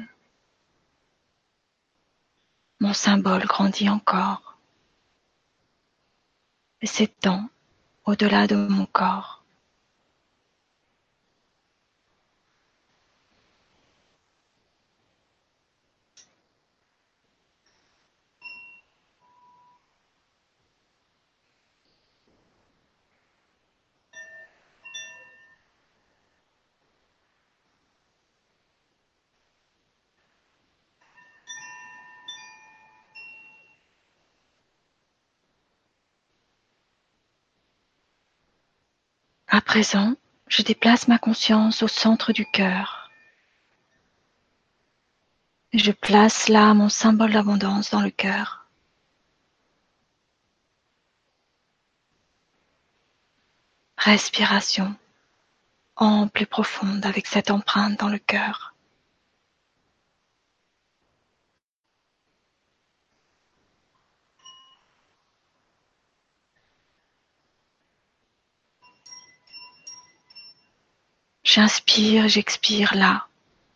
mon 2.80 2.94
symbole 2.94 3.44
grandit 3.44 3.90
encore 3.90 4.56
et 6.80 6.86
s'étend 6.86 7.50
au-delà 8.06 8.46
de 8.46 8.56
mon 8.56 8.86
corps. 8.86 9.37
À 39.50 39.62
présent, 39.62 40.14
je 40.46 40.62
déplace 40.62 41.08
ma 41.08 41.18
conscience 41.18 41.82
au 41.82 41.88
centre 41.88 42.32
du 42.32 42.44
cœur. 42.44 43.10
Je 45.72 45.90
place 45.90 46.48
là 46.48 46.74
mon 46.74 46.90
symbole 46.90 47.32
d'abondance 47.32 47.90
dans 47.90 48.02
le 48.02 48.10
cœur. 48.10 48.66
Respiration 53.96 54.94
ample 55.96 56.42
et 56.42 56.46
profonde 56.46 57.04
avec 57.06 57.26
cette 57.26 57.50
empreinte 57.50 57.98
dans 57.98 58.08
le 58.08 58.18
cœur. 58.18 58.74
J'inspire, 71.50 72.28
j'expire 72.28 72.94
là, 72.94 73.26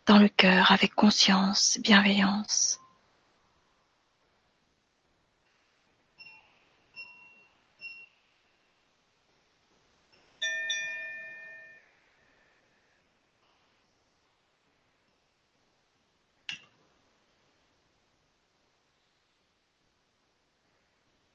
dans 0.05 0.19
le 0.19 0.29
cœur, 0.29 0.71
avec 0.71 0.93
conscience, 0.93 1.79
bienveillance. 1.81 2.79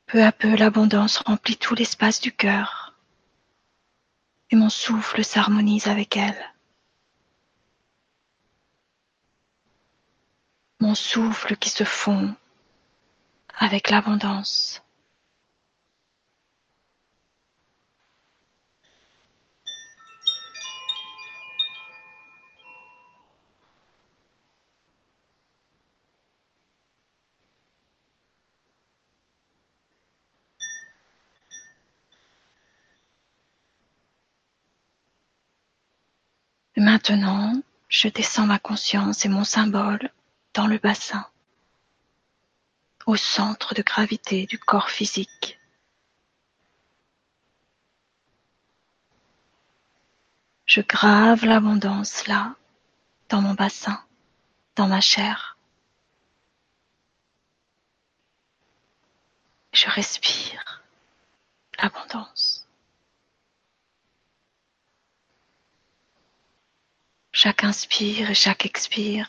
Peu 0.07 0.23
à 0.23 0.31
peu, 0.31 0.55
l'abondance 0.55 1.19
remplit 1.19 1.57
tout 1.57 1.75
l'espace 1.75 2.21
du 2.21 2.31
cœur 2.31 2.78
et 4.51 4.57
mon 4.57 4.71
souffle 4.71 5.25
s'harmonise 5.25 5.89
avec 5.89 6.17
elle. 6.17 6.55
Mon 10.81 10.95
souffle 10.95 11.57
qui 11.57 11.71
se 11.71 11.85
fond 11.85 12.35
avec 13.59 13.91
l'abondance. 13.91 14.83
Maintenant, 36.99 37.63
je 37.89 38.09
descends 38.09 38.47
ma 38.47 38.59
conscience 38.59 39.25
et 39.25 39.29
mon 39.29 39.45
symbole 39.45 40.11
dans 40.53 40.67
le 40.67 40.79
bassin, 40.79 41.25
au 43.07 43.15
centre 43.15 43.73
de 43.73 43.83
gravité 43.83 44.47
du 44.47 44.59
corps 44.59 44.91
physique. 44.91 45.61
Je 50.67 50.81
grave 50.81 51.45
l'abondance 51.45 52.27
là, 52.27 52.57
dans 53.29 53.43
mon 53.43 53.55
bassin, 53.55 54.05
dans 54.75 54.89
ma 54.89 55.01
chair. 55.01 55.57
Je 59.73 59.89
respire 59.89 60.83
l'abondance. 61.81 62.48
Chaque 67.39 67.63
inspire 67.63 68.31
et 68.31 68.35
chaque 68.35 68.67
expire 68.67 69.29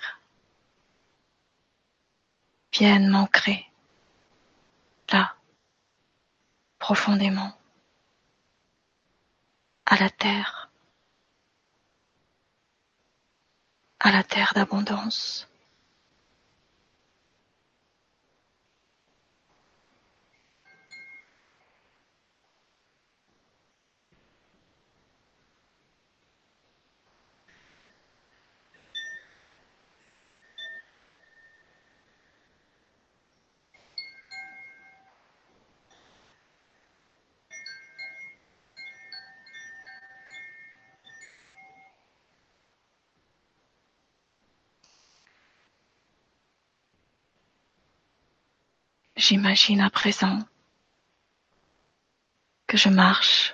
viennent 2.74 3.07
m'ancrer 3.07 3.68
là, 5.12 5.36
profondément, 6.80 7.55
à 9.86 9.97
la 9.97 10.10
terre, 10.10 10.72
à 13.99 14.12
la 14.12 14.24
terre 14.24 14.53
d'abondance. 14.55 15.47
J'imagine 49.20 49.82
à 49.82 49.89
présent 49.89 50.39
que 52.67 52.78
je 52.78 52.88
marche. 52.88 53.53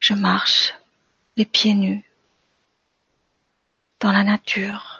Je 0.00 0.12
marche 0.12 0.74
les 1.36 1.44
pieds 1.44 1.74
nus 1.74 2.04
dans 4.00 4.10
la 4.10 4.24
nature. 4.24 4.95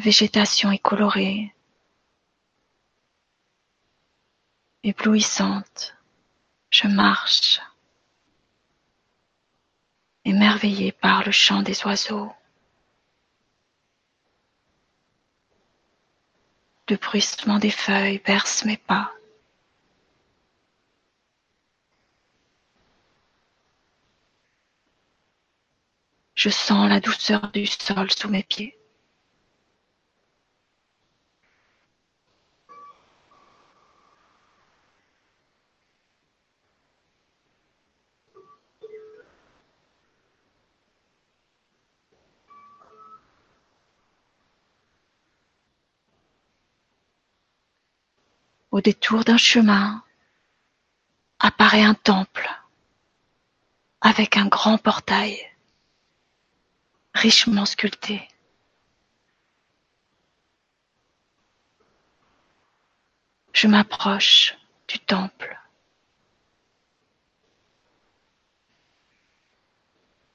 Végétation 0.00 0.72
est 0.72 0.78
colorée, 0.78 1.54
éblouissante. 4.82 5.94
Je 6.70 6.86
marche, 6.86 7.60
émerveillé 10.24 10.92
par 10.92 11.24
le 11.24 11.32
chant 11.32 11.62
des 11.62 11.84
oiseaux. 11.84 12.32
Le 16.88 16.96
bruissement 16.96 17.58
des 17.58 17.70
feuilles 17.70 18.22
berce 18.24 18.64
mes 18.64 18.76
pas. 18.76 19.12
Je 26.34 26.48
sens 26.48 26.88
la 26.88 27.00
douceur 27.00 27.50
du 27.52 27.66
sol 27.66 28.10
sous 28.10 28.28
mes 28.28 28.42
pieds. 28.42 28.79
Au 48.70 48.80
détour 48.80 49.24
d'un 49.24 49.36
chemin 49.36 50.04
apparaît 51.38 51.82
un 51.82 51.94
temple 51.94 52.48
avec 54.00 54.36
un 54.36 54.46
grand 54.46 54.78
portail 54.78 55.36
richement 57.14 57.66
sculpté. 57.66 58.28
Je 63.52 63.66
m'approche 63.66 64.54
du 64.88 64.98
temple 65.00 65.60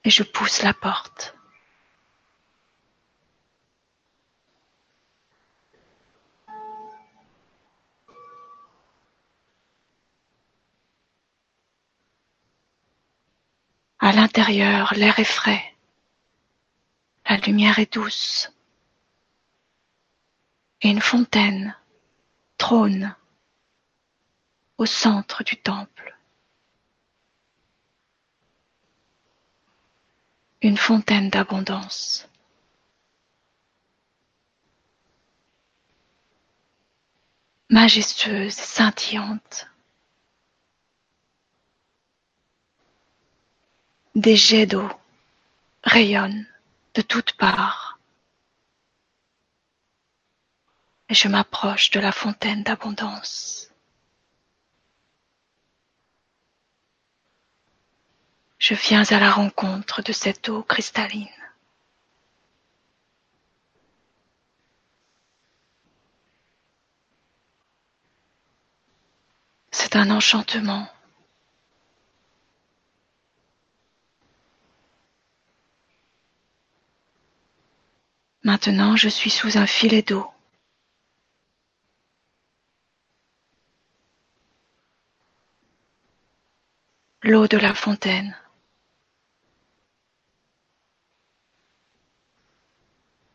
et 0.03 0.09
je 0.09 0.23
pousse 0.23 0.61
la 0.61 0.73
porte. 0.73 1.34
À 14.05 14.11
l'intérieur, 14.11 14.93
l'air 14.93 15.17
est 15.17 15.23
frais, 15.23 15.75
la 17.27 17.37
lumière 17.37 17.79
est 17.79 17.91
douce, 17.91 18.53
et 20.83 20.89
une 20.89 21.01
fontaine 21.01 21.75
trône 22.59 23.15
au 24.77 24.85
centre 24.85 25.43
du 25.43 25.57
temple. 25.57 26.15
Une 30.61 30.77
fontaine 30.77 31.31
d'abondance. 31.31 32.29
majestueuse 37.71 38.55
et 38.59 38.61
scintillante. 38.61 39.67
Des 44.15 44.37
jets 44.37 44.65
d'eau 44.65 44.89
rayonnent 45.83 46.47
de 46.93 47.01
toutes 47.01 47.33
parts, 47.33 47.99
et 51.09 51.13
je 51.13 51.27
m'approche 51.27 51.91
de 51.91 51.99
la 51.99 52.13
fontaine 52.13 52.63
d'abondance. 52.63 53.69
Je 58.57 58.73
viens 58.73 59.03
à 59.03 59.19
la 59.19 59.31
rencontre 59.31 60.01
de 60.01 60.13
cette 60.13 60.47
eau 60.47 60.63
cristalline. 60.63 61.27
C'est 69.71 69.97
un 69.97 70.09
enchantement. 70.09 70.94
Maintenant 78.55 78.95
je 78.95 79.09
suis 79.09 79.29
sous 79.29 79.57
un 79.57 79.67
filet 79.67 80.01
d'eau. 80.01 80.31
L'eau 87.21 87.49
de 87.49 87.57
la 87.57 87.73
fontaine. 87.73 88.33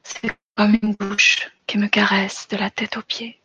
C'est 0.04 0.34
comme 0.56 0.78
une 0.82 0.94
bouche 0.94 1.50
qui 1.66 1.76
me 1.76 1.88
caresse 1.88 2.48
de 2.48 2.56
la 2.56 2.70
tête 2.70 2.96
aux 2.96 3.02
pieds. 3.02 3.39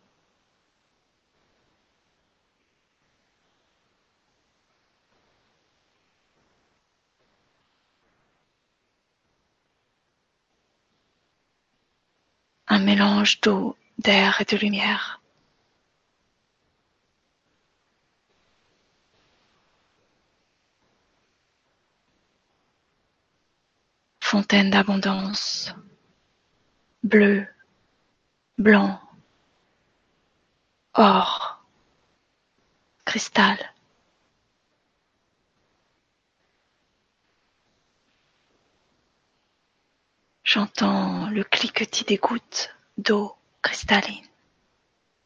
Un 12.67 12.79
mélange 12.79 13.41
d'eau, 13.41 13.77
d'air 13.97 14.41
et 14.41 14.45
de 14.45 14.57
lumière. 14.57 15.21
Fontaine 24.21 24.71
d'abondance, 24.71 25.73
bleu, 27.03 27.47
blanc, 28.57 28.99
or, 30.93 31.63
cristal. 33.05 33.74
J'entends 40.45 41.27
le 41.31 41.43
cliquetis 41.43 42.03
des 42.03 42.17
gouttes 42.17 42.69
d'eau 42.99 43.35
cristalline 43.63 44.23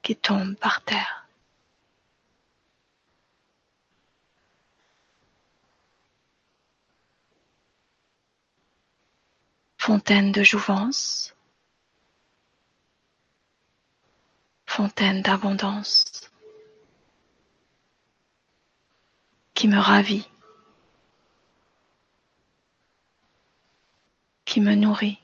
qui 0.01 0.15
tombent 0.15 0.55
par 0.55 0.81
terre. 0.81 1.27
Fontaine 9.77 10.31
de 10.31 10.41
jouvence, 10.41 11.35
fontaine 14.65 15.21
d'abondance 15.21 16.31
qui 19.53 19.67
me 19.67 19.79
ravit. 19.79 20.29
Qui 24.49 24.61
me 24.61 24.73
nourrit. 24.73 25.19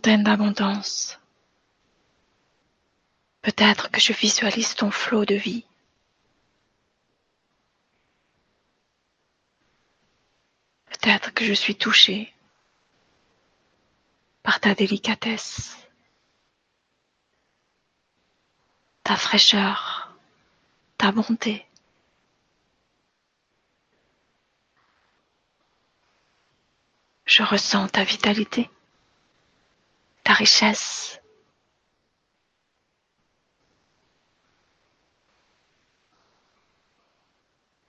D'abondance. 0.00 1.20
Peut-être 3.42 3.90
que 3.90 4.00
je 4.00 4.12
visualise 4.12 4.74
ton 4.74 4.90
flot 4.90 5.26
de 5.26 5.34
vie. 5.34 5.64
Peut-être 10.86 11.34
que 11.34 11.44
je 11.44 11.52
suis 11.52 11.76
touchée 11.76 12.32
par 14.42 14.60
ta 14.60 14.74
délicatesse, 14.74 15.76
ta 19.04 19.16
fraîcheur, 19.16 20.16
ta 20.96 21.12
bonté. 21.12 21.66
Je 27.26 27.42
ressens 27.42 27.88
ta 27.88 28.04
vitalité, 28.04 28.70
richesse. 30.32 31.20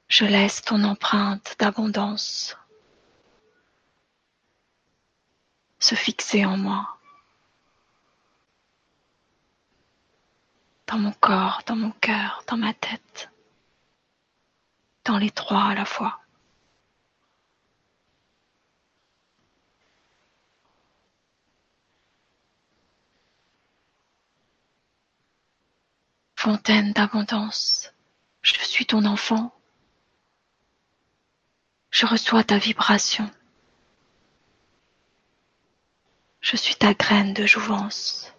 Je 0.07 0.25
laisse 0.25 0.61
ton 0.61 0.83
empreinte 0.83 1.55
d'abondance 1.59 2.55
se 5.79 5.95
fixer 5.95 6.45
en 6.45 6.55
moi, 6.55 6.97
dans 10.87 10.97
mon 10.97 11.11
corps, 11.11 11.61
dans 11.65 11.75
mon 11.75 11.91
cœur, 11.91 12.43
dans 12.47 12.55
ma 12.57 12.73
tête, 12.73 13.29
dans 15.03 15.17
les 15.17 15.31
trois 15.31 15.65
à 15.65 15.75
la 15.75 15.83
fois. 15.83 16.22
Fontaine 26.43 26.91
d'abondance, 26.91 27.93
je 28.41 28.53
suis 28.65 28.85
ton 28.85 29.05
enfant. 29.05 29.55
Je 31.89 32.05
reçois 32.05 32.43
ta 32.43 32.57
vibration. 32.57 33.31
Je 36.41 36.57
suis 36.57 36.75
ta 36.75 36.93
graine 36.93 37.33
de 37.33 37.45
jouvence. 37.45 38.32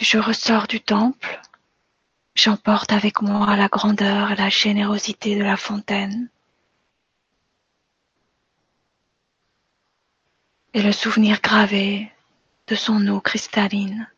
Je 0.00 0.18
ressors 0.18 0.66
du 0.66 0.80
temple, 0.80 1.40
j'emporte 2.34 2.92
avec 2.92 3.20
moi 3.20 3.54
la 3.56 3.68
grandeur 3.68 4.32
et 4.32 4.36
la 4.36 4.48
générosité 4.48 5.36
de 5.36 5.44
la 5.44 5.58
fontaine. 5.58 6.30
Et 10.72 10.82
le 10.82 10.92
souvenir 10.92 11.40
gravé 11.42 12.10
de 12.68 12.74
son 12.74 13.06
eau 13.08 13.20
cristalline. 13.20 14.08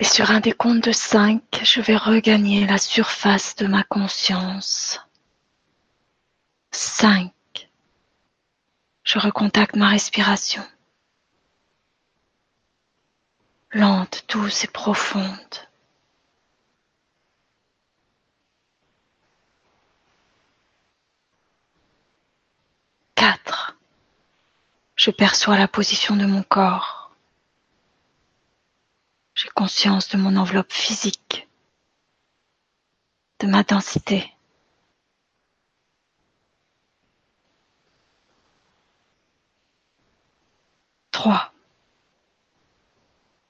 Et 0.00 0.04
sur 0.04 0.30
un 0.30 0.40
décompte 0.40 0.84
de 0.84 0.92
cinq, 0.92 1.42
je 1.62 1.80
vais 1.80 1.96
regagner 1.96 2.66
la 2.66 2.78
surface 2.78 3.56
de 3.56 3.66
ma 3.66 3.82
conscience. 3.82 5.00
Cinq. 6.70 7.32
Je 9.02 9.18
recontacte 9.18 9.74
ma 9.74 9.88
respiration. 9.88 10.62
Lente, 13.72 14.24
douce 14.28 14.64
et 14.64 14.68
profonde. 14.68 15.26
Quatre. 23.14 23.76
Je 24.94 25.10
perçois 25.10 25.58
la 25.58 25.68
position 25.68 26.14
de 26.14 26.24
mon 26.24 26.42
corps. 26.44 26.97
J'ai 29.38 29.50
conscience 29.50 30.08
de 30.08 30.16
mon 30.16 30.34
enveloppe 30.34 30.72
physique, 30.72 31.46
de 33.38 33.46
ma 33.46 33.62
densité. 33.62 34.34
Trois. 41.12 41.52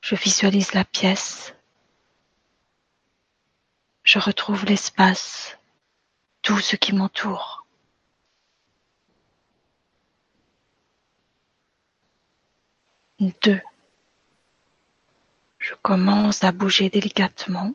Je 0.03 0.15
visualise 0.15 0.75
la 0.75 0.85
pièce. 0.85 1.55
Je 4.03 4.19
retrouve 4.19 4.67
l'espace, 4.67 5.57
tout 6.43 6.59
ce 6.59 6.77
qui 6.77 6.93
m'entoure. 6.93 7.65
Deux. 13.21 13.63
Je 15.69 15.75
commence 15.83 16.45
à 16.45 16.53
bouger 16.53 16.89
délicatement. 16.89 17.75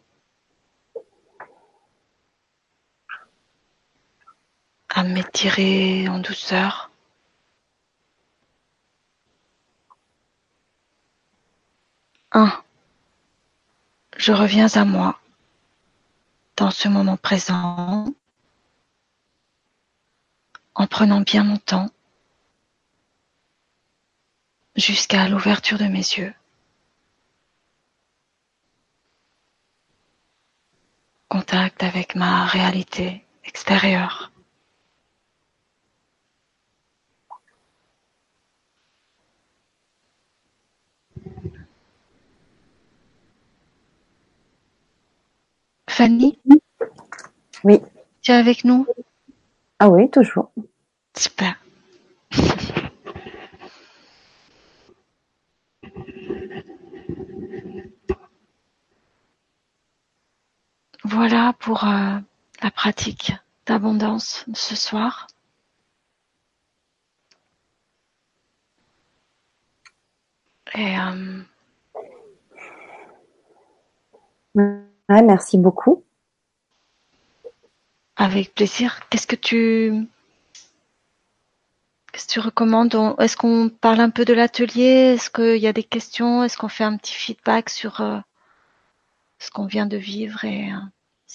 à 4.96 5.04
m'étirer 5.04 6.08
en 6.08 6.20
douceur. 6.20 6.91
Un. 12.32 12.52
Je 14.18 14.32
reviens 14.32 14.68
à 14.76 14.86
moi 14.86 15.20
dans 16.57 16.70
ce 16.70 16.88
moment 16.88 17.18
présent 17.18 18.06
en 20.76 20.88
prenant 20.88 21.22
bien 21.22 21.44
mon 21.44 21.57
temps 21.57 21.90
jusqu'à 24.76 25.28
l'ouverture 25.28 25.80
de 25.80 25.86
mes 25.86 25.98
yeux. 25.98 26.34
Contact 31.34 31.81
avec 31.81 32.14
ma 32.14 32.45
réalité 32.45 33.23
extérieure. 33.43 34.31
Fanny? 45.89 46.38
Oui. 47.64 47.81
Tu 48.22 48.31
es 48.31 48.35
avec 48.35 48.64
nous? 48.64 48.85
Ah 49.80 49.89
oui, 49.89 50.11
toujours. 50.11 50.51
Super. 51.18 51.62
Voilà 61.14 61.53
pour 61.60 61.84
euh, 61.84 62.18
la 62.64 62.72
pratique 62.72 63.34
d'abondance 63.68 64.44
de 64.48 64.56
ce 64.56 64.76
soir. 64.76 65.27
Et 70.73 70.98
euh, 70.98 71.44
Ouais, 74.56 75.22
merci 75.22 75.60
beaucoup. 75.60 76.03
avec 78.15 78.56
plaisir. 78.56 79.07
Qu'est-ce 79.10 79.27
que 79.27 79.35
tu 79.35 80.07
qu'est-ce 82.11 82.26
que 82.26 82.31
tu 82.31 82.40
recommandes? 82.40 82.95
Est-ce 83.19 83.38
qu'on 83.38 83.69
parle 83.69 83.99
un 83.99 84.10
peu 84.10 84.26
de 84.26 84.34
l'atelier? 84.34 85.14
Est-ce 85.14 85.30
qu'il 85.30 85.61
y 85.61 85.68
a 85.68 85.73
des 85.73 85.84
questions? 85.84 86.44
Est-ce 86.44 86.57
qu'on 86.57 86.69
fait 86.69 86.84
un 86.85 86.98
petit 86.98 87.14
feedback 87.14 87.69
sur 87.69 88.02
euh, 88.02 88.19
ce 89.38 89.52
qu'on 89.52 89.68
vient 89.68 89.85
de 89.85 89.98
vivre 89.98 90.44
et 90.44 90.72
euh, 90.72 90.77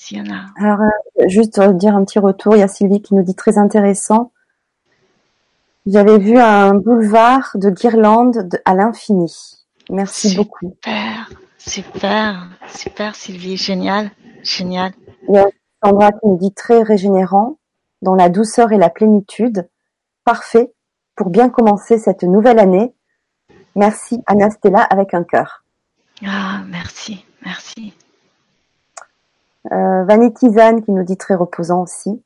s'il 0.00 0.18
y 0.18 0.20
en 0.30 0.32
a 0.34 0.44
Alors, 0.56 0.80
euh, 0.80 1.28
juste 1.28 1.58
dire 1.60 1.96
un 1.96 2.04
petit 2.04 2.18
retour. 2.20 2.54
Il 2.54 2.60
y 2.60 2.62
a 2.62 2.68
Sylvie 2.68 3.02
qui 3.02 3.14
nous 3.14 3.22
dit 3.24 3.34
très 3.34 3.58
intéressant. 3.58 4.30
J'avais 5.86 6.18
vu 6.18 6.38
un 6.38 6.74
boulevard 6.74 7.50
de 7.54 7.70
guirlandes 7.70 8.48
de- 8.48 8.60
à 8.64 8.74
l'infini. 8.74 9.32
Merci 9.90 10.36
beaucoup. 10.36 10.70
Super, 10.76 11.30
super, 11.58 12.48
super 12.68 13.14
Sylvie, 13.16 13.56
génial, 13.56 14.10
génial. 14.42 14.92
Sandra 15.82 16.12
qui 16.12 16.26
nous 16.26 16.36
dit 16.36 16.52
très 16.52 16.82
régénérant, 16.82 17.56
dans 18.02 18.14
la 18.14 18.28
douceur 18.28 18.72
et 18.72 18.78
la 18.78 18.90
plénitude. 18.90 19.68
Parfait 20.24 20.72
pour 21.16 21.30
bien 21.30 21.48
commencer 21.48 21.98
cette 21.98 22.22
nouvelle 22.22 22.58
année. 22.58 22.94
Merci 23.74 24.20
Anastella 24.26 24.82
avec 24.82 25.14
un 25.14 25.24
cœur. 25.24 25.64
Ah, 26.26 26.60
merci, 26.68 27.24
merci. 27.44 27.94
Euh, 29.66 30.04
Vanity 30.04 30.50
Zan 30.50 30.80
qui 30.80 30.92
nous 30.92 31.02
dit 31.02 31.16
très 31.16 31.34
reposant 31.34 31.82
aussi. 31.82 32.22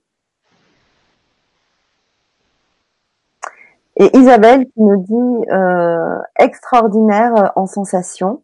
Et 3.96 4.16
Isabelle 4.16 4.66
qui 4.66 4.80
nous 4.80 5.02
dit 5.02 5.50
euh, 5.50 6.18
extraordinaire 6.38 7.52
en 7.56 7.66
sensation. 7.66 8.42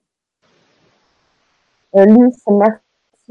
Euh, 1.96 2.04
Luce, 2.04 2.42
merci 2.48 2.80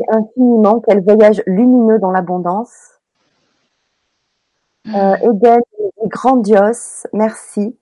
infiniment. 0.09 0.81
Quel 0.85 1.03
voyage 1.03 1.43
lumineux 1.45 1.99
dans 1.99 2.11
l'abondance. 2.11 2.97
Euh, 4.95 5.15
Eden, 5.17 5.61
grandiose, 6.05 7.07
merci. 7.13 7.77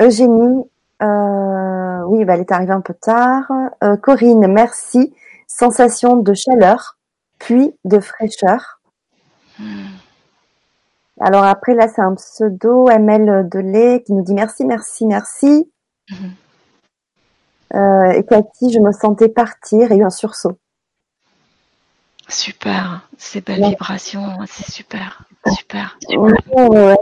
Eugénie, 0.00 0.64
euh, 1.02 2.02
oui, 2.06 2.24
bah, 2.24 2.34
elle 2.34 2.40
est 2.40 2.52
arrivée 2.52 2.72
un 2.72 2.80
peu 2.80 2.94
tard. 2.94 3.50
Euh, 3.84 3.96
Corinne, 3.96 4.46
merci. 4.46 5.14
Sensation 5.46 6.16
de 6.16 6.34
chaleur, 6.34 6.98
puis 7.38 7.72
de 7.84 8.00
fraîcheur. 8.00 8.80
Mm. 9.58 9.86
Alors 11.20 11.44
après, 11.44 11.74
là, 11.74 11.88
c'est 11.88 12.02
un 12.02 12.14
pseudo 12.14 12.88
ML 12.88 13.48
Delay 13.48 14.02
qui 14.04 14.12
nous 14.12 14.22
dit 14.22 14.34
merci, 14.34 14.64
merci, 14.64 15.06
merci. 15.06 15.70
Mhm. 16.10 16.34
Euh, 17.74 18.10
et 18.12 18.24
Cathy, 18.24 18.72
je 18.72 18.78
me 18.78 18.92
sentais 18.92 19.28
partir 19.28 19.90
et 19.92 19.96
eu 19.96 20.04
un 20.04 20.10
sursaut. 20.10 20.58
Super, 22.28 23.08
ces 23.18 23.40
belles 23.40 23.60
Ouais. 23.62 23.70
vibrations, 23.70 24.38
c'est 24.46 24.70
super, 24.70 25.24
super. 25.52 25.96
Ouais, 26.08 26.32
ouais, 26.56 26.96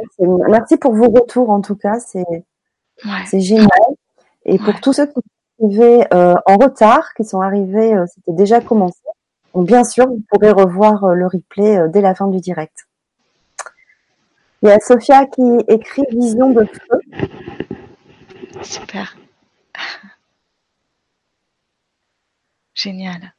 merci 0.48 0.76
pour 0.76 0.94
vos 0.94 1.08
retours 1.08 1.50
en 1.50 1.60
tout 1.62 1.76
cas, 1.76 1.98
c'est 1.98 3.40
génial. 3.40 3.68
Et 4.44 4.58
pour 4.58 4.78
tous 4.80 4.92
ceux 4.92 5.06
qui 5.06 5.20
euh, 5.64 6.34
en 6.46 6.56
retard, 6.56 7.14
qui 7.14 7.24
sont 7.24 7.40
arrivés, 7.40 7.94
euh, 7.94 8.04
c'était 8.06 8.32
déjà 8.32 8.60
commencé. 8.60 9.00
Bien 9.54 9.84
sûr, 9.84 10.06
vous 10.06 10.22
pourrez 10.28 10.50
revoir 10.50 11.04
euh, 11.04 11.14
le 11.14 11.26
replay 11.26 11.88
dès 11.88 12.00
la 12.00 12.14
fin 12.14 12.26
du 12.26 12.40
direct. 12.40 12.86
Il 14.62 14.68
y 14.68 14.72
a 14.72 14.80
Sophia 14.80 15.26
qui 15.26 15.42
écrit 15.68 16.04
Vision 16.10 16.50
de 16.50 16.64
feu. 16.64 17.00
super. 18.62 19.16
Génial. 22.74 23.34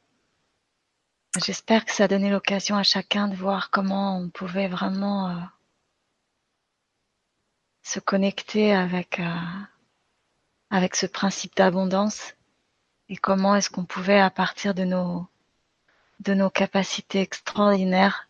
J'espère 1.44 1.84
que 1.84 1.92
ça 1.92 2.04
a 2.04 2.08
donné 2.08 2.30
l'occasion 2.30 2.76
à 2.76 2.82
chacun 2.82 3.28
de 3.28 3.34
voir 3.34 3.70
comment 3.70 4.18
on 4.18 4.30
pouvait 4.30 4.68
vraiment 4.68 5.36
se 7.82 8.00
connecter 8.00 8.74
avec 8.74 9.20
avec 10.70 10.96
ce 10.96 11.06
principe 11.06 11.56
d'abondance 11.56 12.34
et 13.08 13.16
comment 13.16 13.54
est-ce 13.54 13.70
qu'on 13.70 13.84
pouvait 13.84 14.20
à 14.20 14.30
partir 14.30 14.74
de 14.74 14.84
nos 14.84 15.26
de 16.20 16.34
nos 16.34 16.48
capacités 16.50 17.20
extraordinaires 17.20 18.26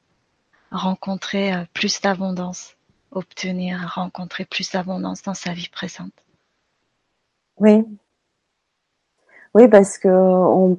rencontrer 0.70 1.54
euh, 1.54 1.64
plus 1.72 2.00
d'abondance, 2.00 2.76
obtenir, 3.12 3.92
rencontrer 3.94 4.44
plus 4.44 4.70
d'abondance 4.72 5.22
dans 5.22 5.34
sa 5.34 5.52
vie 5.52 5.68
présente. 5.68 6.12
Oui. 7.58 7.84
Oui, 9.54 9.68
parce 9.68 9.98
que 9.98 10.08
on 10.08 10.78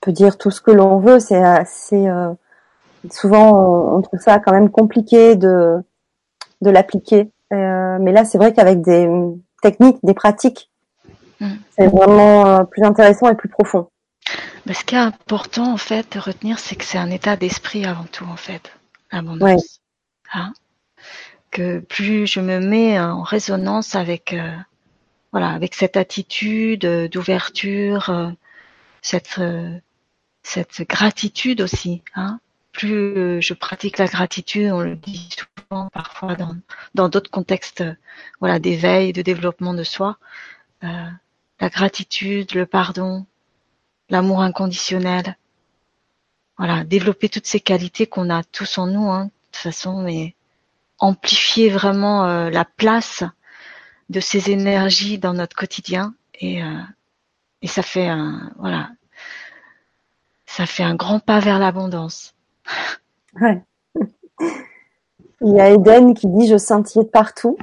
peut 0.00 0.12
dire 0.12 0.38
tout 0.38 0.50
ce 0.50 0.60
que 0.60 0.70
l'on 0.70 0.98
veut, 0.98 1.18
c'est 1.18 1.42
assez 1.42 2.06
euh, 2.08 2.32
souvent 3.10 3.96
on, 3.96 4.02
trouve 4.02 4.20
ça 4.20 4.38
quand 4.38 4.52
même 4.52 4.70
compliqué 4.70 5.34
de 5.36 5.82
de 6.60 6.70
l'appliquer. 6.70 7.30
Euh, 7.52 7.98
mais 8.00 8.12
là, 8.12 8.24
c'est 8.24 8.38
vrai 8.38 8.52
qu'avec 8.52 8.80
des 8.80 9.08
techniques, 9.62 9.96
des 10.02 10.14
pratiques, 10.14 10.68
Mm. 11.42 11.56
c'est 11.76 11.88
vraiment 11.88 12.46
euh, 12.46 12.64
plus 12.64 12.84
intéressant 12.84 13.28
et 13.28 13.34
plus 13.34 13.48
profond. 13.48 13.88
Mais 14.64 14.74
ce 14.74 14.84
qui 14.84 14.94
est 14.94 14.98
important 14.98 15.72
en 15.72 15.76
fait 15.76 16.14
de 16.14 16.20
retenir, 16.20 16.60
c'est 16.60 16.76
que 16.76 16.84
c'est 16.84 16.98
un 16.98 17.10
état 17.10 17.36
d'esprit 17.36 17.84
avant 17.84 18.04
tout 18.04 18.24
en 18.24 18.36
fait, 18.36 18.72
l'abondance. 19.10 19.80
Hein? 20.32 20.52
Que 21.50 21.80
plus 21.80 22.26
je 22.26 22.40
me 22.40 22.60
mets 22.60 22.98
en 22.98 23.22
résonance 23.22 23.96
avec 23.96 24.32
euh, 24.32 24.56
voilà 25.32 25.48
avec 25.48 25.74
cette 25.74 25.96
attitude 25.96 26.86
d'ouverture, 27.10 28.08
euh, 28.10 28.30
cette 29.02 29.38
euh, 29.40 29.76
cette 30.44 30.82
gratitude 30.88 31.60
aussi. 31.60 32.02
Hein? 32.14 32.38
Plus 32.70 33.42
je 33.42 33.52
pratique 33.52 33.98
la 33.98 34.06
gratitude, 34.06 34.70
on 34.70 34.80
le 34.80 34.94
dit 34.94 35.28
parfois 35.92 36.34
dans 36.34 36.56
dans 36.94 37.08
d'autres 37.08 37.30
contextes, 37.30 37.84
voilà 38.40 38.58
d'éveil, 38.58 39.12
de 39.12 39.22
développement 39.22 39.74
de 39.74 39.84
soi. 39.84 40.18
la 40.82 41.68
gratitude, 41.68 42.54
le 42.54 42.66
pardon, 42.66 43.26
l'amour 44.08 44.42
inconditionnel. 44.42 45.36
Voilà, 46.58 46.84
développer 46.84 47.28
toutes 47.28 47.46
ces 47.46 47.60
qualités 47.60 48.06
qu'on 48.06 48.30
a 48.30 48.44
tous 48.44 48.78
en 48.78 48.86
nous, 48.86 49.10
hein, 49.10 49.24
de 49.24 49.30
toute 49.52 49.56
façon, 49.56 50.02
mais 50.02 50.34
amplifier 50.98 51.70
vraiment 51.70 52.26
euh, 52.26 52.50
la 52.50 52.64
place 52.64 53.24
de 54.10 54.20
ces 54.20 54.50
énergies 54.50 55.18
dans 55.18 55.34
notre 55.34 55.56
quotidien 55.56 56.14
et, 56.34 56.62
euh, 56.62 56.82
et 57.62 57.66
ça 57.66 57.82
fait 57.82 58.06
un 58.06 58.52
voilà, 58.58 58.90
ça 60.46 60.66
fait 60.66 60.84
un 60.84 60.94
grand 60.94 61.18
pas 61.18 61.40
vers 61.40 61.58
l'abondance. 61.58 62.34
Ouais. 63.40 63.62
Il 65.44 65.56
y 65.56 65.60
a 65.60 65.70
Eden 65.70 66.14
qui 66.14 66.26
dit 66.28 66.46
je 66.46 66.56
scintille 66.56 67.04
partout. 67.04 67.56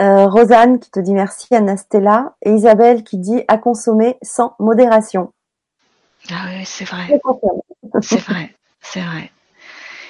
Euh, 0.00 0.26
Rosanne 0.26 0.80
qui 0.80 0.90
te 0.90 0.98
dit 0.98 1.14
merci 1.14 1.54
Anastella 1.54 2.34
et 2.42 2.50
Isabelle 2.52 3.04
qui 3.04 3.18
dit 3.18 3.42
à 3.46 3.58
consommer 3.58 4.16
sans 4.22 4.56
modération. 4.58 5.32
Ah 6.30 6.46
oui, 6.48 6.64
c'est 6.64 6.84
vrai. 6.84 7.20
C'est 8.00 8.20
vrai, 8.20 8.54
c'est 8.80 9.00
vrai. 9.00 9.30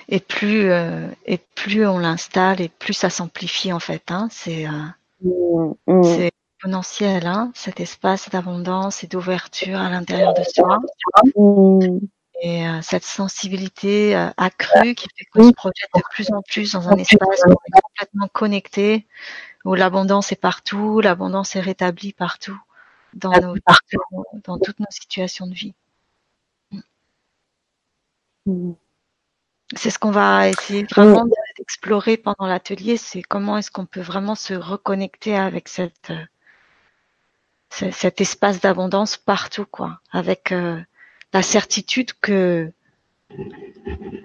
Et 0.08 0.20
plus 0.20 0.70
euh, 0.70 1.08
et 1.26 1.38
plus 1.38 1.86
on 1.86 1.98
l'installe 1.98 2.60
et 2.60 2.68
plus 2.68 2.94
ça 2.94 3.10
s'amplifie 3.10 3.72
en 3.72 3.80
fait. 3.80 4.10
Hein. 4.10 4.28
C'est 4.30 4.66
euh, 4.66 4.70
mm, 5.22 5.74
mm. 5.86 6.28
exponentiel, 6.58 7.26
hein, 7.26 7.50
cet 7.54 7.80
espace 7.80 8.30
d'abondance 8.30 9.04
et 9.04 9.06
d'ouverture 9.06 9.78
à 9.78 9.90
l'intérieur 9.90 10.34
de 10.34 10.42
soi. 10.44 10.78
Mm. 11.36 11.98
Et 12.42 12.68
euh, 12.68 12.82
cette 12.82 13.04
sensibilité 13.04 14.14
accrue 14.36 14.94
qui 14.94 15.08
fait 15.16 15.24
qu'on 15.26 15.48
se 15.48 15.52
projette 15.52 15.90
de 15.94 16.02
plus 16.10 16.30
en 16.32 16.42
plus 16.42 16.72
dans 16.72 16.88
un 16.88 16.96
espace 16.96 17.42
complètement 17.82 18.28
connecté, 18.28 19.06
où 19.64 19.74
l'abondance 19.74 20.32
est 20.32 20.40
partout, 20.40 21.00
l'abondance 21.00 21.56
est 21.56 21.60
rétablie 21.60 22.12
partout, 22.12 22.58
dans, 23.14 23.32
nos, 23.40 23.54
dans 24.44 24.58
toutes 24.58 24.80
nos 24.80 24.86
situations 24.90 25.46
de 25.46 25.54
vie. 25.54 25.74
Mm. 28.46 28.72
C'est 29.76 29.90
ce 29.90 29.98
qu'on 29.98 30.10
va 30.10 30.48
essayer 30.48 30.84
vraiment 30.84 31.24
d'explorer 31.56 32.16
pendant 32.16 32.46
l'atelier, 32.46 32.96
c'est 32.96 33.22
comment 33.22 33.56
est-ce 33.58 33.70
qu'on 33.70 33.86
peut 33.86 34.00
vraiment 34.00 34.34
se 34.34 34.54
reconnecter 34.54 35.36
avec 35.36 35.68
cette, 35.68 36.12
cet 37.70 38.20
espace 38.20 38.60
d'abondance 38.60 39.16
partout, 39.16 39.64
quoi, 39.66 40.00
avec 40.12 40.52
euh, 40.52 40.80
la 41.34 41.42
certitude 41.42 42.12
que 42.20 42.72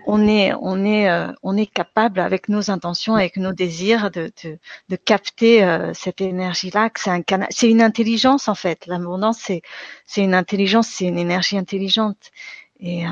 on 0.05 0.27
est, 0.27 0.53
on 0.61 0.85
est, 0.85 1.09
euh, 1.09 1.31
on 1.41 1.57
est 1.57 1.65
capable 1.65 2.19
avec 2.19 2.49
nos 2.49 2.69
intentions, 2.69 3.15
avec 3.15 3.37
nos 3.37 3.51
désirs, 3.51 4.11
de, 4.11 4.31
de, 4.43 4.59
de 4.89 4.95
capter 4.95 5.63
euh, 5.63 5.93
cette 5.95 6.21
énergie-là. 6.21 6.91
Que 6.91 6.99
c'est 6.99 7.09
un 7.09 7.23
canal, 7.23 7.47
c'est 7.51 7.69
une 7.69 7.81
intelligence 7.81 8.47
en 8.47 8.55
fait. 8.55 8.85
L'abondance, 8.85 9.39
c'est, 9.39 9.63
c'est 10.05 10.23
une 10.23 10.35
intelligence, 10.35 10.87
c'est 10.87 11.05
une 11.05 11.17
énergie 11.17 11.57
intelligente. 11.57 12.29
Et 12.79 13.07
euh, 13.07 13.11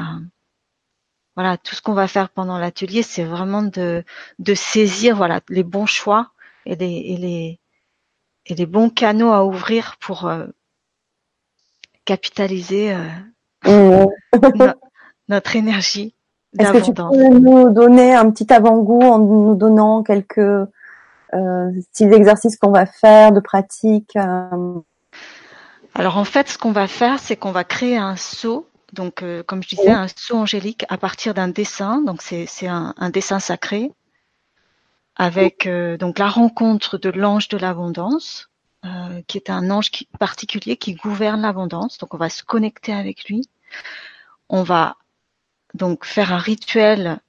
voilà, 1.36 1.57
tout 1.57 1.76
ce 1.76 1.82
qu'on 1.82 1.94
va 1.94 2.07
faire 2.07 2.30
pendant 2.30 2.60
l'atelier, 2.60 3.02
c'est 3.02 3.24
vraiment 3.24 3.64
de, 3.64 4.03
de 4.40 4.53
saisir 4.53 5.15
voilà 5.15 5.41
les 5.49 5.64
bons 5.64 5.88
choix 5.88 6.32
et 6.68 6.76
les, 6.76 6.86
et 6.86 7.18
les, 7.18 7.60
et 8.45 8.56
les 8.56 8.65
bons 8.68 8.91
canaux 8.91 9.32
à 9.32 9.44
ouvrir 9.45 9.98
pour 9.99 10.32
capitaliser 12.06 12.95
notre 15.30 15.56
énergie 15.56 16.14
est-ce 16.60 16.72
que 16.72 16.85
tu 16.85 16.94
peux 16.94 17.39
nous 17.39 17.69
donner 17.69 18.15
un 18.15 18.31
petit 18.31 18.52
avant-goût 18.52 19.02
en 19.02 19.19
nous 19.19 19.56
donnant 19.56 20.03
quelques 20.03 20.38
euh, 20.38 21.72
styles 21.91 22.10
d'exercices 22.10 22.57
qu'on 22.57 22.72
va 22.72 22.85
faire, 22.85 23.31
de 23.31 23.39
pratiques 23.39 24.15
euh? 24.15 24.80
Alors 25.94 26.18
en 26.18 26.23
fait, 26.23 26.48
ce 26.48 26.57
qu'on 26.57 26.72
va 26.72 26.88
faire, 26.88 27.19
c'est 27.19 27.35
qu'on 27.35 27.52
va 27.52 27.64
créer 27.64 27.98
un 27.98 28.15
saut. 28.15 28.68
Donc, 28.94 29.22
euh, 29.22 29.44
comme 29.44 29.61
je 29.64 29.69
disais, 29.69 29.89
un 29.89 30.07
saut 30.15 30.38
angélique 30.38 30.85
à 30.89 30.98
partir 30.98 31.34
d'un 31.34 31.48
dessin. 31.48 32.02
Donc, 32.02 32.22
c'est 32.22 32.68
un, 32.68 32.94
un, 32.98 33.10
dessin 33.10 33.39
sacré 33.39 33.91
avec 35.15 35.68
donc 35.99 36.19
la 36.19 36.27
rencontre 36.27 36.99
de 36.99 37.10
l'ange 37.10 37.48
de 37.48 37.57
l'abondance, 37.57 38.49
qui 39.26 39.39
est 39.39 39.49
un 39.49 39.72
ange 39.72 39.89
qui, 39.89 40.07
particulier 40.19 40.77
qui 40.77 40.94
gouverne 40.94 41.41
l'abondance. 41.41 41.98
Donc, 41.98 42.14
on 42.14 42.18
va 42.18 42.30
se 42.30 42.44
connecter 42.44 42.94
avec 42.94 43.26
lui. 43.26 43.49
On 44.49 44.64
va 44.64 44.98
donc 45.73 46.06
faire 46.06 46.34
un 46.34 46.38
rituel 46.38 47.19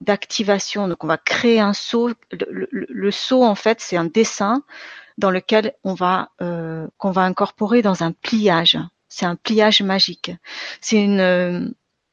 d'activation. 0.00 0.88
Donc 0.88 1.02
on 1.04 1.06
va 1.06 1.18
créer 1.18 1.60
un 1.60 1.72
saut. 1.72 2.10
Le, 2.30 3.10
saut 3.10 3.44
en 3.44 3.54
fait 3.54 3.80
c'est 3.80 3.96
un 3.96 4.04
dessin 4.04 4.62
dans 5.18 5.30
lequel 5.30 5.74
on 5.84 5.94
va 5.94 6.30
euh, 6.40 6.86
qu'on 6.98 7.10
va 7.10 7.22
incorporer 7.22 7.82
dans 7.82 8.02
un 8.02 8.12
pliage. 8.12 8.78
C'est 9.08 9.26
un 9.26 9.36
pliage 9.36 9.82
magique. 9.82 10.32
C'est 10.80 11.02
une 11.02 11.20
euh, 11.20 11.68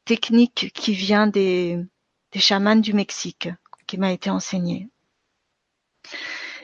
technique 0.06 0.72
qui 0.74 0.94
vient 0.94 1.28
des, 1.28 1.80
des 2.32 2.40
chamans 2.40 2.76
du 2.76 2.94
Mexique 2.94 3.50
qui 3.88 3.98
m'a 3.98 4.12
été 4.12 4.30
enseignée. 4.30 4.90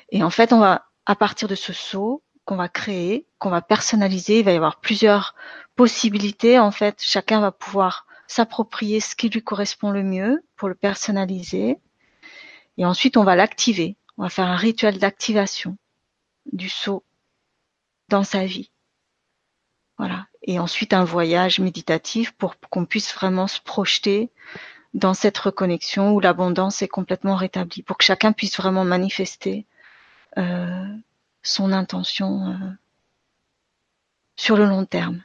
Et 0.09 0.23
en 0.23 0.29
fait 0.29 0.53
on 0.53 0.59
va 0.59 0.85
à 1.05 1.15
partir 1.15 1.47
de 1.47 1.55
ce 1.55 1.73
saut 1.73 2.23
qu'on 2.47 2.55
va 2.55 2.69
créer, 2.69 3.27
qu'on 3.39 3.49
va 3.49 3.61
personnaliser, 3.61 4.39
il 4.39 4.45
va 4.45 4.53
y 4.53 4.55
avoir 4.55 4.79
plusieurs 4.79 5.35
possibilités 5.75 6.57
en 6.57 6.71
fait. 6.71 6.95
Chacun 7.01 7.41
va 7.41 7.51
pouvoir 7.51 8.07
s'approprier 8.25 9.01
ce 9.01 9.15
qui 9.15 9.27
lui 9.29 9.43
correspond 9.43 9.91
le 9.91 10.01
mieux 10.01 10.41
pour 10.55 10.69
le 10.69 10.75
personnaliser. 10.75 11.77
Et 12.77 12.85
ensuite, 12.85 13.17
on 13.17 13.25
va 13.25 13.35
l'activer. 13.35 13.97
On 14.17 14.23
va 14.23 14.29
faire 14.29 14.47
un 14.47 14.55
rituel 14.55 14.97
d'activation 14.97 15.77
du 16.53 16.69
saut 16.69 17.03
dans 18.07 18.23
sa 18.23 18.45
vie. 18.45 18.71
Voilà. 19.97 20.27
Et 20.41 20.57
ensuite, 20.57 20.93
un 20.93 21.03
voyage 21.03 21.59
méditatif 21.59 22.31
pour 22.31 22.55
qu'on 22.69 22.85
puisse 22.85 23.13
vraiment 23.13 23.47
se 23.47 23.59
projeter 23.59 24.31
dans 24.93 25.13
cette 25.13 25.37
reconnexion 25.37 26.13
où 26.13 26.21
l'abondance 26.21 26.81
est 26.81 26.87
complètement 26.87 27.35
rétablie, 27.35 27.83
pour 27.83 27.97
que 27.97 28.05
chacun 28.05 28.31
puisse 28.31 28.55
vraiment 28.55 28.85
manifester 28.85 29.65
euh, 30.37 30.87
son 31.47 31.71
intention 31.71 32.47
euh, 32.47 32.71
sur 34.35 34.57
le 34.57 34.65
long 34.65 34.85
terme. 34.85 35.23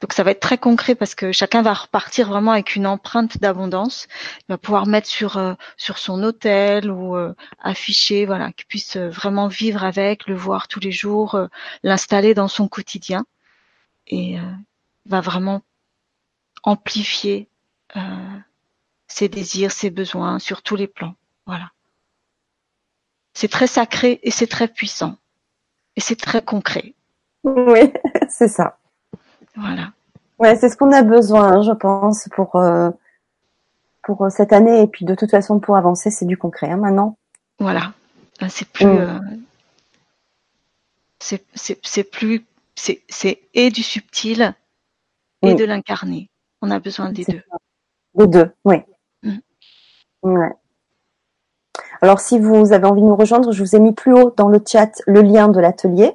Donc 0.00 0.12
ça 0.12 0.22
va 0.22 0.32
être 0.32 0.40
très 0.40 0.58
concret 0.58 0.94
parce 0.94 1.14
que 1.14 1.32
chacun 1.32 1.62
va 1.62 1.72
repartir 1.72 2.28
vraiment 2.28 2.52
avec 2.52 2.76
une 2.76 2.86
empreinte 2.86 3.38
d'abondance. 3.38 4.06
Il 4.40 4.44
va 4.52 4.58
pouvoir 4.58 4.86
mettre 4.86 5.08
sur 5.08 5.38
euh, 5.38 5.54
sur 5.76 5.98
son 5.98 6.22
hôtel 6.22 6.90
ou 6.90 7.16
euh, 7.16 7.34
afficher, 7.58 8.26
voilà, 8.26 8.52
qu'il 8.52 8.66
puisse 8.66 8.96
vraiment 8.96 9.48
vivre 9.48 9.84
avec, 9.84 10.26
le 10.26 10.34
voir 10.34 10.68
tous 10.68 10.80
les 10.80 10.92
jours, 10.92 11.38
l'installer 11.82 12.34
dans 12.34 12.48
son 12.48 12.68
quotidien 12.68 13.24
et 14.06 14.36
va 15.06 15.22
vraiment 15.22 15.62
amplifier 16.62 17.48
ses 19.08 19.28
désirs, 19.30 19.72
ses 19.72 19.90
besoins 19.90 20.38
sur 20.38 20.60
tous 20.60 20.76
les 20.76 20.88
plans. 20.88 21.14
Voilà. 21.46 21.70
C'est 23.32 23.48
très 23.48 23.66
sacré 23.66 24.20
et 24.22 24.30
c'est 24.30 24.46
très 24.46 24.68
puissant 24.68 25.16
et 25.96 26.00
c'est 26.00 26.16
très 26.16 26.42
concret. 26.42 26.94
Oui, 27.44 27.92
c'est 28.28 28.48
ça. 28.48 28.78
Voilà. 29.56 29.92
Ouais, 30.38 30.56
c'est 30.56 30.68
ce 30.68 30.76
qu'on 30.76 30.92
a 30.92 31.02
besoin, 31.02 31.62
je 31.62 31.72
pense, 31.72 32.28
pour 32.34 32.56
euh, 32.56 32.90
pour 34.02 34.30
cette 34.30 34.52
année 34.52 34.82
et 34.82 34.86
puis 34.86 35.04
de 35.04 35.14
toute 35.14 35.30
façon 35.30 35.60
pour 35.60 35.76
avancer, 35.76 36.10
c'est 36.10 36.26
du 36.26 36.36
concret 36.36 36.70
hein, 36.70 36.76
maintenant. 36.76 37.16
Voilà, 37.58 37.92
c'est 38.48 38.68
plus 38.68 38.86
mm. 38.86 38.98
euh, 38.98 39.20
c'est 41.18 41.44
c'est 41.82 42.04
plus 42.04 42.44
c'est 42.74 43.02
c'est 43.08 43.42
et 43.54 43.70
du 43.70 43.82
subtil 43.82 44.54
et 45.42 45.54
de 45.54 45.64
l'incarné. 45.64 46.30
On 46.62 46.70
a 46.70 46.80
besoin 46.80 47.12
des 47.12 47.24
deux. 47.24 47.42
Les 48.16 48.26
deux, 48.26 48.50
oui. 48.64 48.76
Mm. 49.22 49.38
Ouais. 50.22 50.52
Alors 52.04 52.20
si 52.20 52.38
vous 52.38 52.74
avez 52.74 52.84
envie 52.84 53.00
de 53.00 53.06
nous 53.06 53.16
rejoindre, 53.16 53.50
je 53.50 53.62
vous 53.62 53.74
ai 53.76 53.80
mis 53.80 53.92
plus 53.92 54.12
haut 54.12 54.30
dans 54.36 54.48
le 54.48 54.60
chat 54.62 55.00
le 55.06 55.22
lien 55.22 55.48
de 55.48 55.58
l'atelier. 55.58 56.12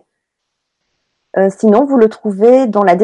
Euh, 1.36 1.49
sinon, 1.49 1.84
vous 1.84 1.98
le 1.98 2.07
trouvez 2.10 2.68
dans 2.68 2.84
la, 2.84 2.95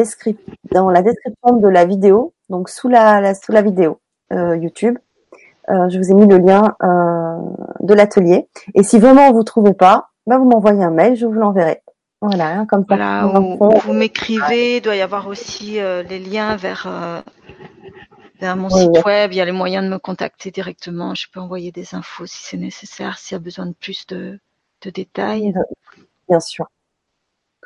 dans 0.70 0.90
la 0.90 1.02
description 1.02 1.56
de 1.56 1.66
la 1.66 1.84
vidéo, 1.84 2.32
donc 2.48 2.68
sous 2.68 2.88
la, 2.88 3.34
sous 3.34 3.50
la 3.50 3.62
vidéo 3.62 3.98
euh, 4.32 4.56
YouTube. 4.56 4.98
Euh, 5.68 5.88
je 5.88 5.98
vous 5.98 6.12
ai 6.12 6.14
mis 6.14 6.28
le 6.28 6.38
lien 6.38 6.76
de 7.80 7.92
l'atelier. 7.92 8.46
Et 8.76 8.84
si 8.84 9.00
vraiment 9.00 9.32
vous 9.32 9.42
trouvez 9.42 9.74
pas, 9.74 10.10
bah, 10.28 10.38
vous 10.38 10.48
m'envoyez 10.48 10.84
un 10.84 10.92
mail, 10.92 11.16
je 11.16 11.26
vous 11.26 11.32
l'enverrai. 11.32 11.82
Voilà, 12.20 12.50
hein, 12.50 12.66
comme 12.66 12.84
ça. 12.88 12.94
Voilà, 12.94 13.80
vous 13.84 13.92
m'écrivez, 13.94 14.76
il 14.76 14.80
doit 14.80 14.94
y 14.94 15.02
avoir 15.02 15.26
aussi 15.26 15.80
les 16.08 16.20
liens 16.20 16.54
vers, 16.54 16.86
vers 18.40 18.56
mon 18.56 18.68
site 18.68 19.04
web. 19.04 19.32
Il 19.32 19.36
y 19.36 19.40
a 19.40 19.44
les 19.44 19.52
moyens 19.52 19.84
de 19.84 19.90
me 19.90 19.98
contacter 19.98 20.50
directement. 20.50 21.14
Je 21.14 21.26
peux 21.32 21.40
envoyer 21.40 21.72
des 21.72 21.94
infos 21.94 22.26
si 22.26 22.42
c'est 22.42 22.56
nécessaire, 22.56 23.18
s'il 23.18 23.34
y 23.34 23.36
a 23.36 23.40
besoin 23.40 23.66
de 23.66 23.74
plus 23.74 24.06
de, 24.06 24.38
de 24.82 24.90
détails. 24.90 25.54
Bien 26.28 26.40
sûr. 26.40 26.66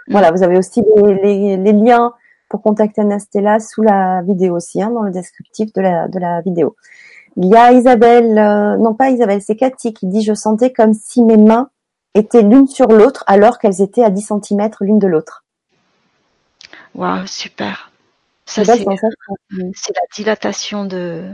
Voilà, 0.08 0.30
vous 0.32 0.42
avez 0.42 0.58
aussi 0.58 0.82
les, 1.22 1.56
les, 1.56 1.72
liens 1.72 2.12
pour 2.48 2.62
contacter 2.62 3.00
Anastella 3.00 3.60
sous 3.60 3.82
la 3.82 4.22
vidéo 4.22 4.56
aussi, 4.56 4.82
hein, 4.82 4.90
dans 4.90 5.02
le 5.02 5.12
descriptif 5.12 5.72
de 5.72 5.80
la, 5.80 6.08
de 6.08 6.18
la 6.18 6.40
vidéo. 6.40 6.76
Il 7.36 7.46
y 7.46 7.54
a 7.54 7.72
Isabelle, 7.72 8.36
euh, 8.38 8.76
non 8.76 8.94
pas 8.94 9.10
Isabelle, 9.10 9.40
c'est 9.40 9.56
Cathy 9.56 9.94
qui 9.94 10.06
dit 10.06 10.22
je 10.22 10.34
sentais 10.34 10.72
comme 10.72 10.94
si 10.94 11.22
mes 11.22 11.36
mains 11.36 11.70
étaient 12.14 12.42
l'une 12.42 12.66
sur 12.66 12.88
l'autre 12.88 13.22
alors 13.28 13.58
qu'elles 13.58 13.80
étaient 13.80 14.02
à 14.02 14.10
10 14.10 14.32
cm 14.42 14.70
l'une 14.80 14.98
de 14.98 15.06
l'autre. 15.06 15.44
Waouh, 16.94 17.26
super. 17.26 17.89
Ça 18.50 18.64
c'est 18.64 18.84
la 18.84 20.02
dilatation 20.12 20.84
de 20.84 21.30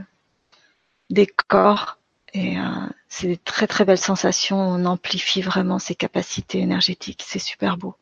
des 1.09 1.27
corps 1.27 1.99
et 2.35 2.59
euh, 2.59 2.63
c'est 3.09 3.29
des 3.29 3.37
très 3.39 3.67
très 3.67 3.87
belles 3.87 3.97
sensations. 3.97 4.59
On 4.59 4.85
amplifie 4.85 5.41
vraiment 5.41 5.79
ses 5.79 5.95
capacités 5.95 6.59
énergétiques. 6.59 7.25
C'est 7.27 7.39
super 7.39 7.79
beau. 7.79 7.95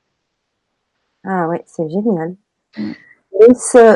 Ah 1.23 1.47
oui, 1.49 1.59
c'est 1.66 1.89
génial. 1.89 2.35
Mm. 2.77 2.93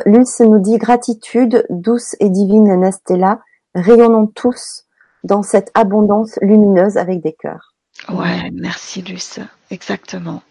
Luce, 0.06 0.40
nous 0.40 0.60
dit 0.60 0.78
gratitude, 0.78 1.66
douce 1.68 2.14
et 2.20 2.28
divine 2.28 2.70
Anastella, 2.70 3.40
rayonnons 3.74 4.28
tous 4.28 4.84
dans 5.24 5.42
cette 5.42 5.72
abondance 5.74 6.38
lumineuse 6.42 6.96
avec 6.96 7.22
des 7.22 7.32
cœurs. 7.32 7.74
Ouais, 8.08 8.50
merci 8.52 9.02
Luce, 9.02 9.40
exactement. 9.70 10.42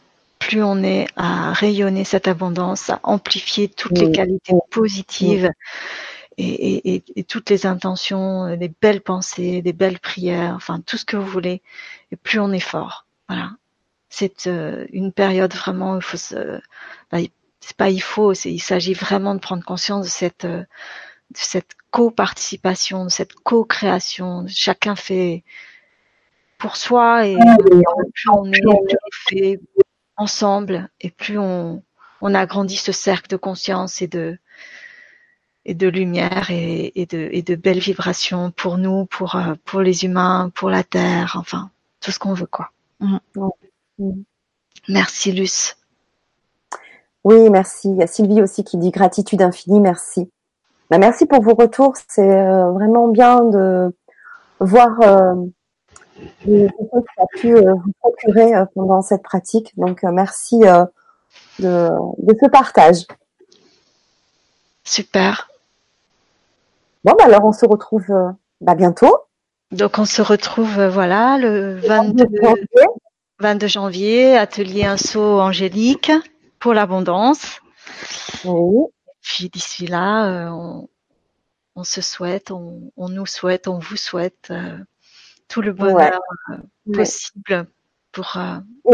Plus 0.47 0.63
on 0.63 0.81
est 0.81 1.07
à 1.17 1.51
rayonner 1.51 2.05
cette 2.05 2.29
abondance, 2.29 2.89
à 2.89 3.01
amplifier 3.03 3.67
toutes 3.67 3.97
les 3.97 4.13
qualités 4.13 4.53
positives 4.71 5.51
et, 6.37 7.03
toutes 7.27 7.49
les 7.49 7.65
intentions, 7.65 8.55
des 8.55 8.71
belles 8.81 9.01
pensées, 9.01 9.61
des 9.61 9.73
belles 9.73 9.99
prières, 9.99 10.53
enfin 10.55 10.79
tout 10.79 10.95
ce 10.95 11.03
que 11.03 11.17
vous 11.17 11.25
voulez, 11.25 11.61
et 12.13 12.15
plus 12.15 12.39
on 12.39 12.53
est 12.53 12.61
fort. 12.61 13.05
Voilà. 13.27 13.51
C'est 14.07 14.47
euh, 14.47 14.85
une 14.93 15.11
période 15.11 15.53
vraiment 15.53 15.95
où 15.95 15.97
il 15.97 16.01
faut 16.01 16.15
se, 16.15 16.61
bah, 17.11 17.17
c'est 17.59 17.75
pas 17.75 17.89
il 17.89 17.99
faut, 17.99 18.31
il 18.31 18.61
s'agit 18.61 18.93
vraiment 18.93 19.35
de 19.35 19.41
prendre 19.41 19.65
conscience 19.65 20.05
de 20.05 20.09
cette 20.09 20.45
euh, 20.45 20.61
de 20.61 21.37
cette 21.37 21.75
co-participation, 21.91 23.03
de 23.03 23.09
cette 23.09 23.33
co-création. 23.33 24.45
Chacun 24.47 24.95
fait 24.95 25.43
pour 26.57 26.77
soi 26.77 27.27
et 27.27 27.35
plus 27.35 28.29
on 28.31 28.45
est, 28.49 28.61
plus 28.61 28.97
fait 29.27 29.59
ensemble 30.17 30.89
et 30.99 31.11
plus 31.11 31.37
on, 31.37 31.83
on 32.21 32.33
agrandit 32.33 32.77
ce 32.77 32.91
cercle 32.91 33.29
de 33.29 33.37
conscience 33.37 34.01
et 34.01 34.07
de 34.07 34.37
et 35.69 35.73
de 35.73 35.87
lumière 35.89 36.49
et, 36.49 36.93
et, 36.95 37.05
de, 37.05 37.27
et 37.31 37.41
de 37.41 37.55
belles 37.55 37.79
vibrations 37.79 38.51
pour 38.51 38.77
nous, 38.77 39.05
pour 39.05 39.35
euh, 39.35 39.55
pour 39.65 39.81
les 39.81 40.05
humains, 40.05 40.49
pour 40.55 40.69
la 40.69 40.83
terre, 40.83 41.35
enfin 41.37 41.69
tout 41.99 42.11
ce 42.11 42.19
qu'on 42.19 42.33
veut 42.33 42.47
quoi. 42.47 42.71
Mm. 42.99 43.17
Mm. 43.99 44.11
Merci 44.87 45.31
Luce. 45.33 45.75
Oui, 47.23 47.49
merci. 47.49 47.89
Il 47.89 47.97
y 47.97 48.03
a 48.03 48.07
Sylvie 48.07 48.41
aussi 48.41 48.63
qui 48.63 48.77
dit 48.77 48.91
gratitude 48.91 49.41
infinie, 49.41 49.81
merci. 49.81 50.31
Bah, 50.89 50.97
merci 50.97 51.25
pour 51.25 51.41
vos 51.41 51.55
retours. 51.55 51.93
C'est 52.07 52.21
euh, 52.21 52.71
vraiment 52.71 53.09
bien 53.09 53.43
de 53.43 53.93
voir 54.61 55.01
euh, 55.01 55.35
ce 56.41 56.45
que 56.45 56.67
tu 56.67 57.21
as 57.21 57.39
pu 57.39 57.55
euh, 57.55 57.73
vous 57.73 57.91
procurer 57.99 58.55
euh, 58.55 58.65
pendant 58.75 59.01
cette 59.01 59.23
pratique. 59.23 59.73
Donc, 59.77 60.03
merci 60.03 60.59
de, 60.59 60.83
de, 61.59 62.35
ce 62.41 62.49
partage. 62.49 63.05
Super. 64.83 65.49
Bon, 67.03 67.13
bah 67.17 67.25
alors 67.25 67.45
on 67.45 67.51
se 67.51 67.65
retrouve 67.65 68.07
bah, 68.61 68.75
bientôt. 68.75 69.15
Donc, 69.71 69.99
on 69.99 70.05
se 70.05 70.21
retrouve 70.21 70.85
voilà 70.87 71.37
le 71.37 71.75
22, 71.75 72.25
janvier. 72.41 72.87
22 73.39 73.67
janvier, 73.67 74.37
atelier 74.37 74.85
Inso 74.85 75.39
Angélique 75.39 76.11
pour 76.59 76.73
l'abondance. 76.73 77.59
Oui 78.45 78.87
puis 79.27 79.49
d'ici 79.49 79.87
là, 79.87 80.47
euh, 80.47 80.81
on, 81.75 81.83
se 81.83 82.01
souhaite, 82.01 82.51
on, 82.51 82.91
nous 82.97 83.25
souhaite, 83.25 83.67
on 83.67 83.77
vous 83.77 83.97
souhaite 83.97 84.47
euh, 84.51 84.77
tout 85.47 85.61
le 85.61 85.71
bonheur 85.71 86.19
euh, 86.49 86.57
possible 86.93 87.67
pour 88.11 88.37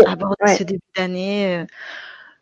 aborder 0.06 0.56
ce 0.58 0.64
début 0.64 0.82
d'année 0.96 1.66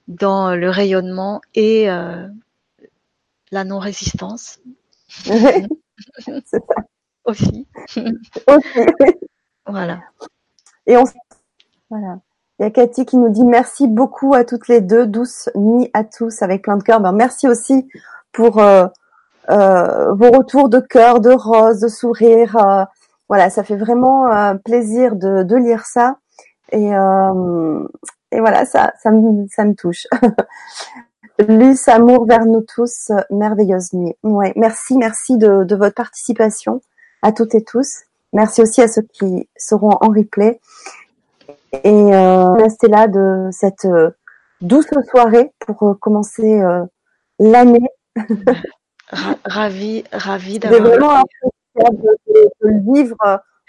dans 0.07 0.55
le 0.55 0.69
rayonnement 0.69 1.41
et 1.53 1.85
la 1.85 3.63
non-résistance. 3.63 4.59
C'est 5.19 6.43
ça. 6.51 6.59
Aussi. 7.25 7.67
Aussi. 8.47 8.85
voilà. 9.67 9.99
Et 10.87 10.97
on 10.97 11.03
voilà. 11.89 12.19
Il 12.59 12.63
y 12.63 12.65
a 12.65 12.71
Cathy 12.71 13.05
qui 13.05 13.17
nous 13.17 13.29
dit 13.29 13.43
merci 13.43 13.87
beaucoup 13.87 14.33
à 14.33 14.45
toutes 14.45 14.67
les 14.67 14.81
deux, 14.81 15.05
douce 15.05 15.49
nuit 15.55 15.89
à 15.93 16.03
tous 16.03 16.41
avec 16.41 16.61
plein 16.61 16.77
de 16.77 16.83
cœur. 16.83 17.01
Ben, 17.01 17.11
merci 17.11 17.47
aussi 17.47 17.87
pour 18.31 18.59
euh, 18.59 18.85
euh, 19.49 20.13
vos 20.13 20.31
retours 20.31 20.69
de 20.69 20.79
cœur, 20.79 21.19
de 21.19 21.31
rose, 21.31 21.79
de 21.79 21.87
sourire. 21.87 22.55
Euh, 22.55 22.85
voilà, 23.31 23.49
ça 23.49 23.63
fait 23.63 23.77
vraiment 23.77 24.27
plaisir 24.65 25.15
de, 25.15 25.43
de, 25.43 25.55
lire 25.55 25.85
ça. 25.85 26.17
Et, 26.73 26.89
et 26.89 28.39
voilà, 28.39 28.65
ça, 28.65 28.91
ça, 29.01 29.09
me, 29.11 29.47
ça 29.47 29.63
me 29.63 29.73
touche. 29.73 30.05
Luce, 31.47 31.87
amour 31.87 32.25
vers 32.27 32.45
nous 32.45 32.61
tous, 32.61 33.09
merveilleuse 33.29 33.93
nuit. 33.93 34.13
Ouais, 34.21 34.51
merci, 34.57 34.97
merci 34.97 35.37
de, 35.37 35.63
de 35.63 35.75
votre 35.77 35.95
participation 35.95 36.81
à 37.21 37.31
toutes 37.31 37.55
et 37.55 37.63
tous. 37.63 38.01
Merci 38.33 38.61
aussi 38.61 38.81
à 38.81 38.89
ceux 38.89 39.01
qui 39.01 39.47
seront 39.55 39.91
en 40.01 40.09
replay 40.09 40.59
et 41.71 42.13
euh, 42.13 42.53
rester 42.53 42.87
là 42.87 43.07
de 43.07 43.49
cette 43.51 43.85
euh, 43.85 44.11
douce 44.61 44.87
soirée 45.09 45.51
pour 45.59 45.83
euh, 45.83 45.93
commencer 45.95 46.61
euh, 46.61 46.83
l'année. 47.39 47.87
ravi, 49.45 50.03
ravi 50.11 50.59
d'avoir. 50.59 51.23
De, 51.89 52.49
le 52.59 52.93
vivre 52.93 53.15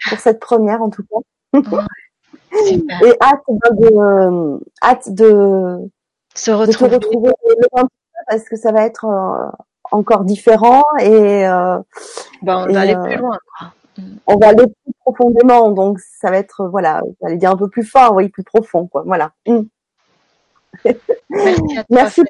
pour 0.09 0.19
cette 0.19 0.39
première 0.39 0.81
en 0.81 0.89
tout 0.89 1.03
cas. 1.03 1.17
et 2.65 3.17
hâte 3.21 3.43
de, 3.49 4.59
hâte 4.83 5.13
de 5.13 5.89
se 6.35 6.51
retrouver, 6.51 6.89
de 6.89 7.05
retrouver 7.05 7.33
parce 8.27 8.43
que 8.43 8.55
ça 8.55 8.71
va 8.71 8.85
être 8.85 9.05
encore 9.91 10.23
différent 10.23 10.83
et 10.99 11.43
ben, 12.41 12.65
on 12.67 12.73
va 12.73 12.81
aller 12.81 12.95
plus 12.95 13.17
loin. 13.17 13.37
Quoi. 13.57 13.73
On 14.27 14.37
va 14.37 14.47
aller 14.49 14.65
plus 14.65 14.93
profondément, 15.01 15.71
donc 15.71 15.99
ça 15.99 16.31
va 16.31 16.37
être 16.37 16.67
voilà, 16.67 17.01
j'allais 17.21 17.37
dire 17.37 17.51
un 17.51 17.57
peu 17.57 17.69
plus 17.69 17.83
fort, 17.83 18.15
oui, 18.15 18.29
plus 18.29 18.43
profond, 18.43 18.87
quoi. 18.87 19.03
Voilà. 19.05 19.31
Mm. 19.47 19.61
Merci. 20.85 21.77
À 21.77 21.83
Merci. 21.89 22.21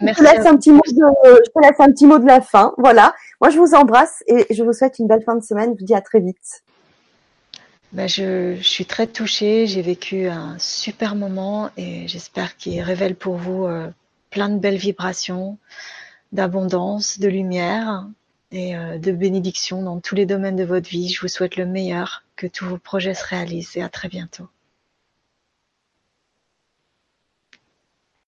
Je 0.00 0.12
te 0.12 0.22
laisse 0.22 0.46
un 0.46 0.56
petit 0.56 0.72
mot 0.72 0.82
de, 0.86 1.42
je 1.44 1.50
te 1.50 1.60
laisse 1.60 1.78
un 1.78 1.90
petit 1.92 2.06
mot 2.06 2.18
de 2.18 2.26
la 2.26 2.40
fin. 2.40 2.74
Voilà. 2.78 3.14
Moi, 3.40 3.50
je 3.50 3.58
vous 3.58 3.74
embrasse 3.74 4.22
et 4.26 4.46
je 4.50 4.62
vous 4.62 4.72
souhaite 4.72 4.98
une 4.98 5.06
belle 5.06 5.22
fin 5.22 5.36
de 5.36 5.42
semaine. 5.42 5.74
Je 5.74 5.80
vous 5.80 5.86
dis 5.86 5.94
à 5.94 6.00
très 6.00 6.20
vite. 6.20 6.62
Ben 7.92 8.08
je, 8.08 8.56
je, 8.56 8.68
suis 8.68 8.86
très 8.86 9.06
touchée. 9.06 9.66
J'ai 9.66 9.82
vécu 9.82 10.26
un 10.26 10.56
super 10.58 11.14
moment 11.14 11.70
et 11.76 12.08
j'espère 12.08 12.56
qu'il 12.56 12.80
révèle 12.80 13.14
pour 13.14 13.36
vous 13.36 13.66
euh, 13.66 13.88
plein 14.30 14.48
de 14.48 14.58
belles 14.58 14.76
vibrations, 14.76 15.58
d'abondance, 16.32 17.20
de 17.20 17.28
lumière 17.28 18.08
et 18.50 18.76
euh, 18.76 18.98
de 18.98 19.12
bénédiction 19.12 19.82
dans 19.82 20.00
tous 20.00 20.16
les 20.16 20.26
domaines 20.26 20.56
de 20.56 20.64
votre 20.64 20.88
vie. 20.88 21.08
Je 21.08 21.20
vous 21.20 21.28
souhaite 21.28 21.56
le 21.56 21.66
meilleur, 21.66 22.24
que 22.34 22.48
tous 22.48 22.66
vos 22.66 22.78
projets 22.78 23.14
se 23.14 23.24
réalisent 23.24 23.76
et 23.76 23.82
à 23.82 23.88
très 23.88 24.08
bientôt. 24.08 24.48